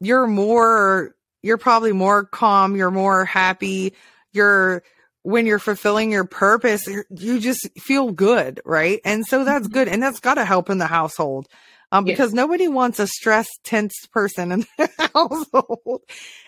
you're 0.00 0.26
more, 0.26 1.14
you're 1.42 1.58
probably 1.58 1.92
more 1.92 2.24
calm, 2.24 2.76
you're 2.76 2.90
more 2.90 3.24
happy, 3.24 3.92
you're, 4.32 4.82
when 5.22 5.46
you're 5.46 5.58
fulfilling 5.58 6.12
your 6.12 6.24
purpose, 6.24 6.86
you 6.86 7.40
just 7.40 7.68
feel 7.78 8.12
good, 8.12 8.60
right? 8.64 9.00
And 9.04 9.26
so 9.26 9.44
that's 9.44 9.66
mm-hmm. 9.66 9.72
good. 9.72 9.88
And 9.88 10.02
that's 10.02 10.20
got 10.20 10.34
to 10.34 10.44
help 10.44 10.70
in 10.70 10.78
the 10.78 10.86
household 10.86 11.48
um, 11.94 12.04
because 12.04 12.30
yes. 12.30 12.34
nobody 12.34 12.66
wants 12.66 12.98
a 12.98 13.06
stressed, 13.06 13.60
tense 13.62 13.94
person 14.12 14.50
in 14.50 14.66
their 14.76 14.90
household. 15.14 16.02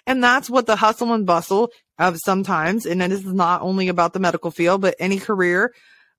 And 0.05 0.23
that's 0.23 0.51
what 0.51 0.67
the 0.67 0.75
hustle 0.75 1.13
and 1.13 1.25
bustle 1.25 1.71
of 2.01 2.19
sometimes, 2.25 2.85
and 2.85 3.01
it 3.01 3.13
is 3.13 3.25
not 3.25 3.63
only 3.63 3.87
about 3.87 4.13
the 4.13 4.19
medical 4.19 4.51
field, 4.51 4.81
but 4.81 4.97
any 4.99 5.21
career, 5.21 5.73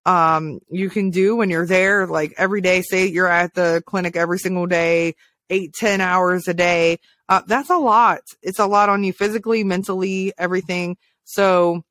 um, 0.05 0.59
you 0.69 0.89
can 0.89 1.09
do 1.09 1.35
when 1.35 1.49
you're 1.49 1.65
there, 1.65 2.07
like 2.07 2.35
every 2.37 2.61
day, 2.61 2.81
say 2.81 3.07
you're 3.07 3.27
at 3.27 3.53
the 3.53 3.83
clinic 3.85 4.15
every 4.15 4.39
single 4.39 4.65
day, 4.65 5.13
eight, 5.49 5.73
ten 5.73 5.99
hours 5.99 6.47
a 6.47 6.53
day. 6.53 6.97
Uh, 7.27 7.41
that's 7.45 7.69
a 7.69 7.77
lot. 7.77 8.21
It's 8.41 8.59
a 8.59 8.65
lot 8.65 8.87
on 8.87 9.03
you 9.03 9.11
physically, 9.11 9.65
mentally, 9.65 10.31
everything. 10.37 10.95
So 11.25 11.81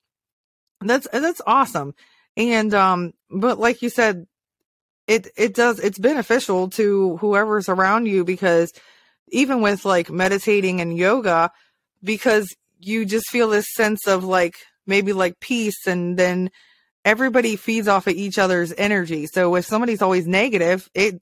that's, 0.81 1.07
that's 1.13 1.43
awesome. 1.47 1.95
And, 2.39 2.73
um, 2.73 3.13
but 3.29 3.59
like 3.59 3.83
you 3.83 3.91
said, 3.91 4.27
it 5.07 5.29
it 5.37 5.55
does 5.55 5.79
it's 5.79 5.99
beneficial 5.99 6.69
to 6.71 7.17
whoever's 7.19 7.69
around 7.69 8.07
you 8.07 8.25
because 8.25 8.73
even 9.29 9.61
with 9.61 9.85
like 9.85 10.11
meditating 10.11 10.81
and 10.81 10.97
yoga 10.97 11.51
because 12.03 12.49
you 12.79 13.05
just 13.05 13.29
feel 13.31 13.49
this 13.49 13.67
sense 13.75 14.07
of 14.07 14.25
like 14.25 14.55
maybe 14.87 15.13
like 15.13 15.41
peace 15.41 15.87
and 15.87 16.17
then 16.17 16.51
everybody 17.05 17.57
feeds 17.57 17.89
off 17.89 18.07
of 18.07 18.15
each 18.15 18.39
other's 18.39 18.73
energy. 18.77 19.27
So 19.27 19.55
if 19.55 19.65
somebody's 19.65 20.03
always 20.03 20.27
negative 20.27 20.89
it 20.95 21.21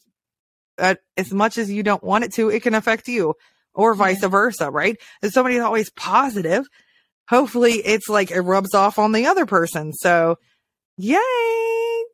uh, 0.79 0.97
as 1.17 1.33
much 1.33 1.57
as 1.57 1.71
you 1.71 1.83
don't 1.83 2.03
want 2.03 2.25
it 2.25 2.35
to 2.35 2.51
it 2.51 2.63
can 2.63 2.75
affect 2.75 3.07
you 3.07 3.35
or 3.75 3.95
vice 3.95 4.23
yeah. 4.23 4.29
versa 4.29 4.71
right? 4.71 4.97
If 5.23 5.33
somebody's 5.33 5.61
always 5.61 5.91
positive 5.91 6.67
hopefully 7.29 7.75
it's 7.75 8.09
like 8.09 8.31
it 8.31 8.41
rubs 8.41 8.75
off 8.75 8.99
on 8.99 9.13
the 9.13 9.27
other 9.27 9.47
person. 9.47 9.93
So 9.93 10.37
yay 10.97 12.05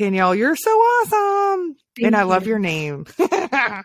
Danielle, 0.00 0.34
you're 0.34 0.56
so 0.56 0.70
awesome. 0.70 1.76
Thank 1.94 2.06
and 2.06 2.16
I 2.16 2.22
love 2.22 2.46
your 2.46 2.58
name. 2.58 3.04
I 3.18 3.82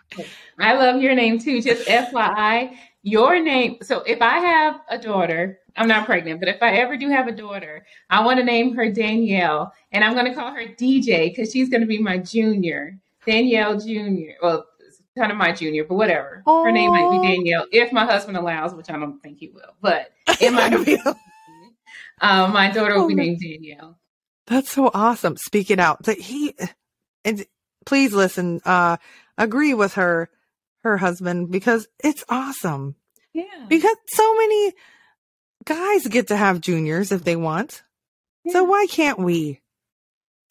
love 0.58 1.02
your 1.02 1.14
name 1.14 1.38
too. 1.38 1.60
Just 1.60 1.86
FYI, 1.86 2.74
your 3.02 3.38
name. 3.38 3.76
So 3.82 4.00
if 4.00 4.22
I 4.22 4.38
have 4.38 4.80
a 4.88 4.96
daughter, 4.96 5.58
I'm 5.76 5.88
not 5.88 6.06
pregnant, 6.06 6.40
but 6.40 6.48
if 6.48 6.62
I 6.62 6.76
ever 6.76 6.96
do 6.96 7.10
have 7.10 7.28
a 7.28 7.32
daughter, 7.32 7.84
I 8.08 8.24
want 8.24 8.38
to 8.38 8.44
name 8.44 8.74
her 8.76 8.90
Danielle, 8.90 9.74
and 9.92 10.02
I'm 10.02 10.14
going 10.14 10.24
to 10.24 10.34
call 10.34 10.52
her 10.52 10.62
DJ 10.64 11.28
because 11.28 11.52
she's 11.52 11.68
going 11.68 11.82
to 11.82 11.86
be 11.86 11.98
my 11.98 12.16
junior, 12.16 12.98
Danielle 13.26 13.78
Junior. 13.78 14.36
Well, 14.40 14.64
kind 15.18 15.30
of 15.30 15.36
my 15.36 15.52
junior, 15.52 15.84
but 15.84 15.96
whatever. 15.96 16.42
Her 16.46 16.72
name 16.72 16.92
might 16.92 17.10
be 17.10 17.18
Danielle 17.18 17.66
if 17.72 17.92
my 17.92 18.06
husband 18.06 18.38
allows, 18.38 18.74
which 18.74 18.88
I 18.88 18.94
don't 18.98 19.20
think 19.20 19.36
he 19.38 19.48
will. 19.48 19.74
But 19.82 20.12
in 20.40 20.54
my 20.54 20.70
uh, 22.22 22.48
my 22.48 22.70
daughter 22.70 22.98
will 22.98 23.06
be 23.06 23.12
Oh, 23.12 23.16
named 23.18 23.38
Danielle. 23.38 23.98
That's 24.46 24.70
so 24.70 24.90
awesome. 24.92 25.36
Speak 25.36 25.70
it 25.70 25.80
out. 25.80 26.04
That 26.04 26.18
he 26.18 26.54
and 27.24 27.44
please 27.84 28.12
listen, 28.12 28.60
uh 28.64 28.96
agree 29.36 29.74
with 29.74 29.94
her 29.94 30.30
her 30.82 30.96
husband 30.96 31.50
because 31.50 31.88
it's 32.02 32.24
awesome. 32.28 32.94
Yeah. 33.32 33.66
Because 33.68 33.96
so 34.08 34.34
many 34.34 34.72
guys 35.64 36.06
get 36.06 36.28
to 36.28 36.36
have 36.36 36.60
juniors 36.60 37.12
if 37.12 37.24
they 37.24 37.36
want. 37.36 37.82
So 38.48 38.62
why 38.64 38.86
can't 38.88 39.18
we? 39.18 39.60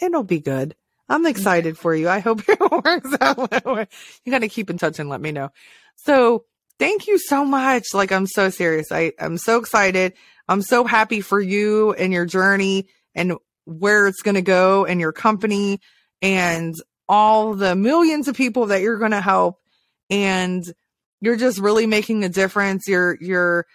It'll 0.01 0.23
be 0.23 0.41
good. 0.41 0.75
I'm 1.07 1.25
excited 1.25 1.77
for 1.77 1.95
you. 1.95 2.09
I 2.09 2.19
hope 2.19 2.41
it 2.47 2.59
works 2.59 3.15
out. 3.21 3.87
You 4.25 4.31
got 4.31 4.39
to 4.39 4.49
keep 4.49 4.69
in 4.69 4.77
touch 4.77 4.99
and 4.99 5.09
let 5.09 5.21
me 5.21 5.31
know. 5.31 5.51
So 5.95 6.45
thank 6.79 7.07
you 7.07 7.17
so 7.17 7.45
much. 7.45 7.85
Like 7.93 8.11
I'm 8.11 8.27
so 8.27 8.49
serious. 8.49 8.91
I 8.91 9.13
I'm 9.19 9.37
so 9.37 9.57
excited. 9.57 10.13
I'm 10.47 10.61
so 10.61 10.83
happy 10.83 11.21
for 11.21 11.39
you 11.39 11.93
and 11.93 12.11
your 12.11 12.25
journey 12.25 12.87
and 13.13 13.37
where 13.65 14.07
it's 14.07 14.21
going 14.21 14.35
to 14.35 14.41
go 14.41 14.85
and 14.85 14.99
your 14.99 15.11
company 15.11 15.79
and 16.21 16.73
all 17.07 17.53
the 17.53 17.75
millions 17.75 18.27
of 18.27 18.35
people 18.35 18.67
that 18.67 18.81
you're 18.81 18.97
going 18.97 19.11
to 19.11 19.21
help 19.21 19.59
and 20.09 20.63
you're 21.21 21.35
just 21.35 21.59
really 21.59 21.87
making 21.87 22.23
a 22.23 22.29
difference. 22.29 22.87
You're 22.87 23.17
you're 23.19 23.65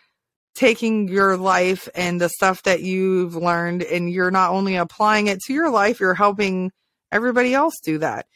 taking 0.55 1.09
your 1.09 1.37
life 1.37 1.89
and 1.95 2.21
the 2.21 2.29
stuff 2.29 2.63
that 2.65 2.83
you've 2.83 3.35
learned 3.35 3.83
and 3.83 4.11
you're 4.11 4.31
not 4.31 4.51
only 4.51 4.77
applying 4.77 5.27
it 5.27 5.41
to 5.47 5.53
your 5.53 5.71
life, 5.71 6.01
you're 6.01 6.15
helping 6.15 6.73
everybody 7.13 7.55
else 7.55 7.75
do 7.83 7.99
that. 7.99 8.27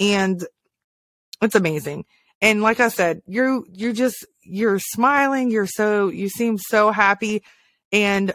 And 0.00 0.44
it's 1.42 1.54
amazing. 1.54 2.04
And 2.40 2.62
like 2.62 2.80
I 2.80 2.88
said, 2.88 3.22
you 3.26 3.64
you're 3.72 3.92
just 3.92 4.24
you're 4.42 4.78
smiling, 4.78 5.50
you're 5.50 5.66
so 5.66 6.08
you 6.08 6.28
seem 6.28 6.58
so 6.58 6.90
happy 6.90 7.42
and 7.92 8.34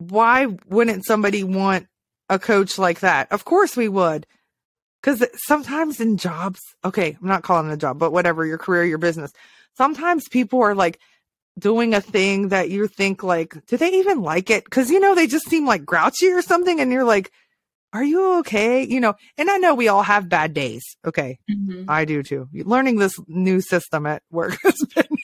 why 0.00 0.46
wouldn't 0.66 1.04
somebody 1.04 1.44
want 1.44 1.86
a 2.28 2.38
coach 2.38 2.78
like 2.78 3.00
that? 3.00 3.30
Of 3.30 3.44
course 3.44 3.76
we 3.76 3.88
would. 3.88 4.26
Cuz 5.02 5.24
sometimes 5.36 6.00
in 6.00 6.16
jobs, 6.16 6.60
okay, 6.84 7.16
I'm 7.20 7.28
not 7.28 7.42
calling 7.42 7.70
it 7.70 7.74
a 7.74 7.76
job, 7.76 7.98
but 7.98 8.12
whatever, 8.12 8.44
your 8.44 8.58
career, 8.58 8.84
your 8.84 8.98
business. 8.98 9.32
Sometimes 9.76 10.28
people 10.28 10.60
are 10.62 10.74
like 10.74 10.98
doing 11.58 11.94
a 11.94 12.00
thing 12.00 12.48
that 12.48 12.70
you 12.70 12.86
think 12.86 13.22
like, 13.22 13.54
do 13.66 13.76
they 13.76 13.90
even 13.92 14.22
like 14.22 14.50
it? 14.50 14.68
Cause 14.70 14.90
you 14.90 15.00
know, 15.00 15.14
they 15.14 15.26
just 15.26 15.48
seem 15.48 15.66
like 15.66 15.84
grouchy 15.84 16.30
or 16.32 16.42
something. 16.42 16.80
And 16.80 16.90
you're 16.92 17.04
like, 17.04 17.30
are 17.92 18.04
you 18.04 18.38
okay? 18.40 18.82
You 18.86 19.00
know, 19.00 19.14
and 19.36 19.50
I 19.50 19.58
know 19.58 19.74
we 19.74 19.88
all 19.88 20.02
have 20.02 20.28
bad 20.28 20.54
days. 20.54 20.96
Okay. 21.04 21.38
Mhm. 21.50 21.84
I 21.88 22.04
do 22.04 22.22
too. 22.22 22.48
Learning 22.52 22.96
this 22.98 23.18
new 23.26 23.60
system 23.60 24.06
at 24.06 24.22
work 24.30 24.56
has 24.62 24.78
been, 24.94 25.16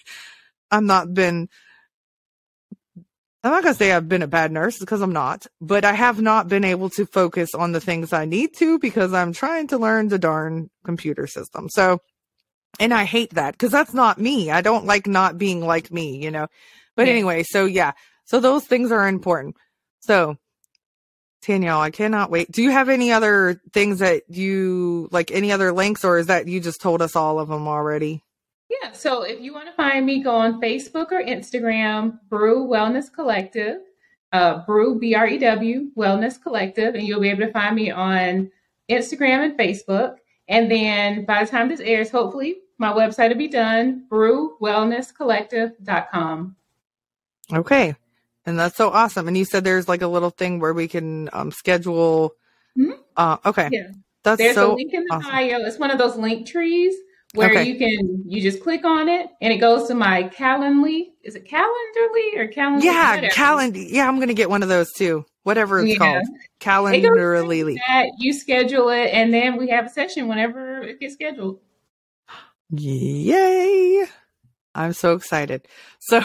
I'm 0.71 0.87
not 0.87 1.15
been, 1.15 1.49
I'm 3.47 3.53
not 3.53 3.63
going 3.63 3.75
to 3.75 3.79
say 3.79 3.93
I've 3.93 4.09
been 4.09 4.23
a 4.23 4.27
bad 4.27 4.51
nurse 4.51 4.81
because 4.81 5.01
I'm 5.01 5.13
not, 5.13 5.47
but 5.61 5.85
I 5.85 5.93
have 5.93 6.21
not 6.21 6.49
been 6.49 6.65
able 6.65 6.91
to 6.91 7.07
focus 7.07 7.55
on 7.55 7.71
the 7.71 7.81
things 7.81 8.13
I 8.13 8.25
need 8.25 8.57
to 8.57 8.81
because 8.81 9.13
I'm 9.13 9.33
trying 9.33 9.69
to 9.69 9.79
learn 9.79 10.09
the 10.09 10.19
darn 10.19 10.69
computer 10.85 11.29
system. 11.29 11.69
So, 11.69 12.01
and 12.81 12.93
I 12.93 13.05
hate 13.05 13.35
that 13.35 13.53
because 13.53 13.71
that's 13.71 13.95
not 13.95 14.19
me. 14.19 14.51
I 14.51 14.63
don't 14.63 14.85
like 14.85 15.07
not 15.07 15.39
being 15.39 15.65
like 15.65 15.93
me, 15.93 16.21
you 16.23 16.33
know. 16.33 16.49
But 16.97 17.07
Yeah. 17.07 17.13
anyway, 17.13 17.45
so 17.45 17.67
yeah, 17.67 17.93
so 18.25 18.41
those 18.41 18.65
things 18.65 18.91
are 18.91 19.07
important. 19.07 19.55
So, 20.01 20.37
Danielle, 21.47 21.81
I 21.81 21.91
cannot 21.91 22.33
wait. 22.33 22.51
Do 22.51 22.65
you 22.65 22.73
have 22.73 22.89
any 22.89 23.13
other 23.13 23.61
things 23.73 24.01
that 24.01 24.25
you 24.29 25.09
like, 25.13 25.31
any 25.31 25.53
other 25.53 25.71
links, 25.71 26.05
or 26.05 26.19
is 26.19 26.27
that 26.27 26.49
you 26.49 26.59
just 26.59 26.81
told 26.81 27.01
us 27.01 27.15
all 27.15 27.39
of 27.39 27.49
them 27.49 27.69
already? 27.69 28.25
Yeah, 28.69 28.91
so 28.93 29.23
if 29.23 29.41
you 29.41 29.55
want 29.55 29.69
to 29.69 29.73
find 29.75 30.05
me, 30.05 30.21
go 30.23 30.35
on 30.35 30.61
Facebook 30.61 31.13
or 31.13 31.23
Instagram, 31.23 32.19
Brew 32.29 32.67
Wellness 32.67 33.13
Collective, 33.13 33.77
uh, 34.33 34.65
Brew 34.67 34.99
B 34.99 35.15
R 35.15 35.29
E 35.29 35.39
W 35.39 35.91
Wellness 35.97 36.43
Collective, 36.43 36.97
and 36.97 37.07
you'll 37.07 37.21
be 37.21 37.31
able 37.31 37.47
to 37.47 37.53
find 37.53 37.77
me 37.77 37.93
on 37.93 38.51
Instagram 38.91 39.45
and 39.45 39.57
Facebook. 39.59 40.17
And 40.49 40.71
then 40.71 41.25
by 41.25 41.45
the 41.45 41.51
time 41.51 41.69
this 41.69 41.81
airs, 41.81 42.11
hopefully 42.11 42.57
my 42.79 42.93
website 42.93 43.29
will 43.29 43.37
be 43.37 43.49
done, 43.49 44.07
brewwellnesscollective.com. 44.11 46.57
Okay. 47.53 47.95
And 48.45 48.59
that's 48.59 48.77
so 48.77 48.91
awesome. 48.91 49.29
And 49.29 49.37
you 49.37 49.45
said 49.45 49.63
there's 49.65 49.87
like 49.89 50.03
a 50.03 50.09
little 50.09 50.31
thing 50.31 50.59
where 50.61 50.75
we 50.75 50.89
can 50.89 51.29
um, 51.33 51.53
schedule. 51.53 52.33
Mhm. 52.79 52.99
Uh, 53.17 53.39
okay. 53.45 53.69
Yeah. 53.73 53.91
That's 54.23 54.39
There's 54.39 54.57
a 54.57 54.69
link 54.69 54.93
in 54.93 55.05
the 55.05 55.15
awesome. 55.15 55.31
bio. 55.31 55.59
It's 55.61 55.79
one 55.79 55.91
of 55.93 55.99
those 55.99 56.17
link 56.17 56.49
trees 56.49 56.95
where 57.35 57.53
Okay. 57.53 57.65
you 57.65 57.77
can 57.79 58.23
you 58.27 58.41
just 58.41 58.63
click 58.63 58.85
on 58.85 59.09
it 59.09 59.29
and 59.41 59.53
it 59.53 59.59
goes 59.59 59.89
to 59.89 59.95
my 59.95 60.25
Calendly. 60.25 61.09
Is 61.23 61.35
it 61.35 61.47
Calendarly 61.49 62.37
or 62.39 62.49
Calendly? 62.49 62.85
yeah, 62.85 63.29
calendar. 63.29 63.79
Yeah, 63.79 64.09
I'm 64.09 64.19
gonna 64.19 64.35
get 64.35 64.51
one 64.51 64.63
of 64.63 64.69
those 64.69 64.93
too. 64.93 65.25
Whatever 65.43 65.81
it's 65.81 65.93
Yeah. 65.93 65.99
called, 65.99 66.25
Calendarly. 66.61 67.79
that. 67.87 68.07
You 68.19 68.33
schedule 68.33 68.89
it, 68.91 69.09
and 69.13 69.33
then 69.33 69.57
we 69.57 69.69
have 69.69 69.87
a 69.87 69.91
session 69.91 70.29
whenever 70.29 70.83
it 70.83 70.99
gets 71.01 71.15
scheduled. 71.15 71.61
Yay! 72.71 74.05
I'm 74.75 74.93
so 74.93 75.15
excited. 75.15 75.67
So, 76.09 76.21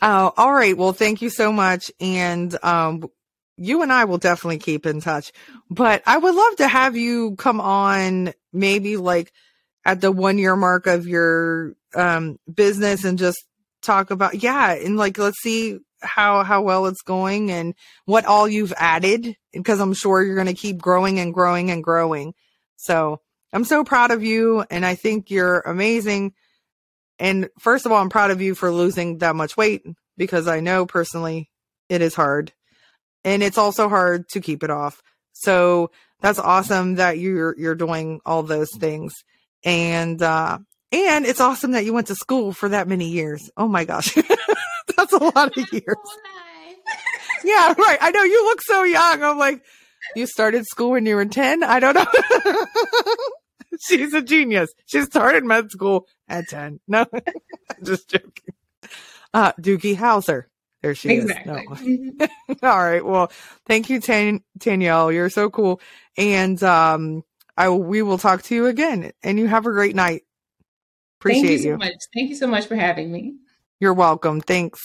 uh, 0.00 0.30
all 0.36 0.52
right. 0.52 0.76
Well, 0.76 0.92
thank 0.92 1.20
you 1.20 1.30
so 1.30 1.50
much. 1.50 1.90
And, 1.98 2.56
um, 2.62 3.08
you 3.56 3.82
and 3.82 3.92
I 3.92 4.04
will 4.04 4.18
definitely 4.18 4.58
keep 4.58 4.86
in 4.86 5.00
touch, 5.00 5.32
but 5.68 6.00
I 6.06 6.16
would 6.16 6.32
love 6.34 6.56
to 6.58 6.68
have 6.68 6.96
you 6.96 7.34
come 7.34 7.60
on 7.60 8.32
maybe 8.52 8.96
like 8.96 9.32
at 9.88 10.02
the 10.02 10.12
one 10.12 10.36
year 10.36 10.54
mark 10.54 10.86
of 10.86 11.06
your, 11.06 11.72
um, 11.94 12.38
business 12.52 13.04
and 13.04 13.18
just 13.18 13.42
talk 13.80 14.10
about, 14.10 14.42
yeah. 14.42 14.74
And 14.74 14.98
like, 14.98 15.16
let's 15.16 15.40
see 15.40 15.78
how, 16.02 16.44
how 16.44 16.60
well 16.60 16.84
it's 16.84 17.00
going 17.00 17.50
and 17.50 17.74
what 18.04 18.26
all 18.26 18.46
you've 18.46 18.74
added 18.76 19.34
because 19.50 19.80
I'm 19.80 19.94
sure 19.94 20.22
you're 20.22 20.34
going 20.34 20.46
to 20.46 20.52
keep 20.52 20.76
growing 20.76 21.18
and 21.18 21.32
growing 21.32 21.70
and 21.70 21.82
growing. 21.82 22.34
So 22.76 23.22
I'm 23.50 23.64
so 23.64 23.82
proud 23.82 24.10
of 24.10 24.22
you 24.22 24.62
and 24.70 24.84
I 24.84 24.94
think 24.94 25.30
you're 25.30 25.60
amazing. 25.60 26.34
And 27.18 27.48
first 27.58 27.86
of 27.86 27.92
all, 27.92 28.02
I'm 28.02 28.10
proud 28.10 28.30
of 28.30 28.42
you 28.42 28.54
for 28.54 28.70
losing 28.70 29.18
that 29.18 29.36
much 29.36 29.56
weight 29.56 29.86
because 30.18 30.46
I 30.48 30.60
know 30.60 30.84
personally 30.84 31.50
it 31.88 32.02
is 32.02 32.14
hard. 32.14 32.52
And 33.24 33.42
it's 33.42 33.56
also 33.56 33.88
hard 33.88 34.28
to 34.32 34.42
keep 34.42 34.62
it 34.62 34.70
off. 34.70 35.02
So 35.32 35.92
that's 36.20 36.38
awesome 36.38 36.96
that 36.96 37.18
you're 37.18 37.58
you're 37.58 37.74
doing 37.74 38.20
all 38.26 38.42
those 38.42 38.70
things. 38.78 39.14
And 39.64 40.20
uh 40.22 40.58
and 40.92 41.26
it's 41.26 41.40
awesome 41.40 41.72
that 41.72 41.84
you 41.84 41.92
went 41.92 42.06
to 42.08 42.14
school 42.14 42.52
for 42.52 42.68
that 42.70 42.88
many 42.88 43.08
years. 43.08 43.50
Oh 43.56 43.68
my 43.68 43.84
gosh. 43.84 44.14
that's 44.96 45.12
a 45.12 45.18
lot 45.22 45.56
of 45.56 45.72
years. 45.72 45.96
Yeah, 47.44 47.74
right. 47.78 47.98
I 48.00 48.10
know 48.10 48.22
you 48.22 48.44
look 48.44 48.60
so 48.62 48.82
young. 48.84 49.22
I'm 49.22 49.38
like, 49.38 49.62
you 50.16 50.26
started 50.26 50.64
school 50.66 50.92
when 50.92 51.06
you 51.06 51.14
were 51.16 51.24
10? 51.26 51.62
I 51.62 51.78
don't 51.80 51.94
know. 51.94 52.06
She's 53.80 54.12
a 54.14 54.22
genius. 54.22 54.72
She 54.86 55.02
started 55.02 55.44
med 55.44 55.70
school 55.70 56.06
at 56.28 56.48
10. 56.48 56.80
No, 56.88 57.06
just 57.82 58.08
joking. 58.10 58.54
Uh, 59.32 59.52
Doogie 59.60 59.96
Howser. 59.96 60.44
There 60.82 60.94
she 60.94 61.10
Exactly. 61.10 61.94
is. 61.94 62.12
No. 62.18 62.26
All 62.62 62.82
right. 62.82 63.04
Well, 63.04 63.30
thank 63.66 63.90
you, 63.90 64.00
Tan- 64.00 64.42
Danielle. 64.56 65.12
You're 65.12 65.28
so 65.30 65.50
cool. 65.50 65.80
And, 66.16 66.60
um, 66.62 67.22
I, 67.58 67.68
we 67.70 68.02
will 68.02 68.18
talk 68.18 68.42
to 68.44 68.54
you 68.54 68.66
again 68.66 69.10
and 69.24 69.36
you 69.36 69.48
have 69.48 69.66
a 69.66 69.72
great 69.72 69.96
night. 69.96 70.22
Thank 71.20 71.38
Appreciate 71.38 71.50
you 71.50 71.58
so 71.58 71.68
you. 71.70 71.76
much. 71.78 71.94
Thank 72.14 72.30
you 72.30 72.36
so 72.36 72.46
much 72.46 72.66
for 72.66 72.76
having 72.76 73.10
me. 73.10 73.34
You're 73.80 73.94
welcome. 73.94 74.40
Thanks. 74.40 74.80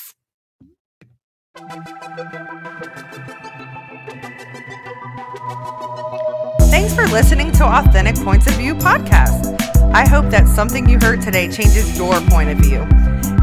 Thanks 6.72 6.95
for 6.95 7.06
listening 7.10 7.52
to 7.54 7.64
Authentic 7.64 8.16
Points 8.16 8.48
of 8.48 8.56
View 8.56 8.74
podcast. 8.74 9.56
I 9.94 10.08
hope 10.08 10.32
that 10.32 10.48
something 10.48 10.90
you 10.90 10.98
heard 11.00 11.22
today 11.22 11.52
changes 11.52 11.95
your 11.95 12.20
point 12.22 12.50
of 12.50 12.58
view. 12.58 12.88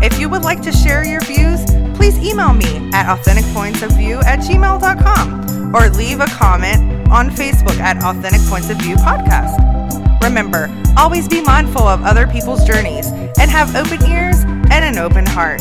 If 0.03 0.19
you 0.19 0.29
would 0.29 0.43
like 0.43 0.61
to 0.63 0.73
share 0.73 1.07
your 1.07 1.21
views, 1.21 1.65
please 1.95 2.19
email 2.19 2.53
me 2.53 2.91
at 2.93 3.07
authenticpointsofview 3.07 4.25
at 4.25 4.41
gmail.com 4.41 5.60
or 5.75 5.89
leave 5.91 6.21
a 6.21 6.27
comment 6.27 7.09
on 7.11 7.31
Facebook 7.31 7.79
at 7.79 8.03
Authentic 8.03 8.41
Points 8.49 8.71
of 8.71 8.79
View 8.79 8.97
podcast. 8.97 9.57
Remember, 10.23 10.69
always 10.97 11.29
be 11.29 11.43
mindful 11.43 11.83
of 11.83 12.03
other 12.03 12.27
people's 12.27 12.65
journeys 12.65 13.09
and 13.39 13.51
have 13.51 13.75
open 13.75 14.05
ears 14.07 14.43
and 14.71 14.85
an 14.85 14.99
open 14.99 15.27
heart. 15.27 15.61